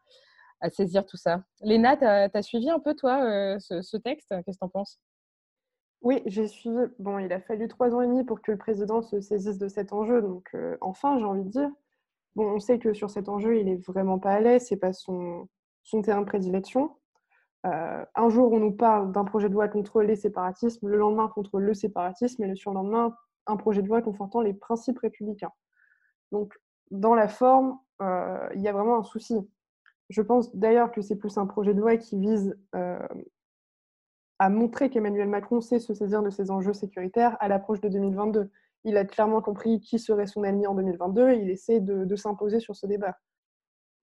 saisir 0.70 1.06
tout 1.06 1.16
ça. 1.16 1.42
Léna, 1.62 1.96
tu 1.96 2.04
as, 2.04 2.42
suivi 2.42 2.68
un 2.68 2.78
peu, 2.78 2.94
toi, 2.94 3.24
euh, 3.24 3.58
ce, 3.58 3.80
ce, 3.80 3.96
texte? 3.96 4.28
Qu'est-ce 4.28 4.58
que 4.58 4.60
tu 4.60 4.64
en 4.64 4.68
penses? 4.68 5.00
Oui, 6.02 6.22
j'ai 6.26 6.46
suivi. 6.46 6.76
Bon, 6.98 7.18
il 7.18 7.32
a 7.32 7.40
fallu 7.40 7.68
trois 7.68 7.94
ans 7.94 8.02
et 8.02 8.06
demi 8.06 8.22
pour 8.22 8.42
que 8.42 8.52
le 8.52 8.58
président 8.58 9.00
se 9.00 9.20
saisisse 9.20 9.58
de 9.58 9.68
cet 9.68 9.92
enjeu. 9.94 10.20
Donc, 10.20 10.48
euh, 10.54 10.76
enfin, 10.80 11.18
j'ai 11.18 11.24
envie 11.24 11.44
de 11.44 11.50
dire. 11.50 11.70
Bon, 12.36 12.52
on 12.52 12.60
sait 12.60 12.78
que 12.78 12.92
sur 12.92 13.08
cet 13.08 13.28
enjeu, 13.28 13.58
il 13.58 13.68
est 13.68 13.82
vraiment 13.86 14.18
pas 14.18 14.32
à 14.32 14.40
l'aise. 14.40 14.66
C'est 14.68 14.76
pas 14.76 14.92
son, 14.92 15.48
son 15.84 16.02
terrain 16.02 16.20
de 16.20 16.26
prédilection. 16.26 16.90
Euh, 17.66 18.04
un 18.14 18.28
jour, 18.28 18.52
on 18.52 18.60
nous 18.60 18.72
parle 18.72 19.10
d'un 19.12 19.24
projet 19.24 19.48
de 19.48 19.54
loi 19.54 19.68
contre 19.68 20.02
les 20.02 20.16
séparatismes, 20.16 20.86
le 20.86 20.98
lendemain 20.98 21.28
contre 21.28 21.60
le 21.60 21.72
séparatisme, 21.72 22.44
et 22.44 22.46
le 22.46 22.56
surlendemain, 22.56 23.16
un 23.46 23.56
projet 23.56 23.80
de 23.80 23.88
loi 23.88 24.02
confortant 24.02 24.42
les 24.42 24.54
principes 24.54 24.98
républicains. 24.98 25.52
Donc, 26.32 26.54
dans 26.90 27.14
la 27.14 27.28
forme, 27.28 27.78
euh, 28.02 28.48
il 28.54 28.60
y 28.60 28.68
a 28.68 28.72
vraiment 28.72 28.98
un 28.98 29.02
souci. 29.02 29.36
Je 30.08 30.22
pense 30.22 30.54
d'ailleurs 30.54 30.92
que 30.92 31.02
c'est 31.02 31.16
plus 31.16 31.36
un 31.38 31.46
projet 31.46 31.74
de 31.74 31.80
loi 31.80 31.96
qui 31.96 32.18
vise 32.18 32.56
a 34.38 34.50
montré 34.50 34.90
qu'Emmanuel 34.90 35.28
Macron 35.28 35.60
sait 35.60 35.80
se 35.80 35.94
saisir 35.94 36.22
de 36.22 36.30
ces 36.30 36.50
enjeux 36.50 36.72
sécuritaires 36.72 37.36
à 37.40 37.48
l'approche 37.48 37.80
de 37.80 37.88
2022. 37.88 38.50
Il 38.84 38.96
a 38.96 39.04
clairement 39.04 39.42
compris 39.42 39.80
qui 39.80 39.98
serait 39.98 40.26
son 40.26 40.44
ennemi 40.44 40.66
en 40.66 40.74
2022 40.74 41.30
et 41.30 41.38
il 41.38 41.50
essaie 41.50 41.80
de, 41.80 42.16
s'imposer 42.16 42.60
sur 42.60 42.76
ce 42.76 42.86
débat. 42.86 43.18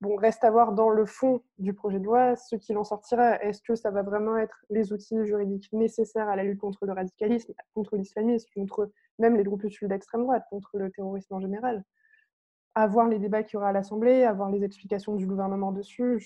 Bon, 0.01 0.17
reste 0.17 0.43
à 0.43 0.51
voir 0.51 0.73
dans 0.73 0.89
le 0.89 1.05
fond 1.05 1.41
du 1.57 1.73
projet 1.73 1.99
de 1.99 2.03
loi 2.03 2.35
ce 2.35 2.57
qu'il 2.57 2.77
en 2.77 2.83
sortira. 2.83 3.41
Est-ce 3.41 3.61
que 3.61 3.75
ça 3.75 3.91
va 3.91 4.03
vraiment 4.03 4.37
être 4.37 4.65
les 4.69 4.91
outils 4.91 5.25
juridiques 5.25 5.71
nécessaires 5.71 6.27
à 6.27 6.35
la 6.35 6.43
lutte 6.43 6.59
contre 6.59 6.85
le 6.85 6.91
radicalisme, 6.91 7.53
contre 7.73 7.95
l'islamisme, 7.95 8.49
contre 8.53 8.91
même 9.19 9.37
les 9.37 9.43
groupuscules 9.43 9.87
d'extrême 9.87 10.23
droite, 10.23 10.43
contre 10.49 10.77
le 10.77 10.91
terrorisme 10.91 11.33
en 11.33 11.39
général? 11.39 11.85
À 12.75 12.87
voir 12.87 13.07
les 13.07 13.19
débats 13.19 13.43
qu'il 13.43 13.53
y 13.53 13.57
aura 13.57 13.69
à 13.69 13.71
l'Assemblée, 13.71 14.23
à 14.23 14.33
voir 14.33 14.49
les 14.49 14.63
explications 14.63 15.15
du 15.15 15.25
gouvernement 15.25 15.71
dessus. 15.71 16.19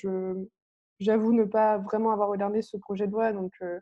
J'avoue 0.99 1.31
ne 1.31 1.45
pas 1.45 1.77
vraiment 1.77 2.12
avoir 2.12 2.29
regardé 2.29 2.62
ce 2.62 2.75
projet 2.75 3.07
de 3.07 3.12
loi, 3.12 3.31
donc 3.31 3.53
euh, 3.62 3.79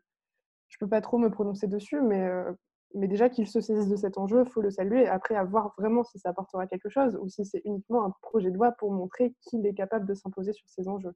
je 0.69 0.77
peux 0.77 0.88
pas 0.88 1.01
trop 1.01 1.17
me 1.17 1.30
prononcer 1.30 1.67
dessus, 1.67 1.99
mais, 2.01 2.27
euh, 2.27 2.51
mais 2.93 3.08
déjà 3.08 3.30
qu'il 3.30 3.47
se 3.47 3.60
saisisse 3.60 3.88
de 3.88 3.95
cet 3.95 4.17
enjeu, 4.17 4.43
il 4.45 4.51
faut 4.51 4.62
le 4.62 4.69
saluer. 4.69 5.08
Après, 5.08 5.36
à 5.36 5.43
voir 5.43 5.73
vraiment 5.77 6.03
si 6.03 6.19
ça 6.19 6.30
apportera 6.30 6.67
quelque 6.67 6.89
chose 6.89 7.17
ou 7.19 7.27
si 7.27 7.43
c'est 7.43 7.62
uniquement 7.65 8.06
un 8.06 8.12
projet 8.21 8.51
de 8.51 8.56
loi 8.56 8.71
pour 8.73 8.91
montrer 8.91 9.34
qu'il 9.41 9.65
est 9.65 9.73
capable 9.73 10.06
de 10.06 10.13
s'imposer 10.13 10.53
sur 10.53 10.67
ces 10.69 10.88
enjeux. 10.88 11.15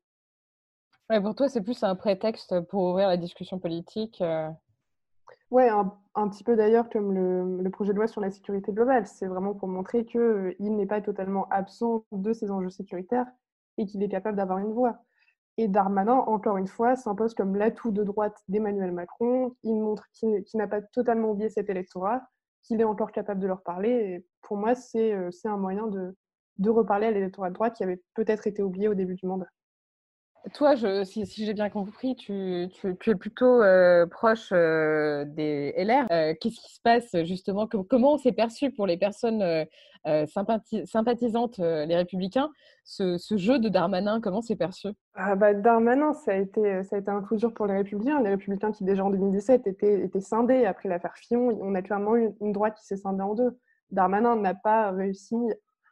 Ouais, 1.10 1.22
pour 1.22 1.36
toi, 1.36 1.50
c'est 1.50 1.62
plus 1.62 1.84
un 1.84 1.96
prétexte 1.96 2.62
pour 2.62 2.84
ouvrir 2.84 3.08
la 3.08 3.18
discussion 3.18 3.60
politique 3.60 4.22
euh... 4.22 4.50
Oui, 5.52 5.64
un, 5.68 6.30
petit 6.30 6.46
peu 6.46 6.56
d'ailleurs 6.56 6.90
comme 6.90 7.14
le, 7.14 7.70
projet 7.70 7.92
de 7.92 7.98
loi 7.98 8.08
sur 8.08 8.22
la 8.22 8.32
sécurité 8.32 8.72
globale. 8.72 9.06
C'est 9.06 9.28
vraiment 9.28 9.54
pour 9.54 9.68
montrer 9.68 10.06
qu'il 10.06 10.22
euh, 10.22 10.54
n'est 10.60 10.86
pas 10.86 11.02
totalement 11.02 11.48
absent 11.50 12.06
de 12.14 12.32
ces 12.32 12.50
enjeux 12.52 12.70
sécuritaires 12.70 13.28
et 13.78 13.86
qu'il 13.86 14.02
est 14.02 14.10
capable 14.10 14.38
d'avoir 14.38 14.60
une 14.60 14.72
voix. 14.72 15.04
Et 15.58 15.68
Darmanin, 15.68 16.14
encore 16.14 16.58
une 16.58 16.68
fois, 16.68 16.96
s'impose 16.96 17.34
comme 17.34 17.58
l'atout 17.58 17.92
de 17.92 18.04
droite 18.04 18.42
d'Emmanuel 18.48 18.94
Macron. 18.94 19.56
Il 19.64 19.76
montre 19.76 20.08
qu'il 20.14 20.42
n'a 20.54 20.68
pas 20.68 20.82
totalement 20.82 21.32
oublié 21.32 21.50
cet 21.50 21.70
électorat, 21.70 22.22
qu'il 22.64 22.80
est 22.80 22.86
encore 22.86 23.12
capable 23.12 23.42
de 23.42 23.48
leur 23.48 23.62
parler. 23.62 23.90
Et 23.90 24.26
pour 24.42 24.56
moi, 24.56 24.74
c'est 24.74 25.14
euh, 25.14 25.30
un 25.44 25.58
moyen 25.58 25.88
de, 25.88 26.16
de 26.60 26.70
reparler 26.70 27.08
à 27.08 27.12
l'électorat 27.12 27.50
de 27.50 27.56
droite 27.56 27.76
qui 27.76 27.84
avait 27.84 28.02
peut-être 28.14 28.48
été 28.48 28.64
oublié 28.64 28.88
au 28.88 28.94
début 28.94 29.16
du 29.16 29.26
mandat. 29.26 29.48
Toi, 30.54 30.76
si, 31.06 31.26
j'ai 31.46 31.54
bien 31.54 31.70
compris, 31.70 32.16
tu, 32.16 32.68
es 32.84 33.16
plutôt 33.16 33.62
euh, 33.62 34.08
proche 34.08 34.50
euh, 34.52 35.24
des 35.26 35.72
LR. 35.78 36.08
Euh, 36.12 36.34
Qu'est-ce 36.40 36.60
qui 36.60 36.74
se 36.74 36.82
passe 36.82 37.16
justement 37.26 37.68
Comment 37.68 38.18
s'est 38.18 38.32
perçu 38.32 38.72
pour 38.72 38.88
les 38.88 38.98
personnes 38.98 39.44
sympathi 40.28 40.88
sympathisantes, 40.88 41.60
les 41.60 41.96
républicains, 41.96 42.50
ce, 42.84 43.18
jeu 43.36 43.60
de 43.60 43.70
Darmanin 43.70 44.20
Comment 44.20 44.42
c'est 44.42 44.56
perçu? 44.56 44.88
Ah 45.14 45.36
bah, 45.36 45.54
Darmanin, 45.54 46.14
ça 46.14 46.32
a, 46.32 46.36
été, 46.36 46.84
ça 46.84 46.96
a 46.96 47.00
été 47.00 47.12
un 47.12 47.22
coup 47.22 47.36
dur 47.36 47.54
pour 47.54 47.68
les 47.68 47.76
républicains. 47.76 48.20
Les 48.22 48.30
républicains 48.30 48.72
qui, 48.72 48.84
déjà 48.84 49.06
en 49.06 49.12
2017, 49.12 49.68
étaient, 49.68 50.02
étaient 50.02 50.22
scindés 50.22 50.66
après 50.66 50.90
l'affaire 50.90 51.16
Fillon. 51.18 51.56
On 51.62 51.76
a 51.76 51.84
clairement 51.84 52.16
eu 52.16 52.32
une 52.42 52.52
droite 52.52 52.76
qui 52.80 52.86
s'est 52.88 52.98
scindée 52.98 53.22
en 53.22 53.36
deux. 53.36 53.60
Darmanin 53.92 54.36
n'a 54.38 54.56
pas 54.56 54.90
réussi 54.90 55.36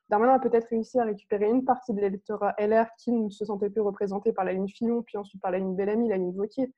Darmanin 0.10 0.34
a 0.34 0.40
peut-être 0.40 0.68
réussi 0.70 1.00
à 1.00 1.04
récupérer 1.04 1.48
une 1.48 1.64
partie 1.64 1.94
de 1.94 2.02
l'électorat 2.02 2.56
LR 2.58 2.88
qui 2.98 3.12
ne 3.12 3.30
se 3.30 3.46
sentait 3.46 3.70
plus 3.70 3.82
représenté 3.82 4.34
par 4.34 4.44
la 4.44 4.54
ligne 4.54 4.68
Fillon, 4.68 5.04
puis 5.04 5.18
ensuite 5.18 5.42
par 5.42 5.52
la 5.52 5.60
ligne 5.60 5.76
Bellamy, 5.76 6.10
la 6.10 6.18
ligne 6.18 6.34
Vauquier. 6.34 6.74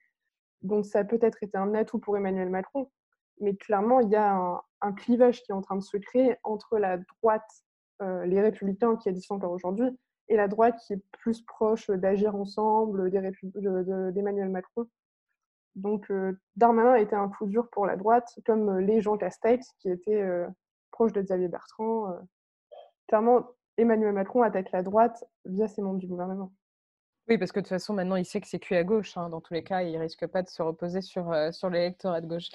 Donc 0.61 0.85
ça 0.85 0.99
a 0.99 1.03
peut-être 1.05 1.41
été 1.41 1.57
un 1.57 1.73
atout 1.73 1.99
pour 1.99 2.17
Emmanuel 2.17 2.49
Macron. 2.49 2.91
Mais 3.39 3.55
clairement, 3.55 4.01
il 4.01 4.09
y 4.09 4.17
a 4.17 4.61
un, 4.81 4.93
clivage 4.93 5.41
qui 5.43 5.51
est 5.51 5.55
en 5.55 5.61
train 5.61 5.77
de 5.77 5.81
se 5.81 5.97
créer 5.97 6.35
entre 6.43 6.77
la 6.77 6.97
droite, 6.97 7.49
euh, 8.01 8.25
les 8.25 8.41
républicains 8.41 8.97
qui 8.97 9.09
existent 9.09 9.35
encore 9.35 9.51
aujourd'hui, 9.51 9.87
et 10.27 10.35
la 10.35 10.47
droite 10.47 10.77
qui 10.85 10.93
est 10.93 11.03
plus 11.11 11.41
proche 11.41 11.89
d'agir 11.89 12.35
ensemble 12.35 13.09
d'Emmanuel 13.09 14.49
Macron. 14.49 14.87
Donc 15.75 16.11
euh, 16.11 16.37
Darmanin 16.57 16.91
a 16.91 16.99
été 16.99 17.15
un 17.15 17.29
coup 17.29 17.45
dur 17.45 17.69
pour 17.71 17.85
la 17.85 17.95
droite, 17.95 18.37
comme 18.45 18.79
les 18.79 19.01
gens 19.01 19.17
Castex 19.17 19.71
qui 19.79 19.89
étaient 19.89 20.21
euh, 20.21 20.47
proches 20.91 21.13
de 21.13 21.21
Xavier 21.21 21.47
Bertrand 21.47 22.13
clairement, 23.11 23.45
Emmanuel 23.75 24.13
Macron 24.13 24.41
attaque 24.41 24.71
la 24.71 24.83
droite 24.83 25.25
via 25.43 25.67
ses 25.67 25.81
membres 25.81 25.99
du 25.99 26.07
gouvernement. 26.07 26.53
Oui, 27.27 27.37
parce 27.37 27.51
que 27.51 27.59
de 27.59 27.65
toute 27.65 27.69
façon, 27.69 27.93
maintenant, 27.93 28.15
il 28.15 28.23
sait 28.23 28.39
que 28.39 28.47
c'est 28.47 28.59
cuit 28.59 28.77
à 28.77 28.85
gauche. 28.85 29.17
Hein. 29.17 29.27
Dans 29.27 29.41
tous 29.41 29.53
les 29.53 29.63
cas, 29.63 29.81
il 29.81 29.97
risque 29.97 30.25
pas 30.27 30.41
de 30.43 30.47
se 30.47 30.61
reposer 30.61 31.01
sur, 31.01 31.29
euh, 31.33 31.51
sur 31.51 31.69
l'électorat 31.69 32.21
de 32.21 32.27
gauche. 32.27 32.47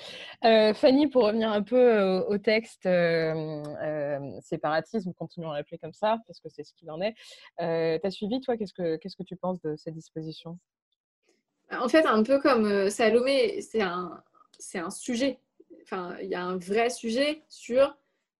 Euh, 0.44 0.72
Fanny, 0.72 1.08
pour 1.08 1.24
revenir 1.24 1.50
un 1.50 1.62
peu 1.62 1.76
euh, 1.76 2.24
au 2.24 2.38
texte 2.38 2.86
euh, 2.86 4.40
séparatisme, 4.40 5.12
continuons 5.12 5.50
à 5.50 5.58
l'appeler 5.58 5.76
comme 5.76 5.92
ça, 5.92 6.16
parce 6.26 6.40
que 6.40 6.48
c'est 6.48 6.64
ce 6.64 6.72
qu'il 6.72 6.90
en 6.90 7.02
est. 7.02 7.14
tu 7.58 8.06
as 8.06 8.10
suivi, 8.10 8.40
toi, 8.40 8.56
qu'est-ce 8.56 8.72
que, 8.72 8.96
qu'est-ce 8.96 9.16
que 9.16 9.24
tu 9.24 9.36
penses 9.36 9.60
de 9.60 9.76
ces 9.76 9.90
dispositions? 9.90 10.58
En 11.70 11.88
fait, 11.88 12.06
un 12.06 12.22
peu 12.22 12.40
comme 12.40 12.88
Salomé, 12.88 13.60
c'est 13.60 13.82
un, 13.82 14.22
c'est 14.58 14.78
un 14.78 14.90
sujet 14.90 15.38
enfin, 15.82 16.16
il 16.22 16.28
y 16.28 16.34
a 16.34 16.42
un 16.42 16.56
vrai 16.56 16.90
sujet 16.90 17.42
sur 17.48 17.96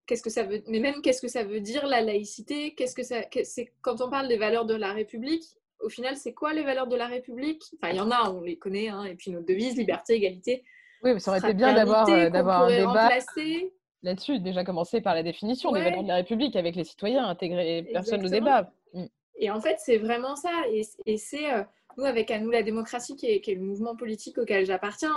qu'est-ce 0.07 0.23
que 0.23 0.31
ça 0.31 0.45
veut, 0.45 0.63
mais 0.69 0.81
même 0.81 1.03
qu'est-ce 1.03 1.21
que 1.21 1.29
ça 1.29 1.45
veut 1.45 1.61
dire 1.61 1.87
la 1.87 2.01
laïcité, 2.01 2.75
qu'est-ce 2.75 2.95
que 2.95 3.03
ça, 3.03 3.23
c'est 3.45 3.73
quand 3.83 4.01
on 4.01 4.11
parle 4.11 4.29
des 4.29 4.37
valeurs 4.37 4.67
de 4.67 4.75
la 4.75 4.93
République. 4.93 5.45
Au 5.81 5.89
final, 5.89 6.17
c'est 6.17 6.33
quoi 6.33 6.55
les 6.55 6.63
valeurs 6.63 6.87
de 6.87 6.97
la 6.97 7.07
République? 7.07 7.63
Enfin, 7.77 7.93
il 7.93 7.99
y 7.99 8.01
en 8.01 8.11
a, 8.11 8.31
on 8.31 8.41
les 8.41 8.57
connaît, 8.57 8.89
hein, 8.89 9.05
et 9.05 9.15
puis 9.15 9.31
notre 9.31 9.47
devise, 9.47 9.77
liberté, 9.77 10.15
égalité. 10.15 10.65
Oui, 11.03 11.13
mais 11.13 11.21
ça 11.21 11.31
aurait 11.31 11.41
été 11.41 11.53
bien 11.53 11.75
d'avoir 11.75 12.09
euh, 12.09 12.31
d'avoir 12.31 12.63
un 12.63 12.69
débat 12.69 13.11
là-dessus. 14.03 14.41
Déjà 14.41 14.65
commencer 14.65 15.01
par 15.01 15.15
la 15.15 15.23
définition 15.23 15.73
des 15.73 15.83
valeurs 15.83 16.03
de 16.03 16.09
la 16.09 16.17
République 16.17 16.57
avec 16.57 16.77
les 16.77 16.85
citoyens, 16.85 17.27
intégrer 17.27 17.87
personne 17.93 18.25
au 18.25 18.29
débat. 18.29 18.71
Mm. 18.95 19.05
Et 19.39 19.51
en 19.51 19.61
fait, 19.61 19.77
c'est 19.79 19.99
vraiment 19.99 20.35
ça. 20.35 20.51
Et, 20.73 20.83
et 21.05 21.19
c'est 21.19 21.53
euh, 21.53 21.63
nous, 21.97 22.05
avec 22.05 22.31
À 22.31 22.39
nous 22.39 22.51
la 22.51 22.63
démocratie, 22.63 23.17
qui 23.17 23.27
est, 23.27 23.47
le 23.47 23.61
mouvement 23.61 23.97
politique 23.97 24.39
auquel 24.39 24.67
j'appartiens, 24.67 25.15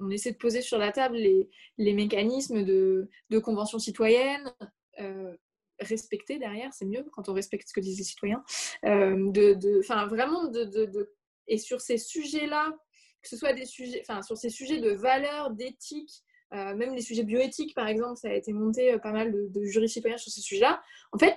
on, 0.00 0.10
essaie 0.10 0.32
de 0.32 0.36
poser 0.36 0.60
sur 0.60 0.78
la 0.78 0.92
table 0.92 1.16
les, 1.16 1.92
mécanismes 1.94 2.64
de, 2.64 3.08
convention 3.42 3.78
citoyenne, 3.78 4.52
euh, 5.00 5.34
respecter 5.80 6.38
derrière, 6.38 6.72
c'est 6.74 6.84
mieux 6.84 7.04
quand 7.12 7.28
on 7.28 7.32
respecte 7.32 7.68
ce 7.68 7.72
que 7.72 7.80
disent 7.80 7.98
les 7.98 8.04
citoyens. 8.04 8.44
Euh, 8.84 9.30
de, 9.30 9.80
vraiment, 10.08 10.46
de, 10.46 11.14
et 11.48 11.58
sur 11.58 11.80
ces 11.80 11.96
sujets-là, 11.96 12.76
que 13.22 13.28
ce 13.28 13.36
soit 13.36 13.52
des 13.52 13.66
sujets, 13.66 14.02
enfin, 14.02 14.22
sur 14.22 14.36
ces 14.36 14.50
sujets 14.50 14.78
de 14.78 14.90
valeurs, 14.90 15.50
d'éthique, 15.50 16.22
euh, 16.52 16.74
même 16.74 16.94
les 16.94 17.02
sujets 17.02 17.22
bioéthiques, 17.22 17.74
par 17.74 17.86
exemple, 17.86 18.16
ça 18.16 18.28
a 18.28 18.34
été 18.34 18.52
monté 18.52 18.96
pas 19.02 19.12
mal 19.12 19.32
de, 19.32 19.48
de 19.48 19.64
jurys 19.64 19.88
citoyens 19.88 20.18
sur 20.18 20.32
ces 20.32 20.40
sujets-là. 20.40 20.82
En 21.12 21.18
fait, 21.18 21.36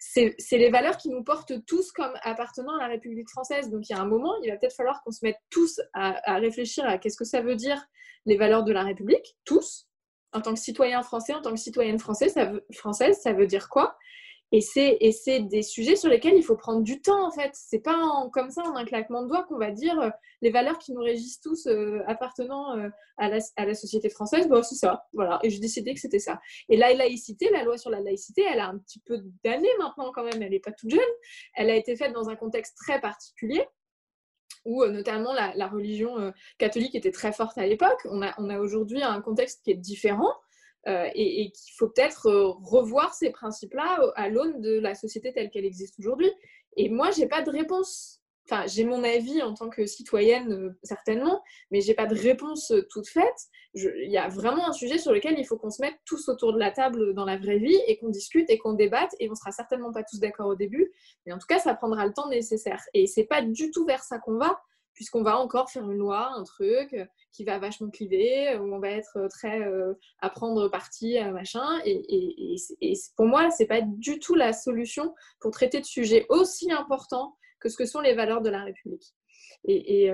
c'est 0.00 0.34
les 0.52 0.70
valeurs 0.70 0.96
qui 0.96 1.10
nous 1.10 1.22
portent 1.22 1.52
tous 1.66 1.92
comme 1.92 2.12
appartenant 2.22 2.74
à 2.76 2.80
la 2.80 2.88
République 2.88 3.28
française. 3.28 3.68
Donc 3.68 3.88
il 3.88 3.92
y 3.92 3.96
a 3.96 4.00
un 4.00 4.06
moment, 4.06 4.34
il 4.42 4.50
va 4.50 4.56
peut-être 4.56 4.74
falloir 4.74 5.02
qu'on 5.02 5.12
se 5.12 5.20
mette 5.22 5.36
tous 5.50 5.78
à, 5.92 6.36
réfléchir 6.36 6.84
à 6.86 6.96
qu'est-ce 6.96 7.18
que 7.18 7.24
ça 7.24 7.42
veut 7.42 7.54
dire 7.54 7.84
les 8.24 8.36
valeurs 8.36 8.64
de 8.64 8.72
la 8.72 8.82
République, 8.82 9.36
tous, 9.44 9.88
en 10.32 10.40
tant 10.40 10.54
que 10.54 10.60
citoyen 10.60 11.02
français, 11.02 11.34
en 11.34 11.42
tant 11.42 11.50
que 11.50 11.60
citoyenne 11.60 11.98
française, 11.98 12.34
française, 12.72 13.18
ça 13.22 13.34
veut 13.34 13.46
dire 13.46 13.68
quoi? 13.68 13.96
Et 14.52 14.60
c'est 14.60 15.40
des 15.40 15.62
sujets 15.62 15.94
sur 15.94 16.08
lesquels 16.08 16.36
il 16.36 16.42
faut 16.42 16.56
prendre 16.56 16.82
du 16.82 17.00
temps, 17.00 17.24
en 17.24 17.30
fait. 17.30 17.50
C'est 17.54 17.78
pas 17.78 17.96
comme 18.32 18.50
ça, 18.50 18.62
en 18.62 18.74
un 18.74 18.84
claquement 18.84 19.22
de 19.22 19.28
doigts, 19.28 19.44
qu'on 19.44 19.58
va 19.58 19.70
dire 19.70 19.98
euh, 20.00 20.10
les 20.42 20.50
valeurs 20.50 20.78
qui 20.78 20.92
nous 20.92 21.02
régissent 21.02 21.40
tous 21.40 21.66
euh, 21.66 22.00
appartenant 22.08 22.76
euh, 22.76 22.88
à, 23.16 23.28
la, 23.28 23.74
société 23.74 24.10
française, 24.10 24.48
bon, 24.48 24.62
c'est 24.64 24.74
ça, 24.74 25.06
voilà. 25.12 25.38
Et 25.44 25.50
je 25.50 25.60
décidé 25.60 25.94
que 25.94 26.00
c'était 26.00 26.18
ça. 26.18 26.40
Et 26.68 26.76
la 26.76 26.92
laïcité, 26.94 27.48
la 27.50 27.62
loi 27.62 27.78
sur 27.78 27.90
la 27.90 28.00
laïcité, 28.00 28.42
elle 28.42 28.58
a 28.58 28.66
un 28.66 28.78
petit 28.78 29.00
peu 29.00 29.22
d'années 29.44 29.68
maintenant, 29.78 30.10
quand 30.12 30.24
même. 30.24 30.42
Elle 30.42 30.50
n'est 30.50 30.60
pas 30.60 30.72
toute 30.72 30.90
jeune. 30.90 31.00
Elle 31.54 31.70
a 31.70 31.76
été 31.76 31.94
faite 31.94 32.12
dans 32.12 32.28
un 32.28 32.36
contexte 32.36 32.76
très 32.76 33.00
particulier 33.00 33.64
où 34.66 34.84
notamment 34.84 35.32
la, 35.32 35.68
religion 35.68 36.32
catholique 36.58 36.94
était 36.94 37.12
très 37.12 37.32
forte 37.32 37.56
à 37.56 37.66
l'époque. 37.66 38.00
On 38.04 38.20
a 38.20 38.58
aujourd'hui 38.58 39.02
un 39.02 39.22
contexte 39.22 39.62
qui 39.64 39.70
est 39.70 39.76
différent. 39.76 40.34
Euh, 40.88 41.08
et, 41.14 41.50
qu'il 41.50 41.74
faut 41.76 41.88
peut-être 41.88 42.26
euh, 42.26 42.48
revoir 42.62 43.12
ces 43.12 43.30
principes-là 43.30 44.00
à 44.16 44.30
l'aune 44.30 44.62
de 44.62 44.78
la 44.78 44.94
société 44.94 45.32
telle 45.32 45.50
qu'elle 45.50 45.66
existe 45.66 45.98
aujourd'hui. 45.98 46.30
Et 46.76 46.88
moi, 46.88 47.10
j'ai 47.10 47.26
pas 47.26 47.42
de 47.42 47.50
réponse. 47.50 48.22
Enfin, 48.46 48.66
j'ai 48.66 48.84
mon 48.84 49.04
avis 49.04 49.42
en 49.42 49.52
tant 49.52 49.68
que 49.68 49.84
citoyenne, 49.84 50.52
euh, 50.52 50.78
certainement, 50.82 51.42
mais 51.70 51.82
j'ai 51.82 51.92
pas 51.92 52.06
de 52.06 52.16
réponse 52.16 52.72
toute 52.88 53.08
faite. 53.08 53.26
Il 53.74 54.10
y 54.10 54.16
a 54.16 54.28
vraiment 54.28 54.66
un 54.66 54.72
sujet 54.72 54.96
sur 54.96 55.12
lequel 55.12 55.38
il 55.38 55.44
faut 55.44 55.58
qu'on 55.58 55.70
se 55.70 55.82
mette 55.82 55.96
tous 56.06 56.28
autour 56.28 56.54
de 56.54 56.58
la 56.58 56.70
table 56.70 57.14
dans 57.14 57.26
la 57.26 57.36
vraie 57.36 57.58
vie 57.58 57.78
et 57.86 57.98
qu'on 57.98 58.08
discute 58.08 58.48
et 58.48 58.56
qu'on 58.56 58.72
débatte. 58.72 59.14
Et 59.20 59.30
on 59.30 59.34
sera 59.34 59.52
certainement 59.52 59.92
pas 59.92 60.02
tous 60.02 60.18
d'accord 60.18 60.46
au 60.46 60.56
début, 60.56 60.90
mais 61.26 61.32
en 61.32 61.38
tout 61.38 61.46
cas, 61.46 61.58
ça 61.58 61.74
prendra 61.74 62.06
le 62.06 62.14
temps 62.14 62.28
nécessaire. 62.28 62.82
Et 62.94 63.06
c'est 63.06 63.24
pas 63.24 63.42
du 63.42 63.70
tout 63.70 63.84
vers 63.84 64.02
ça 64.02 64.18
qu'on 64.18 64.38
va 64.38 64.58
puisqu'on 65.00 65.22
va 65.22 65.38
encore 65.38 65.70
faire 65.70 65.90
une 65.90 65.96
loi, 65.96 66.30
un 66.36 66.44
truc 66.44 66.92
euh, 66.92 67.06
qui 67.32 67.42
va 67.44 67.58
vachement 67.58 67.88
cliver, 67.88 68.54
où 68.58 68.74
on 68.74 68.80
va 68.80 68.90
être 68.90 69.16
euh, 69.16 69.28
très 69.28 69.62
euh, 69.62 69.94
à 70.18 70.28
prendre 70.28 70.68
parti, 70.68 71.18
machin. 71.32 71.80
Et, 71.86 72.56
pour 73.16 73.24
moi, 73.24 73.50
c'est 73.50 73.64
pas 73.64 73.80
du 73.80 74.18
tout 74.18 74.34
la 74.34 74.52
solution 74.52 75.14
pour 75.40 75.52
traiter 75.52 75.80
de 75.80 75.86
sujets 75.86 76.26
aussi 76.28 76.70
importants 76.70 77.34
que 77.60 77.70
ce 77.70 77.78
que 77.78 77.86
sont 77.86 78.00
les 78.00 78.12
valeurs 78.12 78.42
de 78.42 78.50
la 78.50 78.62
République. 78.62 79.14
Et, 79.64 80.10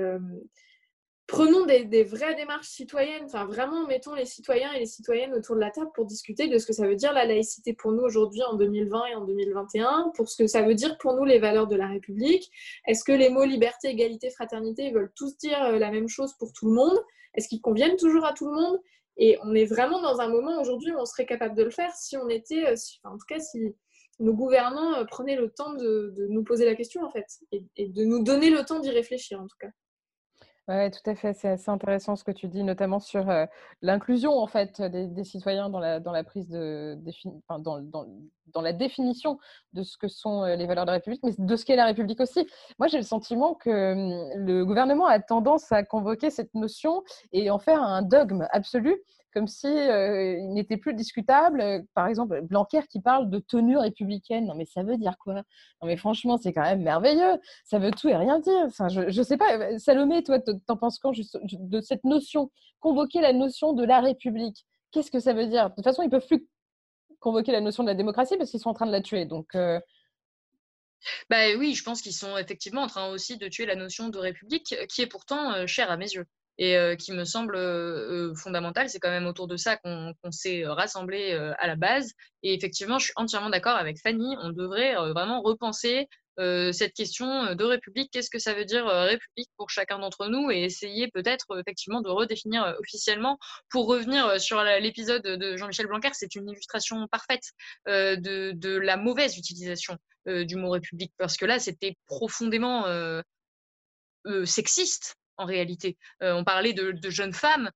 prenons 1.26 1.66
des, 1.66 2.04
vraies 2.04 2.36
démarches 2.36 2.68
citoyennes, 2.68 3.24
enfin 3.24 3.46
vraiment 3.46 3.86
mettons 3.86 4.14
les 4.14 4.26
citoyens 4.26 4.72
et 4.72 4.78
les 4.78 4.86
citoyennes 4.86 5.34
autour 5.34 5.56
de 5.56 5.60
la 5.60 5.70
table 5.70 5.90
pour 5.94 6.06
discuter 6.06 6.46
de 6.46 6.58
ce 6.58 6.66
que 6.66 6.72
ça 6.72 6.86
veut 6.86 6.94
dire 6.94 7.12
la 7.12 7.24
laïcité 7.24 7.72
pour 7.72 7.92
nous 7.92 8.02
aujourd'hui 8.02 8.42
en 8.44 8.54
2020 8.54 9.06
et 9.06 9.14
en 9.16 9.24
2021, 9.24 10.12
pour 10.14 10.28
ce 10.28 10.36
que 10.42 10.46
ça 10.46 10.62
veut 10.62 10.74
dire 10.74 10.96
pour 10.98 11.14
nous 11.14 11.24
les 11.24 11.38
valeurs 11.38 11.66
de 11.66 11.76
la 11.76 11.88
République. 11.88 12.50
Est-ce 12.86 13.02
que 13.02 13.12
les 13.12 13.28
mots 13.28 13.44
liberté, 13.44 13.88
égalité, 13.88 14.30
fraternité 14.30 14.92
veulent 14.92 15.12
tous 15.16 15.36
dire 15.38 15.60
euh, 15.64 15.78
la 15.78 15.90
même 15.90 16.08
chose 16.08 16.32
pour 16.38 16.52
tout 16.52 16.68
le 16.68 16.74
monde? 16.74 16.98
Est-ce 17.34 17.48
qu'ils 17.48 17.60
conviennent 17.60 17.96
toujours 17.96 18.24
à 18.24 18.32
tout 18.32 18.46
le 18.46 18.54
monde? 18.54 18.80
Et 19.16 19.36
on 19.42 19.54
est 19.54 19.64
vraiment 19.64 20.00
dans 20.02 20.20
un 20.20 20.28
moment 20.28 20.60
aujourd'hui 20.60 20.92
où 20.92 20.98
on 20.98 21.06
serait 21.06 21.26
capable 21.26 21.56
de 21.56 21.64
le 21.64 21.70
faire 21.70 21.90
si 21.96 22.16
on 22.16 22.28
était, 22.28 22.66
euh, 22.66 22.74
en 23.04 23.16
tout 23.16 23.26
cas 23.28 23.40
si 23.40 23.74
nos 24.20 24.32
gouvernants 24.32 25.00
euh, 25.00 25.04
prenaient 25.04 25.36
le 25.36 25.50
temps 25.50 25.74
de, 25.74 26.14
nous 26.28 26.44
poser 26.44 26.66
la 26.66 26.76
question 26.76 27.02
en 27.02 27.10
fait 27.10 27.26
et 27.50 27.88
de 27.88 28.04
nous 28.04 28.22
donner 28.22 28.50
le 28.50 28.64
temps 28.64 28.78
d'y 28.78 28.90
réfléchir 28.90 29.40
en 29.40 29.48
tout 29.48 29.56
cas. 29.58 29.70
Oui, 30.68 30.90
tout 30.90 31.08
à 31.08 31.14
fait. 31.14 31.32
C'est 31.32 31.48
assez 31.48 31.70
intéressant 31.70 32.16
ce 32.16 32.24
que 32.24 32.32
tu 32.32 32.48
dis, 32.48 32.64
notamment 32.64 32.98
sur 32.98 33.32
l'inclusion 33.82 34.32
en 34.36 34.48
fait 34.48 34.82
des, 34.82 35.22
citoyens 35.22 35.70
dans 35.70 35.78
la, 35.78 36.24
prise 36.24 36.48
de 36.48 36.98
dans, 37.48 38.60
la 38.60 38.72
définition 38.72 39.38
de 39.74 39.84
ce 39.84 39.96
que 39.96 40.08
sont 40.08 40.44
les 40.44 40.66
valeurs 40.66 40.84
de 40.84 40.90
la 40.90 40.94
République, 40.94 41.22
mais 41.22 41.34
de 41.38 41.56
ce 41.56 41.64
qu'est 41.64 41.76
la 41.76 41.84
République 41.84 42.20
aussi. 42.20 42.48
Moi, 42.80 42.88
j'ai 42.88 42.96
le 42.96 43.04
sentiment 43.04 43.54
que 43.54 43.94
le 44.36 44.64
gouvernement 44.64 45.06
a 45.06 45.20
tendance 45.20 45.70
à 45.70 45.84
convoquer 45.84 46.30
cette 46.30 46.52
notion 46.54 47.04
et 47.32 47.48
en 47.48 47.60
faire 47.60 47.80
un 47.80 48.02
dogme 48.02 48.48
absolu 48.50 48.96
comme 49.36 49.48
si 49.48 49.66
euh, 49.66 50.38
il 50.38 50.54
n'était 50.54 50.78
plus 50.78 50.94
discutable. 50.94 51.60
Euh, 51.60 51.82
par 51.92 52.06
exemple, 52.06 52.40
Blanquer 52.40 52.80
qui 52.88 53.02
parle 53.02 53.28
de 53.28 53.38
tenue 53.38 53.76
républicaine. 53.76 54.46
Non, 54.46 54.54
mais 54.54 54.64
ça 54.64 54.82
veut 54.82 54.96
dire 54.96 55.18
quoi? 55.18 55.34
Non, 55.34 55.42
mais 55.82 55.98
franchement, 55.98 56.38
c'est 56.38 56.54
quand 56.54 56.62
même 56.62 56.80
merveilleux. 56.80 57.38
Ça 57.66 57.78
veut 57.78 57.90
tout 57.90 58.08
et 58.08 58.16
rien 58.16 58.38
dire. 58.38 58.64
Enfin, 58.64 58.88
je 58.88 59.02
ne 59.02 59.22
sais 59.22 59.36
pas. 59.36 59.58
Euh, 59.58 59.78
Salomé, 59.78 60.22
toi, 60.22 60.38
t'en 60.40 60.78
penses 60.78 60.98
quand 60.98 61.12
de 61.42 61.80
cette 61.82 62.04
notion? 62.04 62.50
Convoquer 62.80 63.20
la 63.20 63.34
notion 63.34 63.74
de 63.74 63.84
la 63.84 64.00
République. 64.00 64.64
Qu'est-ce 64.90 65.10
que 65.10 65.20
ça 65.20 65.34
veut 65.34 65.48
dire? 65.48 65.68
De 65.68 65.74
toute 65.74 65.84
façon, 65.84 66.02
ils 66.02 66.08
peuvent 66.08 66.26
plus 66.26 66.48
convoquer 67.20 67.52
la 67.52 67.60
notion 67.60 67.82
de 67.82 67.88
la 67.90 67.94
démocratie 67.94 68.38
parce 68.38 68.50
qu'ils 68.50 68.60
sont 68.60 68.70
en 68.70 68.74
train 68.74 68.86
de 68.86 68.92
la 68.92 69.02
tuer. 69.02 69.26
Donc. 69.26 69.54
Bah 71.28 71.36
oui, 71.58 71.74
je 71.74 71.84
pense 71.84 72.00
qu'ils 72.00 72.14
sont 72.14 72.38
effectivement 72.38 72.80
en 72.80 72.86
train 72.86 73.10
aussi 73.10 73.36
de 73.36 73.48
tuer 73.48 73.66
la 73.66 73.76
notion 73.76 74.08
de 74.08 74.16
république, 74.16 74.74
qui 74.88 75.02
est 75.02 75.06
pourtant 75.06 75.66
chère 75.66 75.90
à 75.90 75.98
mes 75.98 76.08
yeux 76.08 76.26
et 76.58 76.96
qui 76.98 77.12
me 77.12 77.24
semble 77.24 77.56
fondamental. 78.36 78.88
C'est 78.88 78.98
quand 78.98 79.10
même 79.10 79.26
autour 79.26 79.46
de 79.46 79.56
ça 79.56 79.76
qu'on 79.76 80.14
s'est 80.30 80.66
rassemblé 80.66 81.32
à 81.58 81.66
la 81.66 81.76
base. 81.76 82.12
Et 82.42 82.54
effectivement, 82.54 82.98
je 82.98 83.06
suis 83.06 83.12
entièrement 83.16 83.50
d'accord 83.50 83.76
avec 83.76 83.98
Fanny. 83.98 84.36
On 84.40 84.50
devrait 84.50 84.94
vraiment 85.12 85.42
repenser 85.42 86.08
cette 86.38 86.94
question 86.94 87.54
de 87.54 87.64
République. 87.64 88.10
Qu'est-ce 88.12 88.30
que 88.30 88.38
ça 88.38 88.54
veut 88.54 88.64
dire 88.64 88.86
République 88.86 89.50
pour 89.56 89.70
chacun 89.70 89.98
d'entre 89.98 90.28
nous? 90.28 90.50
Et 90.50 90.62
essayer 90.62 91.08
peut-être 91.08 91.58
effectivement 91.58 92.00
de 92.00 92.08
redéfinir 92.08 92.74
officiellement. 92.80 93.38
Pour 93.70 93.86
revenir 93.86 94.40
sur 94.40 94.62
l'épisode 94.62 95.22
de 95.22 95.56
Jean-Michel 95.56 95.86
Blanquer, 95.86 96.10
c'est 96.12 96.34
une 96.34 96.48
illustration 96.48 97.06
parfaite 97.08 97.52
de, 97.86 98.78
la 98.78 98.96
mauvaise 98.96 99.36
utilisation 99.36 99.96
du 100.26 100.56
mot 100.56 100.70
République 100.70 101.12
parce 101.18 101.36
que 101.36 101.44
là, 101.44 101.58
c'était 101.58 101.96
profondément 102.06 102.84
sexiste 104.44 105.16
en 105.36 105.44
réalité. 105.44 105.96
Euh, 106.22 106.34
on 106.34 106.44
parlait 106.44 106.72
de, 106.72 106.98
jeunes 107.10 107.32
femmes 107.32 107.70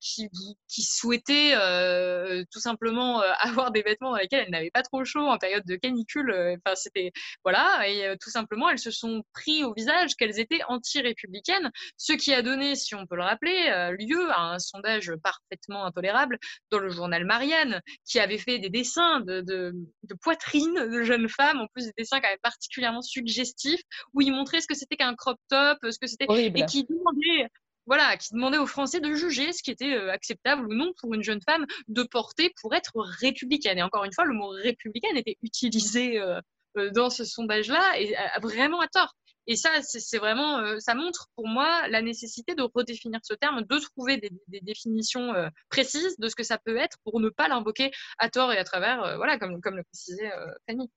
qui, 0.00 0.28
qui 0.68 0.82
souhaitaient 0.82 1.54
euh, 1.54 2.44
tout 2.50 2.60
simplement 2.60 3.22
euh, 3.22 3.26
avoir 3.40 3.70
des 3.70 3.82
vêtements 3.82 4.10
dans 4.10 4.16
lesquels 4.16 4.44
elles 4.46 4.52
n'avaient 4.52 4.70
pas 4.70 4.82
trop 4.82 5.04
chaud 5.04 5.26
en 5.26 5.38
période 5.38 5.64
de 5.66 5.76
canicule. 5.76 6.32
Enfin, 6.32 6.74
c'était 6.74 7.12
voilà, 7.44 7.88
et 7.88 8.16
tout 8.20 8.30
simplement 8.30 8.68
elles 8.68 8.78
se 8.78 8.90
sont 8.90 9.22
pris 9.32 9.64
au 9.64 9.72
visage 9.74 10.14
qu'elles 10.16 10.38
étaient 10.38 10.60
anti-républicaines, 10.68 11.70
ce 11.96 12.12
qui 12.12 12.32
a 12.32 12.42
donné, 12.42 12.74
si 12.74 12.94
on 12.94 13.06
peut 13.06 13.16
le 13.16 13.22
rappeler, 13.22 13.94
lieu 13.98 14.30
à 14.30 14.54
un 14.54 14.58
sondage 14.58 15.12
parfaitement 15.22 15.84
intolérable 15.84 16.38
dans 16.70 16.78
le 16.78 16.88
journal 16.88 17.24
Marianne, 17.24 17.80
qui 18.04 18.18
avait 18.18 18.38
fait 18.38 18.58
des 18.58 18.70
dessins 18.70 19.20
de, 19.20 19.40
de, 19.40 19.72
de 20.04 20.14
poitrine 20.14 20.74
de 20.74 21.02
jeunes 21.02 21.28
femmes, 21.28 21.60
en 21.60 21.66
plus 21.68 21.86
des 21.86 21.92
dessins 21.98 22.20
quand 22.20 22.28
même 22.28 22.38
particulièrement 22.42 23.02
suggestifs, 23.02 23.80
où 24.14 24.20
ils 24.20 24.32
montraient 24.32 24.60
ce 24.60 24.66
que 24.66 24.74
c'était 24.74 24.96
qu'un 24.96 25.14
crop 25.14 25.38
top, 25.48 25.78
ce 25.82 25.98
que 25.98 26.06
c'était, 26.06 26.26
et 26.28 26.64
qui 26.66 26.84
demandaient 26.84 27.48
voilà, 27.86 28.16
qui 28.16 28.34
demandait 28.34 28.58
aux 28.58 28.66
Français 28.66 29.00
de 29.00 29.14
juger 29.14 29.52
ce 29.52 29.62
qui 29.62 29.70
était 29.70 29.94
euh, 29.94 30.12
acceptable 30.12 30.66
ou 30.66 30.74
non 30.74 30.92
pour 31.00 31.14
une 31.14 31.22
jeune 31.22 31.40
femme 31.40 31.66
de 31.88 32.02
porter 32.02 32.52
pour 32.60 32.74
être 32.74 32.92
républicaine. 32.96 33.78
Et 33.78 33.82
encore 33.82 34.04
une 34.04 34.12
fois, 34.12 34.24
le 34.24 34.34
mot 34.34 34.48
républicaine 34.48 35.16
était 35.16 35.36
utilisé 35.42 36.18
euh, 36.20 36.40
euh, 36.76 36.90
dans 36.90 37.10
ce 37.10 37.24
sondage-là 37.24 37.98
et 37.98 38.14
vraiment 38.42 38.80
à 38.80 38.88
tort. 38.88 39.14
Et 39.48 39.54
ça, 39.54 39.70
c'est 39.80 40.18
vraiment, 40.18 40.80
ça 40.80 40.96
montre 40.96 41.28
pour 41.36 41.46
moi 41.46 41.86
la 41.86 42.02
nécessité 42.02 42.56
de 42.56 42.64
redéfinir 42.74 43.20
ce 43.22 43.32
terme, 43.32 43.62
de 43.62 43.78
trouver 43.78 44.16
des, 44.16 44.60
définitions 44.60 45.32
précises 45.68 46.18
de 46.18 46.28
ce 46.28 46.34
que 46.34 46.42
ça 46.42 46.58
peut 46.58 46.76
être 46.76 46.96
pour 47.04 47.20
ne 47.20 47.28
pas 47.28 47.46
l'invoquer 47.46 47.92
à 48.18 48.28
tort 48.28 48.52
et 48.52 48.58
à 48.58 48.64
travers, 48.64 49.16
voilà, 49.16 49.38
comme, 49.38 49.60
comme 49.60 49.76
le 49.76 49.84
précisait 49.84 50.32
Fanny. 50.68 50.90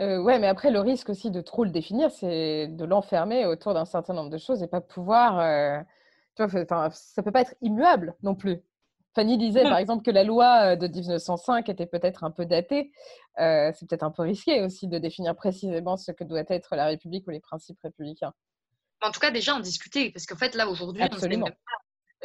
Euh, 0.00 0.22
ouais, 0.22 0.38
mais 0.38 0.48
après, 0.48 0.70
le 0.70 0.80
risque 0.80 1.08
aussi 1.08 1.30
de 1.30 1.40
trop 1.40 1.64
le 1.64 1.70
définir, 1.70 2.10
c'est 2.10 2.68
de 2.68 2.84
l'enfermer 2.84 3.46
autour 3.46 3.72
d'un 3.74 3.86
certain 3.86 4.14
nombre 4.14 4.30
de 4.30 4.38
choses 4.38 4.62
et 4.62 4.66
pas 4.66 4.82
pouvoir 4.82 5.84
tu 6.36 6.44
vois, 6.44 6.90
ça 6.90 7.22
peut 7.22 7.32
pas 7.32 7.42
être 7.42 7.54
immuable 7.60 8.14
non 8.22 8.34
plus. 8.34 8.62
Fanny 9.14 9.36
disait 9.36 9.64
par 9.64 9.76
exemple 9.76 10.04
que 10.04 10.10
la 10.10 10.24
loi 10.24 10.76
de 10.76 10.88
1905 10.88 11.68
était 11.68 11.86
peut-être 11.86 12.24
un 12.24 12.30
peu 12.30 12.46
datée. 12.46 12.92
c'est 13.36 13.86
peut-être 13.88 14.04
un 14.04 14.10
peu 14.10 14.22
risqué 14.22 14.62
aussi 14.62 14.88
de 14.88 14.98
définir 14.98 15.36
précisément 15.36 15.96
ce 15.96 16.12
que 16.12 16.24
doit 16.24 16.44
être 16.48 16.74
la 16.74 16.86
République 16.86 17.26
ou 17.26 17.30
les 17.30 17.40
principes 17.40 17.78
républicains. 17.82 18.32
En 19.02 19.10
tout 19.10 19.20
cas, 19.20 19.30
déjà 19.30 19.54
en 19.54 19.60
discuter, 19.60 20.10
parce 20.12 20.26
qu'en 20.26 20.36
fait, 20.36 20.54
là, 20.54 20.68
aujourd'hui, 20.68 21.02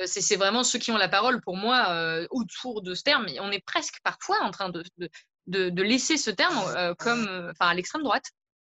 c'est 0.05 0.35
vraiment 0.35 0.63
ceux 0.63 0.79
qui 0.79 0.91
ont 0.91 0.97
la 0.97 1.09
parole 1.09 1.41
pour 1.41 1.57
moi 1.57 2.25
autour 2.29 2.81
de 2.81 2.93
ce 2.93 3.03
terme. 3.03 3.27
On 3.41 3.51
est 3.51 3.65
presque 3.65 3.99
parfois 4.03 4.37
en 4.43 4.51
train 4.51 4.69
de, 4.69 4.83
de, 5.47 5.81
laisser 5.81 6.15
ce 6.15 6.31
terme 6.31 6.95
comme, 6.99 7.51
enfin, 7.51 7.71
à 7.71 7.73
l'extrême 7.73 8.03
droite. 8.03 8.31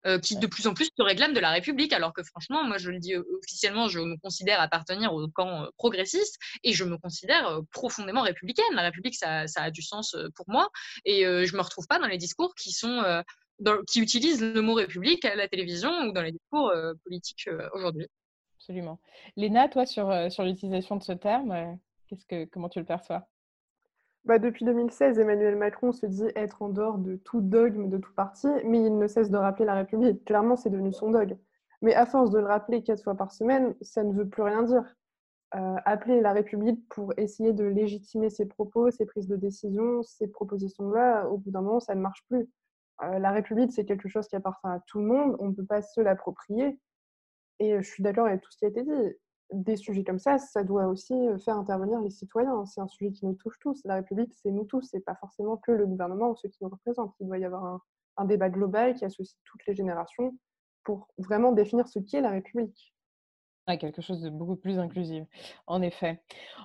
Euh, 0.07 0.21
qui 0.21 0.37
de 0.37 0.47
plus 0.47 0.69
en 0.69 0.75
plus 0.75 0.91
se 0.97 1.03
réclament 1.03 1.35
de 1.35 1.41
la 1.41 1.51
République, 1.51 1.93
alors 1.93 2.13
que 2.13 2.23
franchement, 2.23 2.63
moi 2.63 2.79
je 2.79 2.91
le 2.91 3.01
dis 3.01 3.17
officiellement, 3.17 3.89
je 3.89 3.99
me 3.99 4.17
considère 4.17 4.61
appartenir 4.61 5.13
au 5.13 5.27
camp 5.27 5.65
euh, 5.65 5.67
progressiste 5.77 6.39
et 6.63 6.73
je 6.73 6.85
me 6.85 6.97
considère 6.99 7.49
euh, 7.49 7.63
profondément 7.73 8.23
républicaine. 8.23 8.65
La 8.75 8.83
République, 8.83 9.17
ça, 9.17 9.45
a 9.57 9.71
du 9.73 9.83
sens 9.83 10.17
pour 10.37 10.49
moi 10.49 10.69
et 11.05 11.25
je 11.25 11.57
me 11.57 11.63
retrouve 11.63 11.87
pas 11.89 11.99
dans 11.99 12.07
les 12.07 12.17
discours 12.17 12.55
qui 12.55 12.71
sont 12.71 13.03
qui 13.89 14.01
utilisent 14.01 14.41
le 14.41 14.61
mot 14.61 14.75
République 14.75 15.25
à 15.25 15.35
la 15.35 15.49
télévision 15.49 15.91
ou 16.03 16.13
dans 16.13 16.23
les 16.23 16.33
discours 16.33 16.73
politiques 17.05 17.49
aujourd'hui. 17.73 18.07
Absolument. 18.57 19.01
Léna, 19.37 19.69
toi, 19.69 19.85
sur, 19.85 20.31
sur 20.31 20.45
l'utilisation 20.45 20.97
de 20.97 21.03
ce 21.03 21.13
terme, 21.13 21.79
qu'est-ce 22.07 22.25
que, 22.25 22.45
comment 22.45 22.69
tu 22.69 22.79
le 22.79 22.85
perçois? 22.85 23.29
Bah, 24.29 24.39
depuis 24.39 24.67
2016, 24.67 25.19
Emmanuel 25.19 25.57
Macron 25.57 25.91
se 25.91 26.05
dit 26.05 26.27
être 26.37 26.61
en 26.61 26.69
dehors 26.69 26.99
de 26.99 27.17
tout 27.17 27.41
dogme, 27.41 27.89
de 27.89 27.97
tout 27.97 28.13
parti, 28.13 28.47
mais 28.67 28.85
il 28.85 28.99
ne 28.99 29.07
cesse 29.07 29.31
de 29.31 29.39
rappeler 29.39 29.65
la 29.65 29.75
République. 29.75 30.23
Clairement, 30.27 30.55
c'est 30.55 30.69
devenu 30.69 30.93
son 30.93 31.11
dogme. 31.11 31.39
Mais 31.81 31.95
à 31.95 32.05
force 32.05 32.31
de 32.31 32.39
le 32.39 32.45
rappeler 32.45 32.83
quatre 32.83 33.03
fois 33.03 33.15
par 33.15 33.33
semaine, 33.33 33.75
ça 33.81 34.05
ne 34.05 34.13
veut 34.13 34.29
plus 34.29 34.43
rien 34.43 34.65
dire. 34.65 34.85
Euh, 35.55 35.77
appeler 35.87 36.21
la 36.21 36.35
République 36.35 36.87
pour 36.91 37.15
essayer 37.17 37.55
de 37.55 37.65
légitimer 37.65 38.29
ses 38.29 38.45
propos, 38.45 38.91
ses 38.91 39.07
prises 39.07 39.29
de 39.29 39.37
décision, 39.37 40.03
ses 40.03 40.29
propositions-là, 40.29 41.27
au 41.31 41.39
bout 41.39 41.51
d'un 41.51 41.63
moment, 41.63 41.81
ça 41.81 41.95
ne 41.95 42.03
marche 42.03 42.23
plus. 42.29 42.51
Euh, 43.05 43.19
la 43.19 43.31
République, 43.31 43.73
c'est 43.73 43.87
quelque 43.87 44.11
chose 44.11 44.29
qui 44.29 44.37
appartient 44.37 44.67
à 44.67 44.83
tout 44.87 44.99
le 44.99 45.07
monde, 45.07 45.37
on 45.39 45.49
ne 45.49 45.55
peut 45.55 45.65
pas 45.65 45.81
se 45.81 46.03
l'approprier. 46.03 46.79
Et 47.61 47.81
je 47.81 47.89
suis 47.89 48.03
d'accord 48.03 48.27
avec 48.27 48.43
tout 48.43 48.51
ce 48.51 48.59
qui 48.59 48.67
a 48.67 48.69
été 48.69 48.83
dit 48.83 49.17
des 49.53 49.77
sujets 49.77 50.05
comme 50.05 50.19
ça, 50.19 50.39
ça 50.39 50.63
doit 50.63 50.87
aussi 50.87 51.15
faire 51.45 51.57
intervenir 51.57 52.01
les 52.01 52.11
citoyens. 52.11 52.65
C'est 52.67 52.81
un 52.81 52.89
sujet 52.89 53.13
qui 53.13 53.27
nous 53.27 53.35
touche 53.35 53.59
tous. 53.61 53.81
La 53.85 53.97
République, 53.97 54.33
c'est 54.35 54.51
nous 54.51 54.65
tous. 54.65 54.83
C'est 54.83 55.01
pas 55.01 55.15
forcément 55.15 55.57
que 55.57 55.73
le 55.73 55.87
gouvernement 55.87 56.31
ou 56.31 56.37
ceux 56.37 56.49
qui 56.49 56.59
nous 56.63 56.69
représentent. 56.69 57.15
Il 57.21 57.27
doit 57.27 57.39
y 57.39 57.45
avoir 57.45 57.81
un, 58.17 58.25
débat 58.25 58.51
global 58.51 58.95
qui 58.95 59.05
associe 59.05 59.39
toutes 59.45 59.65
les 59.67 59.75
générations 59.75 60.37
pour 60.85 61.09
vraiment 61.19 61.53
définir 61.53 61.87
ce 61.89 61.99
qu'est 62.01 62.21
la 62.21 62.31
République. 62.31 62.95
quelque 63.67 64.03
chose 64.03 64.21
de 64.23 64.31
beaucoup 64.31 64.57
plus 64.57 64.79
inclusif, 64.79 65.25
en 65.67 65.83
effet. 65.83 66.21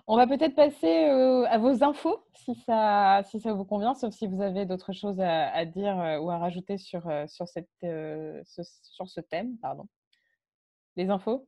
On 0.08 0.18
va 0.18 0.26
peut-être 0.26 0.56
passer 0.56 1.06
à 1.48 1.58
vos 1.60 1.84
infos, 1.84 2.26
si 2.34 2.56
ça, 2.56 3.22
si 3.26 3.40
ça 3.40 3.54
vous 3.54 3.66
convient, 3.66 3.94
sauf 3.94 4.14
si 4.14 4.26
vous 4.26 4.42
avez 4.42 4.66
d'autres 4.66 4.94
choses 4.94 5.20
à, 5.20 5.66
dire 5.66 6.20
ou 6.22 6.32
à 6.32 6.38
rajouter 6.38 6.78
sur, 6.78 7.04
sur, 7.28 7.48
cette, 7.48 7.70
sur 8.46 9.08
ce 9.08 9.22
thème. 9.22 9.58
Pardon. 9.62 9.88
Les 10.96 11.10
infos? 11.10 11.46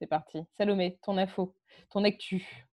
C'est 0.00 0.06
parti. 0.06 0.38
Salomé, 0.56 0.98
ton 1.02 1.18
info, 1.18 1.54
ton 1.90 2.04
actu. 2.04 2.66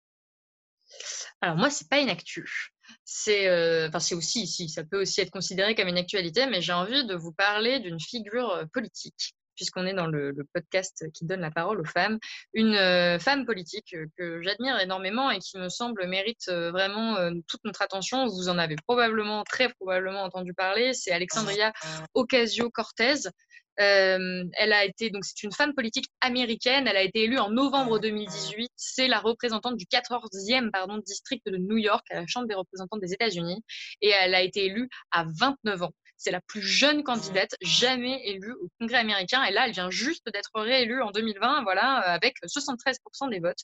Alors 1.42 1.58
moi, 1.58 1.70
c'est 1.70 1.90
pas 1.90 2.00
une 2.00 2.10
actu. 2.10 2.72
C'est, 3.04 3.48
euh, 3.48 3.88
enfin, 3.88 4.00
c'est 4.00 4.16
aussi, 4.16 4.48
si, 4.48 4.70
ça 4.70 4.84
peut 4.84 5.02
aussi 5.02 5.22
être 5.22 5.32
considéré 5.32 5.74
comme 5.76 5.88
une 5.88 5.98
actualité, 5.98 6.46
mais 6.46 6.62
j'ai 6.62 6.74
envie 6.74 7.06
de 7.06 7.16
vous 7.16 7.32
parler 7.34 7.80
d'une 7.80 8.00
figure 8.00 8.52
euh, 8.52 8.66
politique, 8.72 9.34
puisqu'on 9.56 9.88
est 9.88 9.94
dans 9.96 10.06
le, 10.06 10.36
podcast 10.54 11.06
qui 11.14 11.26
donne 11.26 11.42
la 11.42 11.50
parole 11.50 11.82
aux 11.82 11.86
femmes. 11.86 12.20
Une 12.54 12.76
euh, 12.76 13.18
femme 13.18 13.46
politique 13.46 13.96
que 14.18 14.42
j'admire 14.44 14.80
énormément 14.80 15.32
et 15.32 15.40
qui 15.40 15.58
me 15.58 15.70
semble 15.70 16.06
mérite 16.08 16.48
vraiment 16.48 17.18
toute 17.48 17.64
notre 17.64 17.82
attention. 17.82 18.28
Vous 18.28 18.50
en 18.50 18.60
avez 18.60 18.76
probablement, 18.86 19.44
très 19.44 19.70
probablement 19.70 20.22
entendu 20.22 20.54
parler. 20.54 20.94
C'est 20.94 21.12
Alexandria 21.12 21.74
Ocasio-Cortez. 22.14 23.30
Euh, 23.80 24.44
elle 24.54 24.74
a 24.74 24.86
été 24.86 25.10
donc 25.10 25.26
c'est 25.26 25.44
une 25.44 25.52
femme 25.52 25.74
politique 25.74 26.10
américaine. 26.22 26.88
Elle 26.88 26.98
a 26.98 27.04
été 27.04 27.24
élue 27.24 27.40
en 27.40 27.50
novembre 27.50 28.00
2018. 28.00 28.72
C'est 28.76 29.08
la 29.08 29.20
représentante 29.20 29.78
du 29.78 29.86
14e 29.86 30.72
pardon 30.72 30.98
district 30.98 31.46
de 31.46 31.58
New 31.58 31.78
York 31.78 32.06
à 32.12 32.16
la 32.16 32.28
Chambre 32.28 32.48
des 32.48 32.56
représentants 32.56 32.98
des 32.98 33.14
États-Unis 33.14 33.64
et 34.02 34.10
elle 34.10 34.36
a 34.36 34.42
été 34.42 34.66
élue 34.66 34.90
à 35.12 35.26
29 35.40 35.84
ans. 35.84 35.94
C'est 36.18 36.32
la 36.32 36.42
plus 36.42 36.62
jeune 36.62 37.04
candidate 37.04 37.56
jamais 37.62 38.26
élue 38.26 38.54
au 38.54 38.70
Congrès 38.80 38.98
américain. 38.98 39.44
Et 39.44 39.52
là, 39.52 39.68
elle 39.68 39.74
vient 39.74 39.90
juste 39.90 40.26
d'être 40.32 40.50
réélue 40.56 41.02
en 41.02 41.12
2020, 41.12 41.64
voilà, 41.64 41.98
avec 41.98 42.38
73% 42.46 43.30
des 43.30 43.40
votes. 43.40 43.60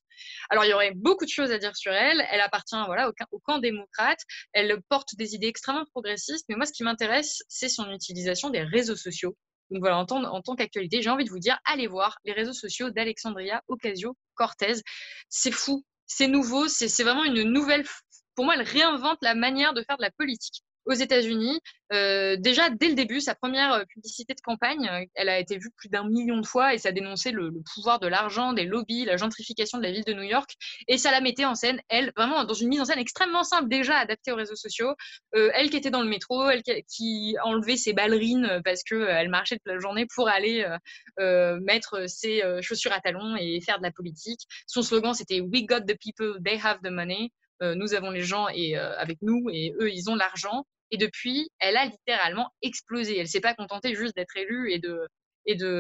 Alors, 0.50 0.66
il 0.66 0.70
y 0.70 0.74
aurait 0.74 0.92
beaucoup 0.94 1.24
de 1.24 1.30
choses 1.30 1.52
à 1.52 1.58
dire 1.58 1.76
sur 1.76 1.94
elle. 1.94 2.26
Elle 2.30 2.42
appartient, 2.42 2.76
voilà, 2.86 3.10
au, 3.10 3.14
au 3.32 3.40
camp 3.40 3.60
démocrate. 3.60 4.20
Elle 4.52 4.82
porte 4.90 5.16
des 5.16 5.34
idées 5.34 5.48
extrêmement 5.48 5.86
progressistes. 5.92 6.46
Mais 6.50 6.56
moi, 6.56 6.66
ce 6.66 6.74
qui 6.74 6.84
m'intéresse, 6.84 7.42
c'est 7.48 7.70
son 7.70 7.90
utilisation 7.90 8.50
des 8.50 8.64
réseaux 8.64 8.98
sociaux 8.98 9.38
donc 9.72 9.80
voilà, 9.80 9.98
en 9.98 10.06
tant, 10.06 10.56
qu'actualité, 10.56 11.02
j'ai 11.02 11.10
envie 11.10 11.24
de 11.24 11.30
vous 11.30 11.40
dire, 11.40 11.58
allez 11.66 11.88
voir 11.88 12.20
les 12.26 12.34
réseaux 12.34 12.54
sociaux 12.54 12.90
d'Alexandria 12.90 13.64
Ocasio-Cortez. 13.70 14.82
C'est 15.30 15.52
fou, 15.52 15.86
c'est 16.06 16.28
nouveau, 16.28 16.68
c'est 16.68 17.04
vraiment 17.04 17.24
une 17.24 17.44
nouvelle. 17.44 17.86
Pour 18.36 18.46
moi, 18.46 18.56
elle 18.56 18.64
réinvente 18.64 19.20
la 19.22 19.34
manière 19.34 19.74
de 19.74 19.82
faire 19.84 19.98
de 19.98 20.04
la 20.04 20.12
politique 20.12 20.64
aux 20.92 20.96
États-Unis. 20.96 21.60
Euh, 21.94 22.36
déjà, 22.38 22.70
dès 22.70 22.88
le 22.88 22.96
début, 22.96 23.20
sa 23.20 23.36
première 23.36 23.74
euh, 23.74 23.84
publicité 23.86 24.34
de 24.34 24.42
campagne, 24.42 24.88
euh, 24.88 25.06
elle 25.16 25.30
a 25.30 25.40
été 25.40 25.58
vue 25.58 25.72
plus 25.76 25.90
d'un 25.90 26.08
million 26.08 26.38
de 26.40 26.46
fois 26.46 26.74
et 26.74 26.78
ça 26.78 26.92
dénonçait 26.92 27.32
le, 27.32 27.52
pouvoir 27.74 28.00
de 28.00 28.08
l'argent, 28.08 28.54
des 28.54 28.66
lobbies, 28.66 29.06
la 29.06 29.18
gentrification 29.18 29.78
de 29.78 29.84
la 29.84 29.92
ville 29.92 30.04
de 30.06 30.14
New 30.14 30.24
York. 30.24 30.56
Et 30.88 30.98
ça 30.98 31.12
la 31.12 31.22
mettait 31.22 31.46
en 31.46 31.56
scène, 31.56 31.82
elle, 31.90 32.12
vraiment 32.16 32.44
dans 32.44 32.54
une 32.54 32.70
mise 32.70 32.82
en 32.82 32.86
scène 32.86 33.00
extrêmement 33.00 33.44
simple, 33.44 33.68
déjà 33.68 33.98
adaptée 33.98 34.32
aux 34.32 34.36
réseaux 34.36 34.56
sociaux. 34.56 34.94
elle 35.34 35.70
qui 35.70 35.78
était 35.78 35.90
dans 35.90 36.02
le 36.02 36.10
métro, 36.10 36.50
elle 36.50 36.64
qui, 36.64 37.36
enlevait 37.44 37.78
ses 37.78 37.94
ballerines 37.94 38.62
parce 38.64 38.84
qu'elle 38.84 39.30
marchait 39.30 39.56
toute 39.56 39.74
la 39.74 39.80
journée 39.80 40.06
pour 40.14 40.28
aller 40.30 40.66
mettre 41.62 42.08
ses 42.10 42.42
chaussures 42.62 42.94
à 42.94 43.00
talons 43.00 43.36
et 43.36 43.60
faire 43.62 43.78
de 43.80 43.84
la 43.84 43.92
politique. 43.92 44.42
Son 44.68 44.82
slogan, 44.82 45.14
c'était 45.14 45.42
We 45.42 45.66
got 45.66 45.82
the 45.82 45.98
people, 45.98 46.42
they 46.44 46.60
have 46.62 46.80
the 46.84 46.92
money. 46.92 47.32
Nous 47.62 47.94
avons 47.94 48.10
les 48.10 48.24
gens 48.24 48.48
et 48.50 48.76
avec 48.76 49.22
nous 49.22 49.50
et 49.52 49.74
eux 49.80 49.92
ils 49.92 50.10
ont 50.10 50.16
l'argent. 50.16 50.66
Et 50.92 50.98
depuis, 50.98 51.50
elle 51.60 51.78
a 51.78 51.86
littéralement 51.86 52.50
explosé. 52.62 53.18
Elle 53.18 53.28
s'est 53.28 53.42
pas 53.42 53.54
contentée 53.54 53.96
juste 53.96 54.16
d'être 54.16 54.36
élue 54.38 54.72
et 54.72 54.80
de 54.80 55.08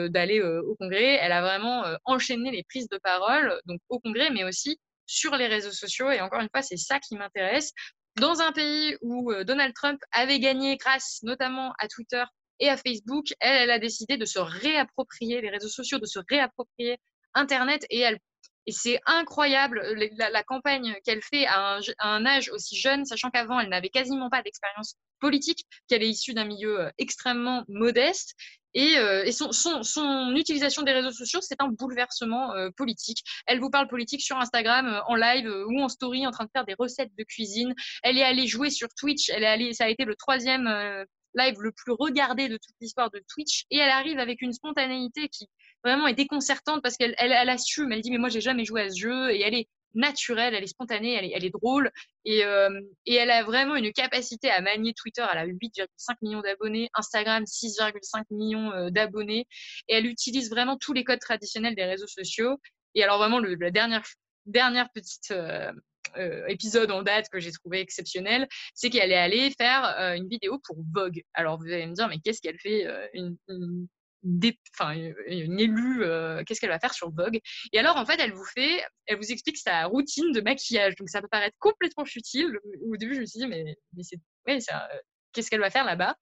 d'aller 0.08 0.40
euh, 0.40 0.64
au 0.64 0.76
Congrès. 0.76 1.20
Elle 1.22 1.32
a 1.32 1.42
vraiment 1.42 1.84
enchaîné 2.06 2.52
les 2.52 2.64
prises 2.64 2.90
de 2.90 2.98
parole, 2.98 3.60
donc 3.66 3.80
au 3.90 4.00
Congrès, 4.00 4.32
mais 4.32 4.44
aussi 4.44 4.80
sur 5.06 5.36
les 5.36 5.48
réseaux 5.48 5.72
sociaux. 5.72 6.10
Et 6.10 6.20
encore 6.22 6.42
une 6.42 6.50
fois, 6.50 6.64
c'est 6.64 6.78
ça 6.78 7.00
qui 7.00 7.16
m'intéresse. 7.16 7.72
Dans 8.16 8.42
un 8.42 8.52
pays 8.52 8.98
où 9.02 9.32
Donald 9.44 9.74
Trump 9.74 10.02
avait 10.12 10.40
gagné 10.40 10.78
grâce 10.78 11.20
notamment 11.24 11.74
à 11.80 11.88
Twitter 11.88 12.24
et 12.60 12.70
à 12.70 12.78
Facebook, 12.78 13.28
elle, 13.40 13.64
elle 13.64 13.72
a 13.72 13.80
décidé 13.80 14.18
de 14.18 14.26
se 14.26 14.40
réapproprier 14.40 15.42
les 15.42 15.50
réseaux 15.50 15.70
sociaux, 15.70 16.00
de 16.00 16.06
se 16.06 16.20
réapproprier 16.28 16.98
Internet 17.34 17.86
et 17.90 18.00
elle 18.00 18.20
et 18.68 18.72
c'est 18.72 19.00
incroyable 19.06 19.80
euh, 19.80 20.08
la, 20.18 20.44
campagne 20.44 20.96
qu'elle 21.04 21.22
fait 21.22 21.46
à 21.48 21.80
un, 22.00 22.26
âge 22.26 22.50
aussi 22.50 22.76
jeune, 22.80 23.06
sachant 23.06 23.30
qu'avant, 23.30 23.60
elle 23.60 23.70
n'avait 23.70 23.90
quasiment 23.90 24.30
pas 24.30 24.42
d'expérience 24.42 24.96
politique, 25.20 25.66
qu'elle 25.88 26.04
est 26.04 26.10
issue 26.10 26.34
d'un 26.34 26.46
milieu 26.46 26.82
euh, 26.82 26.90
extrêmement 26.98 27.64
modeste. 27.68 28.36
Et, 28.74 28.98
euh, 28.98 29.30
son, 29.32 30.36
utilisation 30.36 30.84
des 30.84 30.94
réseaux 30.94 31.12
sociaux, 31.12 31.42
c'est 31.42 31.62
un 31.62 31.70
bouleversement 31.70 32.54
politique. 32.78 33.22
Elle 33.46 33.60
vous 33.60 33.70
parle 33.70 33.90
politique 33.90 34.22
sur 34.22 34.38
Instagram, 34.38 35.02
en 35.08 35.16
live 35.16 35.52
ou 35.68 35.82
en 35.82 35.90
story, 35.90 36.26
en 36.26 36.32
train 36.32 36.46
de 36.46 36.52
faire 36.56 36.66
des 36.66 36.76
recettes 36.80 37.12
de 37.18 37.24
cuisine. 37.24 37.74
Elle 38.02 38.18
est 38.18 38.24
allée 38.24 38.48
jouer 38.48 38.70
sur 38.70 38.88
Twitch. 38.98 39.30
Elle 39.30 39.44
est 39.44 39.48
allée, 39.48 39.74
ça 39.74 39.86
a 39.86 39.90
été 39.90 40.06
le 40.06 40.16
troisième 40.16 40.70
live 41.36 41.56
le 41.60 41.74
plus 41.74 41.92
regardé 41.92 42.48
de 42.48 42.56
toute 42.56 42.76
l'histoire 42.80 43.12
de 43.12 43.22
Twitch. 43.28 43.66
Et 43.72 43.78
elle 43.78 43.90
arrive 43.90 44.20
avec 44.20 44.42
une 44.42 44.54
spontanéité 44.54 45.28
qui, 45.28 45.50
vraiment 45.84 46.08
est 46.08 46.14
déconcertante 46.14 46.82
parce 46.82 46.98
qu'elle 46.98 47.16
elle, 47.18 47.32
elle 47.32 47.50
assume, 47.50 47.92
elle 47.92 48.02
dit 48.02 48.12
mais 48.12 48.18
moi 48.18 48.30
j'ai 48.30 48.42
jamais 48.42 48.66
joué 48.66 48.82
à 48.82 48.90
ce 48.90 49.00
jeu 49.00 49.32
et 49.32 49.42
elle 49.42 49.56
est 49.56 49.68
naturelle, 49.94 50.54
elle 50.54 50.64
est 50.64 50.68
spontanée, 50.68 51.14
elle 51.14 51.26
est, 51.26 51.34
elle 51.36 51.46
est 51.46 51.50
drôle 51.50 51.92
et, 52.26 52.44
euh, 52.46 52.82
et, 53.06 53.16
elle 53.16 53.32
a 53.32 53.44
vraiment 53.44 53.76
une 53.76 53.92
capacité 53.92 54.50
à 54.50 54.62
manier 54.62 54.94
Twitter. 54.94 55.26
Elle 55.32 55.38
a 55.38 55.46
8,5 55.46 56.16
millions 56.22 56.42
d'abonnés, 56.42 56.90
Instagram 56.94 57.44
6,5 57.44 58.24
millions 58.32 58.72
euh, 58.72 58.90
d'abonnés 58.90 59.48
et 59.88 59.96
elle 59.96 60.06
utilise 60.06 60.50
vraiment 60.50 60.78
tous 60.78 60.94
les 60.94 61.04
codes 61.04 61.20
traditionnels 61.20 61.76
des 61.76 61.84
réseaux 61.84 62.08
sociaux. 62.08 62.60
Et 62.96 63.04
alors 63.04 63.18
vraiment 63.18 63.40
la 63.40 63.72
dernière 63.72 64.06
dernière 64.46 64.90
petite 64.92 65.32
euh, 65.32 65.72
épisode 66.48 66.92
en 66.92 67.04
date 67.04 67.30
que 67.30 67.40
j'ai 67.40 67.52
trouvé 67.52 67.80
exceptionnel, 67.80 68.48
c'est 68.74 68.90
qu'elle 68.90 69.12
est 69.12 69.18
allée 69.18 69.52
faire 69.52 69.84
une 70.16 70.28
vidéo 70.28 70.60
pour 70.66 70.78
Vogue. 70.94 71.24
Alors 71.34 71.58
vous 71.58 71.68
allez 71.68 71.86
me 71.86 71.94
dire 71.94 72.08
mais 72.08 72.20
qu'est-ce 72.20 72.42
qu'elle 72.42 72.60
fait 72.60 72.86
une 73.14 73.38
une 74.24 75.60
élue, 75.60 76.04
euh, 76.04 76.44
qu'est-ce 76.44 76.60
qu'elle 76.60 76.70
va 76.70 76.80
faire 76.80 76.94
sur 76.94 77.12
Vogue? 77.12 77.40
Et 77.74 77.80
alors, 77.80 77.98
en 77.98 78.06
fait, 78.06 78.20
elle 78.20 78.34
vous 78.34 78.46
fait, 78.46 78.84
elle 79.08 79.18
vous 79.18 79.32
explique 79.32 79.58
sa 79.58 79.86
routine 79.86 80.32
de 80.32 80.42
maquillage. 80.42 80.96
Donc, 80.96 81.10
ça 81.10 81.22
peut 81.22 81.28
paraître 81.30 81.58
complètement 81.60 82.06
futile. 82.06 82.58
Au 82.90 82.98
début, 82.98 83.16
je 83.16 83.22
me 83.22 83.26
suis 83.26 83.40
dit, 83.40 83.48
mais, 83.48 83.76
c'est, 84.02 84.20
ça, 84.60 84.90
qu'est-ce 85.34 85.50
qu'elle 85.50 85.62
va 85.62 85.70
faire 85.70 85.86
là-bas? 85.86 86.16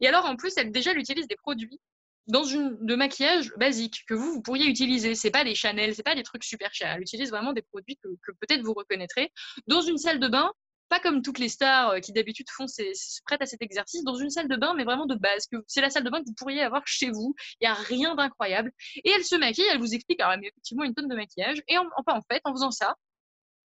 Et 0.00 0.08
alors, 0.08 0.24
en 0.26 0.36
plus, 0.36 0.52
elle 0.56 0.70
déjà, 0.70 0.92
elle 0.92 1.02
des 1.02 1.36
produits 1.36 1.80
dans 2.26 2.44
une 2.44 2.78
de 2.80 2.94
maquillage 2.94 3.52
basique 3.58 4.04
que 4.08 4.14
vous, 4.14 4.32
vous 4.32 4.42
pourriez 4.42 4.66
utiliser. 4.66 5.14
C'est 5.14 5.30
pas 5.30 5.44
des 5.44 5.54
Chanel, 5.54 5.94
c'est 5.94 6.02
pas 6.02 6.14
des 6.14 6.22
trucs 6.22 6.44
super 6.44 6.72
chers. 6.72 6.94
Elle 6.94 7.02
utilise 7.02 7.30
vraiment 7.30 7.52
des 7.52 7.62
produits 7.62 7.98
que, 8.02 8.32
peut-être 8.40 8.62
vous 8.62 8.72
reconnaîtrez. 8.72 9.30
Dans 9.66 9.82
une 9.82 9.98
salle 9.98 10.20
de 10.20 10.28
bain, 10.28 10.52
pas 10.88 11.00
comme 11.00 11.22
toutes 11.22 11.38
les 11.38 11.48
stars 11.48 11.90
euh, 11.90 12.00
qui 12.00 12.12
d'habitude 12.12 12.46
font 12.50 12.66
se 12.66 12.82
prêtent 13.24 13.42
à 13.42 13.46
cet 13.46 13.62
exercice, 13.62 14.04
dans 14.04 14.16
une 14.16 14.30
salle 14.30 14.48
de 14.48 14.56
bain, 14.56 14.74
mais 14.74 14.84
vraiment 14.84 15.06
de 15.06 15.14
base. 15.14 15.46
que 15.46 15.56
C'est 15.66 15.80
la 15.80 15.90
salle 15.90 16.04
de 16.04 16.10
bain 16.10 16.20
que 16.20 16.26
vous 16.26 16.34
pourriez 16.34 16.62
avoir 16.62 16.86
chez 16.86 17.10
vous. 17.10 17.34
Il 17.60 17.64
n'y 17.64 17.68
a 17.68 17.74
rien 17.74 18.14
d'incroyable. 18.14 18.72
Et 19.04 19.10
elle 19.10 19.24
se 19.24 19.36
maquille, 19.36 19.64
elle 19.72 19.78
vous 19.78 19.94
explique, 19.94 20.20
alors 20.20 20.32
elle 20.34 20.40
met 20.40 20.48
effectivement 20.48 20.84
une 20.84 20.94
tonne 20.94 21.08
de 21.08 21.16
maquillage. 21.16 21.62
Et 21.68 21.78
en, 21.78 21.86
enfin, 21.96 22.18
en 22.18 22.22
fait, 22.22 22.40
en 22.44 22.52
faisant 22.52 22.70
ça, 22.70 22.96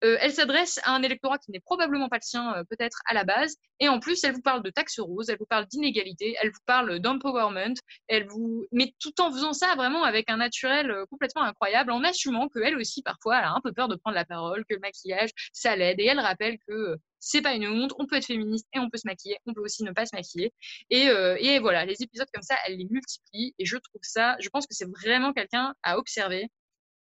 euh, 0.04 0.18
elle 0.20 0.34
s'adresse 0.34 0.80
à 0.84 0.92
un 0.94 1.04
électorat 1.04 1.38
qui 1.38 1.52
n'est 1.52 1.60
probablement 1.60 2.10
pas 2.10 2.18
le 2.18 2.26
sien, 2.26 2.54
euh, 2.56 2.64
peut-être 2.70 3.00
à 3.06 3.14
la 3.14 3.24
base. 3.24 3.56
Et 3.80 3.88
en 3.88 4.00
plus, 4.00 4.24
elle 4.24 4.34
vous 4.34 4.42
parle 4.42 4.64
de 4.64 4.70
taxes 4.70 5.00
roses, 5.00 5.30
elle 5.30 5.38
vous 5.38 5.46
parle 5.46 5.66
d'inégalité, 5.68 6.36
elle 6.42 6.50
vous 6.50 6.64
parle 6.66 7.00
d'empowerment, 7.00 7.76
elle 8.08 8.28
vous, 8.28 8.66
mais 8.72 8.94
tout 9.00 9.20
en 9.22 9.32
faisant 9.32 9.54
ça 9.54 9.76
vraiment 9.76 10.04
avec 10.04 10.30
un 10.30 10.38
naturel 10.38 10.92
euh, 10.92 11.06
complètement 11.10 11.44
incroyable, 11.44 11.92
en 11.92 12.04
assumant 12.04 12.50
qu'elle 12.50 12.78
aussi, 12.78 13.02
parfois, 13.02 13.40
elle 13.40 13.46
a 13.46 13.52
un 13.54 13.62
peu 13.62 13.72
peur 13.72 13.88
de 13.88 13.96
prendre 13.96 14.16
la 14.16 14.26
parole, 14.26 14.66
que 14.66 14.76
le 14.76 14.80
maquillage, 14.80 15.30
ça 15.54 15.76
l'aide. 15.76 16.00
Et 16.00 16.06
elle 16.06 16.20
rappelle 16.20 16.58
que 16.68 16.98
c'est 17.20 17.42
pas 17.42 17.54
une 17.54 17.68
honte, 17.68 17.94
on 17.98 18.06
peut 18.06 18.18
être 18.18 18.26
féministe 18.26 18.68
et 18.74 18.80
on 18.80 18.90
peut 18.90 18.98
se 18.98 19.08
maquiller, 19.08 19.38
on 19.46 19.54
peut 19.54 19.62
aussi 19.62 19.84
ne 19.84 19.92
pas 19.92 20.06
se 20.06 20.16
maquiller. 20.16 20.54
Et, 20.92 21.06
et 21.40 21.60
voilà, 21.60 21.84
les 21.86 22.04
épisodes 22.04 22.28
comme 22.32 22.44
ça, 22.44 22.56
elle 22.68 22.78
les 22.78 22.86
multiplie. 22.86 23.56
Et 23.58 23.66
je 23.66 23.78
trouve 23.78 24.02
ça, 24.04 24.36
je 24.40 24.50
pense 24.50 24.68
que 24.68 24.76
c'est 24.76 24.88
vraiment 24.88 25.34
quelqu'un 25.34 25.74
à 25.82 25.98
observer 25.98 26.50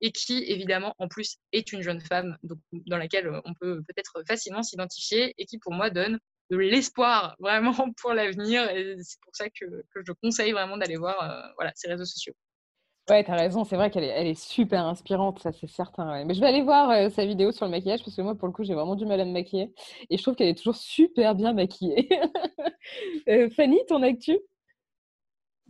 et 0.01 0.13
qui, 0.13 0.45
évidemment, 0.45 0.95
en 0.99 1.09
plus, 1.09 1.39
est 1.53 1.73
une 1.73 1.83
jeune 1.83 2.01
femme 2.01 2.37
donc, 2.43 2.59
dans 2.73 2.99
laquelle 2.99 3.27
euh, 3.27 3.41
on 3.45 3.55
peut 3.55 3.83
peut-être 3.89 4.23
facilement 4.27 4.63
s'identifier 4.63 5.35
et 5.39 5.47
qui, 5.47 5.59
pour 5.59 5.73
moi, 5.73 5.91
donne 5.91 6.19
de 6.51 6.57
l'espoir 6.57 7.37
vraiment 7.41 7.75
pour 8.01 8.13
l'avenir. 8.13 8.69
Et 8.71 8.97
c'est 9.03 9.21
pour 9.23 9.35
ça 9.35 9.49
que, 9.49 9.65
que, 9.95 10.01
je 10.07 10.13
conseille 10.13 10.53
vraiment 10.53 10.77
d'aller 10.77 10.97
voir 10.97 11.23
euh, 11.23 11.53
voilà, 11.57 11.73
ces 11.75 11.89
réseaux 11.89 12.05
sociaux. 12.05 12.35
Ouais, 13.11 13.23
t'as 13.23 13.37
raison, 13.37 13.65
c'est 13.65 13.77
vrai 13.77 13.91
qu'elle 13.91 14.05
est, 14.05 14.09
elle 14.09 14.27
est 14.27 14.41
super 14.41 14.87
inspirante, 14.87 15.39
ça 15.39 15.53
c'est 15.53 15.67
certain. 15.67 16.25
Mais 16.25 16.33
je 16.33 16.41
vais 16.41 16.47
aller 16.47 16.63
voir 16.63 16.89
euh, 16.91 17.11
sa 17.11 17.27
vidéo 17.27 17.53
sur 17.53 17.67
le 17.67 17.71
maquillage 17.71 18.03
parce 18.03 18.17
que 18.17 18.23
moi, 18.23 18.35
pour 18.35 18.49
le 18.49 18.55
coup, 18.55 18.65
j'ai 18.65 18.73
vraiment 18.73 18.95
du 18.95 19.05
mal 19.05 19.21
à 19.21 19.27
me 19.27 19.33
maquiller 19.33 19.75
et 20.09 20.17
je 20.17 20.23
trouve 20.23 20.35
qu'elle 20.35 20.49
est 20.49 20.55
toujours 20.55 20.77
super 20.77 21.35
bien 21.35 21.53
maquillée. 21.53 22.09
Fanny, 23.57 23.79
ton 23.89 24.03
actu? 24.03 24.39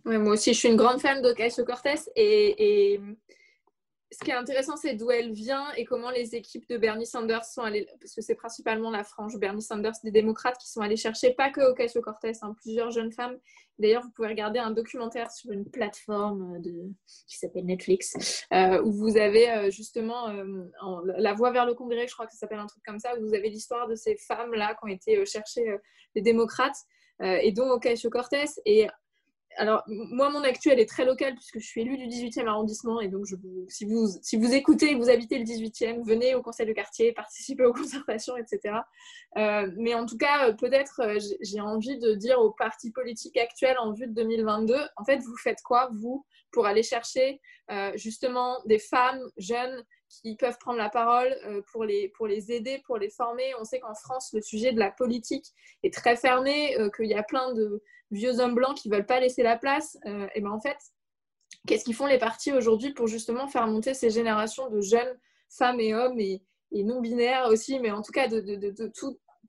Ouais, 0.04 0.18
Moi 0.18 0.34
aussi, 0.34 0.52
je 0.52 0.58
suis 0.58 0.68
une 0.68 0.76
grande 0.76 1.00
fan 1.00 1.22
d'Ocasio-Cortez 1.22 2.10
et, 2.14 2.92
et 2.94 3.00
ce 4.14 4.24
qui 4.24 4.30
est 4.30 4.34
intéressant, 4.34 4.76
c'est 4.76 4.94
d'où 4.94 5.10
elle 5.10 5.32
vient 5.32 5.72
et 5.76 5.84
comment 5.84 6.10
les 6.10 6.34
équipes 6.34 6.68
de 6.68 6.76
Bernie 6.76 7.06
Sanders 7.06 7.44
sont 7.44 7.62
allées, 7.62 7.86
parce 8.00 8.14
que 8.14 8.20
c'est 8.20 8.34
principalement 8.34 8.90
la 8.90 9.02
frange 9.02 9.36
Bernie 9.38 9.62
Sanders 9.62 9.94
des 10.04 10.10
démocrates 10.10 10.56
qui 10.58 10.70
sont 10.70 10.80
allés 10.80 10.96
chercher, 10.96 11.34
pas 11.34 11.50
que 11.50 11.60
Ocasio-Cortez, 11.60 12.32
hein, 12.42 12.54
plusieurs 12.60 12.90
jeunes 12.90 13.12
femmes. 13.12 13.36
D'ailleurs, 13.78 14.02
vous 14.02 14.10
pouvez 14.10 14.28
regarder 14.28 14.60
un 14.60 14.70
documentaire 14.70 15.32
sur 15.32 15.50
une 15.50 15.68
plateforme 15.68 16.60
de, 16.60 16.72
qui 17.26 17.38
s'appelle 17.38 17.66
Netflix, 17.66 18.46
euh, 18.52 18.80
où 18.82 18.92
vous 18.92 19.16
avez 19.16 19.50
euh, 19.50 19.70
justement 19.70 20.28
euh, 20.28 20.64
La 21.16 21.34
Voie 21.34 21.50
vers 21.50 21.66
le 21.66 21.74
Congrès, 21.74 22.06
je 22.06 22.14
crois 22.14 22.26
que 22.26 22.32
ça 22.32 22.38
s'appelle 22.38 22.60
un 22.60 22.66
truc 22.66 22.84
comme 22.84 23.00
ça, 23.00 23.18
où 23.18 23.26
vous 23.26 23.34
avez 23.34 23.50
l'histoire 23.50 23.88
de 23.88 23.96
ces 23.96 24.16
femmes-là 24.16 24.74
qui 24.74 24.84
ont 24.84 24.94
été 24.94 25.26
chercher 25.26 25.76
les 26.14 26.22
démocrates 26.22 26.76
et 27.20 27.52
dont 27.52 27.68
Ocasio-Cortez. 27.70 28.44
Et 28.64 28.88
alors, 29.56 29.82
moi, 29.86 30.30
mon 30.30 30.42
actu, 30.42 30.70
elle 30.70 30.80
est 30.80 30.88
très 30.88 31.04
locale 31.04 31.34
puisque 31.34 31.58
je 31.58 31.66
suis 31.66 31.82
élue 31.82 31.96
du 31.96 32.06
18e 32.06 32.46
arrondissement. 32.46 33.00
Et 33.00 33.08
donc, 33.08 33.26
si, 33.68 33.84
vous, 33.84 34.08
si 34.22 34.36
vous 34.36 34.54
écoutez 34.54 34.92
et 34.92 34.94
vous 34.94 35.10
habitez 35.10 35.38
le 35.38 35.44
18e, 35.44 36.04
venez 36.04 36.34
au 36.34 36.42
conseil 36.42 36.66
de 36.66 36.72
quartier, 36.72 37.12
participez 37.12 37.64
aux 37.64 37.72
concertations, 37.74 38.36
etc. 38.36 38.76
Euh, 39.36 39.70
mais 39.76 39.94
en 39.94 40.06
tout 40.06 40.16
cas, 40.16 40.48
euh, 40.48 40.52
peut-être, 40.52 41.00
euh, 41.00 41.18
j'ai 41.40 41.60
envie 41.60 41.98
de 41.98 42.14
dire 42.14 42.40
aux 42.40 42.50
partis 42.50 42.90
politiques 42.90 43.36
actuels 43.36 43.78
en 43.78 43.92
vue 43.92 44.06
de 44.06 44.12
2022, 44.12 44.76
en 44.96 45.04
fait, 45.04 45.18
vous 45.18 45.36
faites 45.36 45.62
quoi, 45.62 45.90
vous, 45.92 46.24
pour 46.52 46.66
aller 46.66 46.82
chercher 46.82 47.40
justement 47.94 48.58
des 48.66 48.78
femmes 48.78 49.22
jeunes 49.38 49.82
qui 50.08 50.36
peuvent 50.36 50.58
prendre 50.58 50.78
la 50.78 50.90
parole 50.90 51.34
pour, 51.72 51.84
les, 51.84 52.08
pour 52.10 52.26
les 52.26 52.52
aider, 52.52 52.82
pour 52.86 52.98
les 52.98 53.10
former. 53.10 53.52
On 53.60 53.64
sait 53.64 53.80
qu'en 53.80 53.94
France, 53.94 54.30
le 54.32 54.40
sujet 54.40 54.72
de 54.72 54.78
la 54.78 54.90
politique 54.90 55.46
est 55.82 55.92
très 55.92 56.16
fermé, 56.16 56.76
qu'il 56.96 57.06
y 57.06 57.14
a 57.14 57.22
plein 57.22 57.52
de 57.52 57.82
vieux 58.14 58.40
hommes 58.40 58.54
blancs 58.54 58.76
qui 58.76 58.88
veulent 58.88 59.06
pas 59.06 59.20
laisser 59.20 59.42
la 59.42 59.58
place, 59.58 59.98
euh, 60.06 60.26
et 60.34 60.40
ben 60.40 60.50
en 60.50 60.60
fait, 60.60 60.78
qu'est-ce 61.66 61.84
qu'ils 61.84 61.94
font 61.94 62.06
les 62.06 62.18
partis 62.18 62.52
aujourd'hui 62.52 62.92
pour 62.92 63.06
justement 63.06 63.48
faire 63.48 63.66
monter 63.66 63.94
ces 63.94 64.10
générations 64.10 64.70
de 64.70 64.80
jeunes 64.80 65.18
femmes 65.50 65.80
et 65.80 65.94
hommes 65.94 66.18
et, 66.18 66.42
non 66.72 67.00
binaires 67.00 67.46
aussi, 67.50 67.78
mais 67.78 67.92
en 67.92 68.02
tout 68.02 68.10
cas 68.10 68.26
de, 68.26 68.92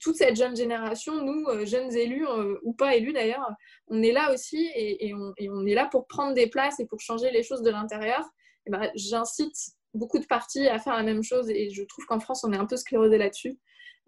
toute 0.00 0.14
cette 0.14 0.36
jeune 0.36 0.54
génération, 0.54 1.24
nous, 1.24 1.44
euh, 1.48 1.64
jeunes 1.64 1.92
élus 1.96 2.24
euh, 2.24 2.56
ou 2.62 2.72
pas 2.72 2.94
élus 2.94 3.12
d'ailleurs, 3.12 3.50
on 3.88 4.00
est 4.00 4.12
là 4.12 4.32
aussi 4.32 4.70
et, 4.76 5.12
on, 5.12 5.66
est 5.66 5.74
là 5.74 5.86
pour 5.86 6.06
prendre 6.06 6.34
des 6.34 6.46
places 6.46 6.78
et 6.78 6.86
pour 6.86 7.00
changer 7.00 7.32
les 7.32 7.42
choses 7.42 7.62
de 7.62 7.70
l'intérieur. 7.70 8.24
Ben, 8.68 8.90
J'incite 8.94 9.56
beaucoup 9.96 10.18
de 10.18 10.26
partis 10.26 10.68
à 10.68 10.78
faire 10.78 10.96
la 10.96 11.02
même 11.02 11.22
chose 11.22 11.50
et 11.50 11.70
je 11.70 11.82
trouve 11.82 12.06
qu'en 12.06 12.20
France, 12.20 12.44
on 12.44 12.52
est 12.52 12.58
un 12.58 12.66
peu 12.66 12.76
sclérosé 12.76 13.18
là-dessus. 13.18 13.58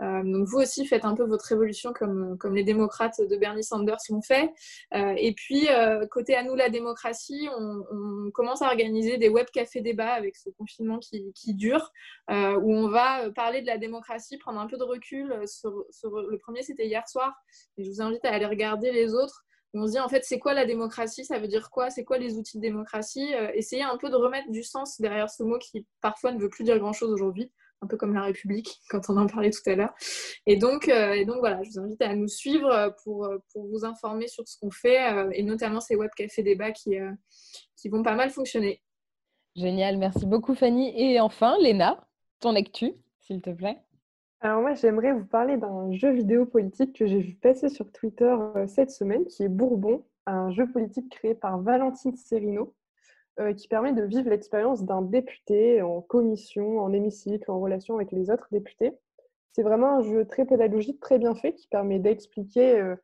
Euh, 0.01 0.22
donc 0.22 0.47
vous 0.47 0.59
aussi 0.59 0.86
faites 0.86 1.05
un 1.05 1.14
peu 1.14 1.24
votre 1.24 1.45
révolution 1.47 1.93
comme, 1.93 2.39
comme 2.39 2.55
les 2.55 2.62
démocrates 2.62 3.20
de 3.20 3.36
Bernie 3.36 3.64
Sanders 3.64 3.99
l'ont 4.11 4.22
fait. 4.22 4.53
Euh, 4.95 5.14
et 5.16 5.32
puis 5.32 5.68
euh, 5.68 6.07
côté 6.07 6.36
à 6.36 6.45
nous 6.45 6.55
la 6.55 6.70
démocratie, 6.70 7.49
on, 7.57 8.30
commence 8.32 8.62
à 8.62 8.66
organiser 8.66 9.18
des 9.18 9.28
web 9.28 9.47
cafés 9.53 9.80
débats 9.80 10.12
avec 10.12 10.36
ce 10.36 10.51
confinement 10.51 10.99
qui, 10.99 11.32
qui 11.32 11.55
dure, 11.55 11.93
où 12.28 12.74
on 12.74 12.89
va 12.89 13.30
parler 13.32 13.62
de 13.62 13.66
la 13.66 13.78
démocratie, 13.78 14.39
prendre 14.39 14.61
un 14.61 14.66
peu 14.66 14.76
de 14.76 14.84
recul. 14.84 15.28
Le 15.28 16.36
premier 16.36 16.62
c'était 16.62 16.86
hier 16.86 17.09
soir, 17.09 17.32
et 17.76 17.84
je 17.84 17.91
vous 17.91 18.01
invite 18.01 18.24
à 18.24 18.32
aller 18.32 18.47
regarder 18.47 18.93
les 18.93 19.14
autres. 19.14 19.45
On 19.74 19.86
se 19.86 19.92
dit 19.92 20.00
en 20.00 20.08
fait 20.08 20.24
c'est 20.24 20.38
quoi 20.38 20.54
la 20.54 20.64
démocratie, 20.64 21.24
ça 21.24 21.38
veut 21.38 21.48
dire 21.48 21.70
quoi, 21.70 21.90
c'est 21.90 22.04
quoi 22.04 22.18
les 22.18 22.38
outils 22.38 22.56
de 22.56 22.62
démocratie? 22.62 23.32
Essayez 23.54 23.82
un 23.82 23.96
peu 23.98 24.08
de 24.10 24.16
remettre 24.16 24.50
du 24.50 24.62
sens 24.62 25.00
derrière 25.00 25.28
ce 25.28 25.42
mot 25.42 25.58
qui 25.58 25.86
parfois 26.00 26.32
ne 26.32 26.40
veut 26.40 26.48
plus 26.48 26.64
dire 26.64 26.78
grand 26.78 26.92
chose 26.92 27.12
aujourd'hui 27.12 27.52
un 27.80 27.86
peu 27.86 27.96
comme 27.96 28.14
la 28.14 28.22
République, 28.22 28.80
quand 28.90 29.08
on 29.08 29.16
en 29.16 29.26
parlait 29.26 29.50
tout 29.50 29.68
à 29.68 29.74
l'heure. 29.74 29.94
Et 30.46 30.56
donc, 30.56 30.88
euh, 30.88 31.12
et 31.12 31.24
donc 31.24 31.38
voilà, 31.38 31.62
je 31.62 31.70
vous 31.70 31.80
invite 31.80 32.02
à 32.02 32.14
nous 32.14 32.28
suivre 32.28 32.94
pour, 33.04 33.28
pour 33.52 33.66
vous 33.66 33.84
informer 33.84 34.28
sur 34.28 34.46
ce 34.46 34.58
qu'on 34.58 34.70
fait, 34.70 35.12
euh, 35.12 35.30
et 35.32 35.42
notamment 35.42 35.80
ces 35.80 35.96
web 35.96 36.10
cafés 36.16 36.42
débats 36.42 36.72
qui, 36.72 36.98
euh, 36.98 37.12
qui 37.76 37.88
vont 37.88 38.02
pas 38.02 38.14
mal 38.14 38.30
fonctionner. 38.30 38.82
Génial, 39.56 39.96
merci 39.98 40.26
beaucoup 40.26 40.54
Fanny. 40.54 40.92
Et 40.96 41.20
enfin, 41.20 41.56
Léna, 41.60 42.06
ton 42.40 42.54
actu, 42.54 42.94
s'il 43.20 43.40
te 43.40 43.50
plaît. 43.50 43.78
Alors 44.41 44.61
moi, 44.61 44.74
j'aimerais 44.74 45.12
vous 45.12 45.26
parler 45.26 45.57
d'un 45.57 45.91
jeu 45.93 46.12
vidéo 46.12 46.47
politique 46.47 46.97
que 46.97 47.07
j'ai 47.07 47.20
vu 47.20 47.34
passer 47.34 47.68
sur 47.68 47.91
Twitter 47.91 48.36
cette 48.66 48.91
semaine, 48.91 49.26
qui 49.26 49.43
est 49.43 49.49
Bourbon, 49.49 50.05
un 50.26 50.51
jeu 50.51 50.70
politique 50.70 51.11
créé 51.11 51.34
par 51.34 51.61
Valentine 51.61 52.16
Serino. 52.16 52.74
Euh, 53.41 53.53
qui 53.53 53.68
permet 53.68 53.93
de 53.93 54.03
vivre 54.03 54.30
l'expérience 54.30 54.82
d'un 54.82 55.01
député 55.01 55.80
en 55.80 56.01
commission, 56.01 56.80
en 56.80 56.93
hémicycle, 56.93 57.49
en 57.49 57.61
relation 57.61 57.95
avec 57.95 58.11
les 58.11 58.30
autres 58.30 58.49
députés. 58.51 58.99
C'est 59.53 59.62
vraiment 59.62 59.99
un 59.99 60.03
jeu 60.03 60.24
très 60.24 60.45
pédagogique, 60.45 60.99
très 60.99 61.20
bien 61.20 61.36
fait, 61.36 61.55
qui 61.55 61.68
permet 61.68 62.01
d'expliquer 62.01 62.80
euh, 62.80 62.97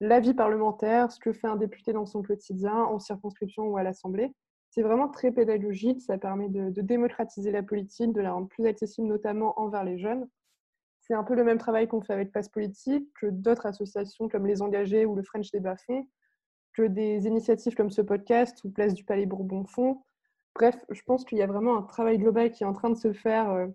la 0.00 0.20
vie 0.20 0.32
parlementaire, 0.32 1.10
ce 1.10 1.18
que 1.18 1.32
fait 1.32 1.48
un 1.48 1.56
député 1.56 1.92
dans 1.92 2.06
son 2.06 2.22
quotidien, 2.22 2.72
en 2.72 3.00
circonscription 3.00 3.64
ou 3.64 3.76
à 3.76 3.82
l'Assemblée. 3.82 4.32
C'est 4.70 4.82
vraiment 4.82 5.08
très 5.08 5.32
pédagogique, 5.32 6.02
ça 6.02 6.18
permet 6.18 6.48
de, 6.48 6.80
démocratiser 6.80 7.50
la 7.50 7.64
politique, 7.64 8.12
de 8.12 8.20
la 8.20 8.32
rendre 8.32 8.46
plus 8.46 8.66
accessible, 8.66 9.08
notamment 9.08 9.58
envers 9.58 9.82
les 9.82 9.98
jeunes. 9.98 10.28
C'est 11.06 11.12
un 11.12 11.22
peu 11.22 11.34
le 11.34 11.44
même 11.44 11.58
travail 11.58 11.86
qu'on 11.86 12.00
fait 12.00 12.14
avec 12.14 12.32
Passe 12.32 12.48
Politique, 12.48 13.06
que 13.20 13.26
d'autres 13.26 13.66
associations 13.66 14.26
comme 14.26 14.46
Les 14.46 14.62
Engagés 14.62 15.04
ou 15.04 15.14
le 15.14 15.22
French 15.22 15.50
Débat 15.50 15.76
font, 15.76 16.08
que 16.72 16.82
des 16.82 17.26
initiatives 17.26 17.74
comme 17.74 17.90
ce 17.90 18.00
podcast 18.00 18.64
ou 18.64 18.70
Place 18.70 18.94
du 18.94 19.04
Palais 19.04 19.26
Bourbon 19.26 19.66
font. 19.66 20.02
Bref, 20.54 20.82
je 20.88 21.02
pense 21.02 21.26
qu'il 21.26 21.36
y 21.36 21.42
a 21.42 21.46
vraiment 21.46 21.76
un 21.76 21.82
travail 21.82 22.16
global 22.16 22.50
qui 22.50 22.62
est 22.62 22.66
en 22.66 22.72
train 22.72 22.88
de 22.88 22.96
se 22.96 23.12
faire 23.12 23.50
euh, 23.50 23.66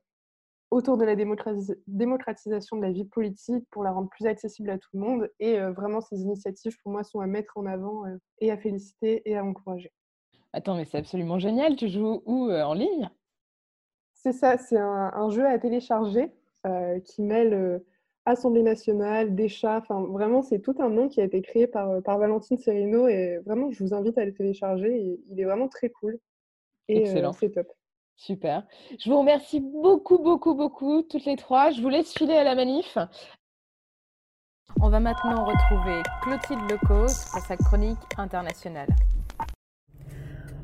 autour 0.71 0.97
de 0.97 1.05
la 1.05 1.15
démocratisation 1.15 2.77
de 2.77 2.82
la 2.82 2.91
vie 2.91 3.05
politique 3.05 3.63
pour 3.69 3.84
la 3.84 3.91
rendre 3.91 4.09
plus 4.09 4.25
accessible 4.25 4.71
à 4.71 4.80
tout 4.80 4.89
le 4.93 4.99
monde. 4.99 5.30
Et 5.39 5.59
euh, 5.59 5.71
vraiment, 5.71 6.01
ces 6.01 6.21
initiatives, 6.21 6.77
pour 6.82 6.91
moi, 6.91 7.03
sont 7.03 7.19
à 7.19 7.27
mettre 7.27 7.59
en 7.59 7.67
avant 7.67 8.07
euh, 8.07 8.17
et 8.39 8.49
à 8.49 8.57
féliciter 8.57 9.21
et 9.30 9.38
à 9.38 9.45
encourager. 9.45 9.91
Attends, 10.51 10.75
mais 10.75 10.86
c'est 10.86 10.97
absolument 10.97 11.38
génial. 11.38 11.75
Tu 11.75 11.89
joues 11.89 12.23
où 12.25 12.49
En 12.49 12.73
ligne? 12.73 13.07
C'est 14.15 14.34
ça, 14.34 14.57
c'est 14.57 14.80
un, 14.80 15.11
un, 15.13 15.30
jeu 15.30 15.45
à 15.45 15.59
télécharger 15.59 16.34
qui 17.05 17.22
mêle 17.22 17.82
Assemblée 18.30 18.64
nationale, 18.64 19.34
des 19.34 19.47
chats. 19.49 19.78
Enfin, 19.78 20.01
vraiment, 20.01 20.41
c'est 20.41 20.60
tout 20.60 20.76
un 20.80 20.89
monde 20.89 21.10
qui 21.10 21.22
a 21.22 21.24
été 21.24 21.41
créé 21.41 21.68
par, 21.68 21.89
euh, 21.89 22.01
par 22.01 22.18
Valentine 22.20 22.57
Serino 22.57 23.07
et 23.07 23.39
vraiment, 23.45 23.72
je 23.72 23.84
vous 23.84 23.93
invite 23.93 24.18
à 24.18 24.26
le 24.26 24.34
télécharger. 24.34 25.20
il 25.30 25.39
est 25.39 25.45
vraiment 25.45 25.68
très 25.68 25.89
cool. 25.89 26.20
Et 26.88 26.97
euh, 26.97 27.01
Excellent. 27.01 27.34
c'est 27.34 27.49
top. 27.49 27.68
Super. 28.16 28.68
Je 28.99 29.10
vous 29.10 29.18
remercie 29.18 29.62
beaucoup, 29.62 30.20
beaucoup, 30.20 30.53
beaucoup, 30.53 31.01
toutes 31.03 31.26
les 31.26 31.38
trois. 31.38 31.72
Je 31.72 31.82
vous 31.82 31.89
laisse 31.89 32.14
filer 32.14 32.36
à 32.36 32.43
la 32.43 32.53
manif. 32.53 32.97
On 34.82 34.89
va 34.89 34.99
maintenant 34.99 35.45
retrouver 35.45 36.03
Clotilde 36.22 36.70
Lecos 36.70 37.32
pour 37.32 37.41
sa 37.41 37.57
chronique 37.57 37.97
internationale. 38.18 38.89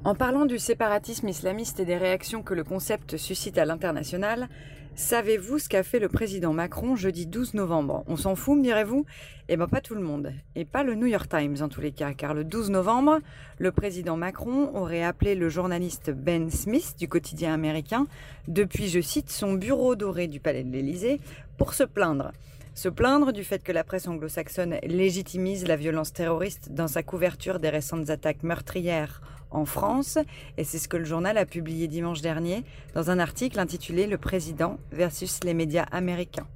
En 0.04 0.14
parlant 0.14 0.46
du 0.46 0.60
séparatisme 0.60 1.28
islamiste 1.28 1.80
et 1.80 1.86
des 1.86 1.98
réactions 1.98 2.44
que 2.44 2.54
le 2.54 2.64
concept 2.64 3.18
suscite 3.18 3.58
à 3.58 3.66
l'international, 3.66 4.50
savez-vous 4.96 5.60
ce 5.60 5.70
qu'a 5.70 5.84
fait 5.84 6.00
le 6.00 6.08
président 6.08 6.54
Macron 6.54 6.96
jeudi 6.96 7.28
12 7.28 7.54
novembre? 7.54 8.04
On 8.08 8.16
s'en 8.16 8.36
fout, 8.36 8.58
me 8.58 8.64
direz-vous? 8.64 9.06
Eh 9.50 9.58
bien 9.58 9.68
pas 9.68 9.82
tout 9.82 9.96
le 9.96 10.02
monde, 10.02 10.32
et 10.56 10.66
pas 10.66 10.84
le 10.84 10.96
New 10.96 11.06
York 11.06 11.30
Times 11.30 11.58
en 11.62 11.68
tous 11.68 11.82
les 11.82 11.92
cas, 11.92 12.14
car 12.14 12.34
le 12.34 12.44
12 12.44 12.70
novembre, 12.72 13.20
le 13.60 13.72
président 13.72 14.18
Macron 14.18 14.72
aurait 14.74 15.04
appelé 15.04 15.36
le 15.36 15.50
journaliste 15.50 16.12
Ben 16.12 16.50
Smith 16.50 16.96
du 16.98 17.08
quotidien 17.08 17.54
américain 17.54 18.08
depuis, 18.48 18.88
je 18.88 19.02
cite, 19.02 19.30
son 19.30 19.54
bureau 19.54 19.96
doré 19.96 20.28
du 20.28 20.40
palais 20.40 20.64
de 20.64 20.72
l'Élysée 20.72 21.20
pour 21.58 21.74
se 21.74 21.84
plaindre. 21.84 22.32
Se 22.74 22.90
plaindre 22.90 23.32
du 23.32 23.44
fait 23.44 23.64
que 23.64 23.72
la 23.72 23.86
presse 23.86 24.08
anglo-saxonne 24.08 24.80
légitimise 24.84 25.66
la 25.66 25.78
violence 25.78 26.12
terroriste 26.12 26.74
dans 26.74 26.90
sa 26.90 27.04
couverture 27.04 27.60
des 27.60 27.70
récentes 27.70 28.10
attaques 28.10 28.44
meurtrières 28.44 29.22
en 29.56 29.66
France, 29.66 30.18
et 30.58 30.64
c'est 30.64 30.80
ce 30.80 30.88
que 30.88 30.98
le 30.98 31.06
journal 31.06 31.38
a 31.38 31.46
publié 31.46 31.88
dimanche 31.88 32.22
dernier 32.22 32.64
dans 32.94 33.10
un 33.10 33.20
article 33.20 33.60
intitulé 33.60 34.06
Le 34.08 34.18
président 34.18 34.78
versus 34.92 35.40
les 35.44 35.54
médias 35.54 35.86
américains. 35.92 36.48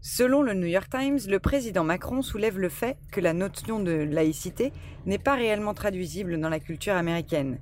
Selon 0.00 0.42
le 0.42 0.54
New 0.54 0.66
York 0.66 0.90
Times, 0.90 1.20
le 1.28 1.38
président 1.38 1.84
Macron 1.84 2.22
soulève 2.22 2.58
le 2.58 2.68
fait 2.68 2.98
que 3.12 3.20
la 3.20 3.32
notion 3.32 3.78
de 3.78 3.92
laïcité 3.92 4.72
n'est 5.06 5.18
pas 5.18 5.36
réellement 5.36 5.74
traduisible 5.74 6.40
dans 6.40 6.48
la 6.48 6.58
culture 6.58 6.94
américaine. 6.94 7.60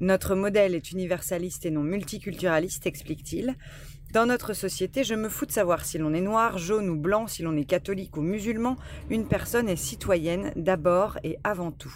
Notre 0.00 0.34
modèle 0.34 0.74
est 0.74 0.92
universaliste 0.92 1.64
et 1.64 1.70
non 1.70 1.82
multiculturaliste, 1.82 2.86
explique-t-il. 2.86 3.56
Dans 4.12 4.26
notre 4.26 4.52
société, 4.52 5.02
je 5.02 5.14
me 5.14 5.30
fous 5.30 5.46
de 5.46 5.52
savoir 5.52 5.84
si 5.84 5.96
l'on 5.96 6.12
est 6.12 6.20
noir, 6.20 6.58
jaune 6.58 6.90
ou 6.90 6.96
blanc, 6.96 7.26
si 7.26 7.42
l'on 7.42 7.56
est 7.56 7.64
catholique 7.64 8.16
ou 8.16 8.20
musulman, 8.20 8.76
une 9.08 9.26
personne 9.26 9.68
est 9.68 9.76
citoyenne 9.76 10.52
d'abord 10.56 11.18
et 11.24 11.38
avant 11.42 11.72
tout. 11.72 11.94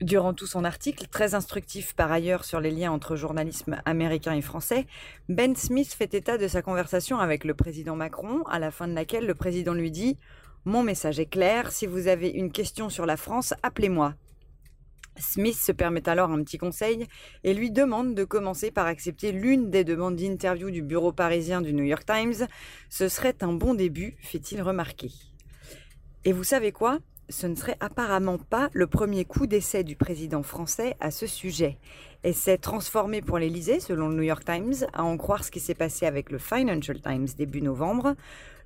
Durant 0.00 0.34
tout 0.34 0.46
son 0.46 0.64
article, 0.64 1.06
très 1.06 1.34
instructif 1.34 1.94
par 1.94 2.10
ailleurs 2.10 2.44
sur 2.44 2.60
les 2.60 2.72
liens 2.72 2.90
entre 2.90 3.14
journalisme 3.14 3.80
américain 3.84 4.34
et 4.34 4.42
français, 4.42 4.86
Ben 5.28 5.54
Smith 5.54 5.94
fait 5.94 6.12
état 6.14 6.36
de 6.36 6.48
sa 6.48 6.62
conversation 6.62 7.18
avec 7.20 7.44
le 7.44 7.54
président 7.54 7.94
Macron, 7.94 8.42
à 8.50 8.58
la 8.58 8.72
fin 8.72 8.88
de 8.88 8.92
laquelle 8.92 9.26
le 9.26 9.36
président 9.36 9.72
lui 9.72 9.92
dit 9.92 10.18
Mon 10.64 10.82
message 10.82 11.20
est 11.20 11.26
clair, 11.26 11.70
si 11.70 11.86
vous 11.86 12.08
avez 12.08 12.28
une 12.28 12.50
question 12.50 12.90
sur 12.90 13.06
la 13.06 13.16
France, 13.16 13.54
appelez-moi. 13.62 14.14
Smith 15.16 15.56
se 15.56 15.70
permet 15.70 16.08
alors 16.08 16.32
un 16.32 16.42
petit 16.42 16.58
conseil 16.58 17.06
et 17.44 17.54
lui 17.54 17.70
demande 17.70 18.16
de 18.16 18.24
commencer 18.24 18.72
par 18.72 18.86
accepter 18.86 19.30
l'une 19.30 19.70
des 19.70 19.84
demandes 19.84 20.16
d'interview 20.16 20.72
du 20.72 20.82
bureau 20.82 21.12
parisien 21.12 21.62
du 21.62 21.72
New 21.72 21.84
York 21.84 22.04
Times. 22.04 22.48
Ce 22.90 23.08
serait 23.08 23.36
un 23.42 23.52
bon 23.52 23.74
début, 23.74 24.16
fait-il 24.20 24.60
remarquer. 24.60 25.12
Et 26.24 26.32
vous 26.32 26.42
savez 26.42 26.72
quoi? 26.72 26.98
Ce 27.30 27.46
ne 27.46 27.54
serait 27.54 27.76
apparemment 27.80 28.38
pas 28.38 28.68
le 28.74 28.86
premier 28.86 29.24
coup 29.24 29.46
d'essai 29.46 29.82
du 29.82 29.96
président 29.96 30.42
français 30.42 30.94
à 31.00 31.10
ce 31.10 31.26
sujet. 31.26 31.78
Essai 32.22 32.58
transformé 32.58 33.22
pour 33.22 33.38
l'Élysée, 33.38 33.80
selon 33.80 34.08
le 34.08 34.16
New 34.16 34.22
York 34.22 34.44
Times, 34.44 34.86
à 34.92 35.04
en 35.04 35.16
croire 35.16 35.42
ce 35.42 35.50
qui 35.50 35.60
s'est 35.60 35.74
passé 35.74 36.06
avec 36.06 36.30
le 36.30 36.38
Financial 36.38 37.00
Times 37.00 37.28
début 37.36 37.62
novembre. 37.62 38.14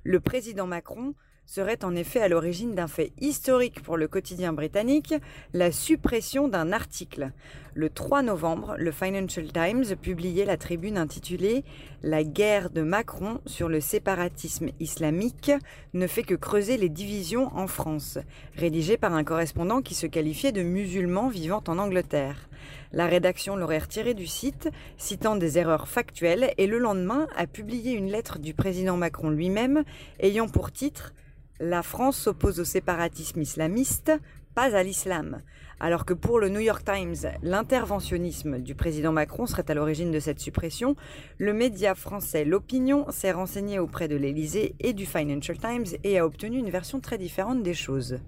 Le 0.03 0.19
président 0.19 0.67
Macron 0.67 1.13
serait 1.49 1.83
en 1.83 1.95
effet 1.95 2.21
à 2.21 2.27
l'origine 2.27 2.75
d'un 2.75 2.87
fait 2.87 3.11
historique 3.19 3.81
pour 3.81 3.97
le 3.97 4.07
quotidien 4.07 4.53
britannique, 4.53 5.15
la 5.55 5.71
suppression 5.71 6.47
d'un 6.47 6.71
article. 6.71 7.31
Le 7.73 7.89
3 7.89 8.21
novembre, 8.21 8.75
le 8.77 8.91
Financial 8.91 9.51
Times 9.51 9.95
publiait 9.99 10.45
la 10.45 10.57
tribune 10.57 10.95
intitulée 10.95 11.63
La 12.03 12.23
guerre 12.23 12.69
de 12.69 12.83
Macron 12.83 13.41
sur 13.47 13.67
le 13.67 13.81
séparatisme 13.81 14.69
islamique 14.79 15.51
ne 15.95 16.05
fait 16.05 16.21
que 16.21 16.35
creuser 16.35 16.77
les 16.77 16.87
divisions 16.87 17.49
en 17.57 17.65
France, 17.65 18.19
rédigée 18.55 18.97
par 18.97 19.15
un 19.15 19.23
correspondant 19.23 19.81
qui 19.81 19.95
se 19.95 20.05
qualifiait 20.05 20.51
de 20.51 20.61
musulman 20.61 21.29
vivant 21.29 21.63
en 21.67 21.79
Angleterre. 21.79 22.47
La 22.91 23.07
rédaction 23.07 23.55
l'aurait 23.55 23.79
retiré 23.79 24.13
du 24.13 24.27
site, 24.27 24.69
citant 24.97 25.35
des 25.35 25.57
erreurs 25.57 25.87
factuelles, 25.87 26.53
et 26.59 26.67
le 26.67 26.77
lendemain 26.77 27.27
a 27.35 27.47
publié 27.47 27.93
une 27.93 28.11
lettre 28.11 28.37
du 28.37 28.53
président 28.53 28.97
Macron 28.97 29.31
lui-même 29.31 29.83
ayant 30.19 30.47
pour 30.47 30.71
titre 30.71 31.13
la 31.59 31.83
France 31.83 32.17
s'oppose 32.17 32.59
au 32.59 32.63
séparatisme 32.63 33.41
islamiste, 33.41 34.11
pas 34.55 34.75
à 34.75 34.83
l'islam. 34.83 35.41
Alors 35.79 36.05
que 36.05 36.13
pour 36.13 36.39
le 36.39 36.49
New 36.49 36.59
York 36.59 36.83
Times, 36.83 37.31
l'interventionnisme 37.41 38.59
du 38.59 38.75
président 38.75 39.11
Macron 39.11 39.45
serait 39.45 39.69
à 39.69 39.73
l'origine 39.73 40.11
de 40.11 40.19
cette 40.19 40.39
suppression, 40.39 40.95
le 41.37 41.53
média 41.53 41.95
français 41.95 42.43
L'Opinion 42.43 43.05
s'est 43.11 43.31
renseigné 43.31 43.79
auprès 43.79 44.07
de 44.07 44.15
l'Élysée 44.15 44.75
et 44.79 44.93
du 44.93 45.05
Financial 45.05 45.57
Times 45.57 45.97
et 46.03 46.19
a 46.19 46.25
obtenu 46.25 46.57
une 46.57 46.69
version 46.69 46.99
très 46.99 47.17
différente 47.17 47.63
des 47.63 47.73
choses. 47.73 48.19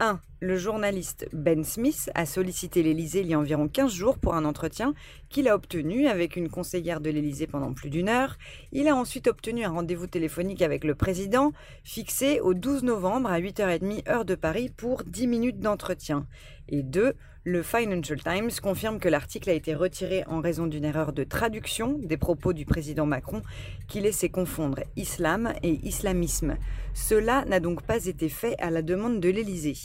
1. 0.00 0.20
Le 0.40 0.56
journaliste 0.56 1.26
Ben 1.32 1.64
Smith 1.64 2.10
a 2.14 2.26
sollicité 2.26 2.82
l'Élysée 2.82 3.20
il 3.20 3.28
y 3.28 3.34
a 3.34 3.38
environ 3.38 3.68
15 3.68 3.92
jours 3.92 4.18
pour 4.18 4.34
un 4.34 4.44
entretien 4.44 4.94
qu'il 5.30 5.48
a 5.48 5.54
obtenu 5.54 6.08
avec 6.08 6.36
une 6.36 6.50
conseillère 6.50 7.00
de 7.00 7.08
l'Élysée 7.08 7.46
pendant 7.46 7.72
plus 7.72 7.88
d'une 7.88 8.08
heure. 8.08 8.36
Il 8.72 8.88
a 8.88 8.94
ensuite 8.94 9.28
obtenu 9.28 9.64
un 9.64 9.70
rendez-vous 9.70 10.06
téléphonique 10.06 10.60
avec 10.60 10.84
le 10.84 10.94
président 10.94 11.52
fixé 11.84 12.40
au 12.40 12.52
12 12.52 12.82
novembre 12.82 13.30
à 13.30 13.40
8h30 13.40 14.08
heure 14.10 14.24
de 14.26 14.34
Paris 14.34 14.70
pour 14.76 15.04
10 15.04 15.26
minutes 15.26 15.60
d'entretien. 15.60 16.26
Et 16.68 16.82
2. 16.82 17.14
Le 17.48 17.62
Financial 17.62 18.20
Times 18.20 18.50
confirme 18.60 18.98
que 18.98 19.08
l'article 19.08 19.50
a 19.50 19.52
été 19.52 19.72
retiré 19.72 20.24
en 20.26 20.40
raison 20.40 20.66
d'une 20.66 20.84
erreur 20.84 21.12
de 21.12 21.22
traduction 21.22 21.96
des 21.96 22.16
propos 22.16 22.52
du 22.52 22.66
président 22.66 23.06
Macron 23.06 23.40
qui 23.86 24.00
laissait 24.00 24.30
confondre 24.30 24.80
islam 24.96 25.54
et 25.62 25.74
islamisme. 25.86 26.56
Cela 26.92 27.44
n'a 27.44 27.60
donc 27.60 27.82
pas 27.82 28.06
été 28.06 28.28
fait 28.28 28.56
à 28.58 28.70
la 28.70 28.82
demande 28.82 29.20
de 29.20 29.28
l'Élysée. 29.28 29.76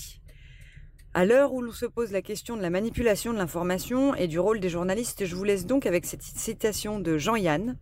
À 1.14 1.24
l'heure 1.24 1.54
où 1.54 1.62
l'on 1.62 1.72
se 1.72 1.86
pose 1.86 2.12
la 2.12 2.24
question 2.24 2.58
de 2.58 2.64
la 2.64 2.72
manipulation 2.72 3.32
de 3.32 3.38
l'information 3.38 4.16
et 4.16 4.28
du 4.28 4.40
rôle 4.40 4.60
des 4.60 4.70
journalistes, 4.70 5.24
je 5.28 5.36
vous 5.36 5.44
laisse 5.44 5.68
donc 5.68 5.86
avec 5.86 6.08
cette 6.08 6.24
citation 6.24 7.00
de 7.00 7.20
Jean-Yann. 7.20 7.78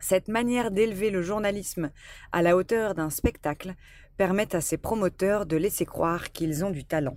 Cette 0.00 0.28
manière 0.28 0.70
d'élever 0.70 1.08
le 1.08 1.22
journalisme 1.22 1.90
à 2.30 2.42
la 2.42 2.58
hauteur 2.58 2.94
d'un 2.94 3.08
spectacle 3.08 3.74
permet 4.18 4.54
à 4.54 4.60
ses 4.60 4.76
promoteurs 4.76 5.46
de 5.46 5.56
laisser 5.56 5.86
croire 5.86 6.30
qu'ils 6.30 6.62
ont 6.62 6.70
du 6.70 6.84
talent. 6.84 7.16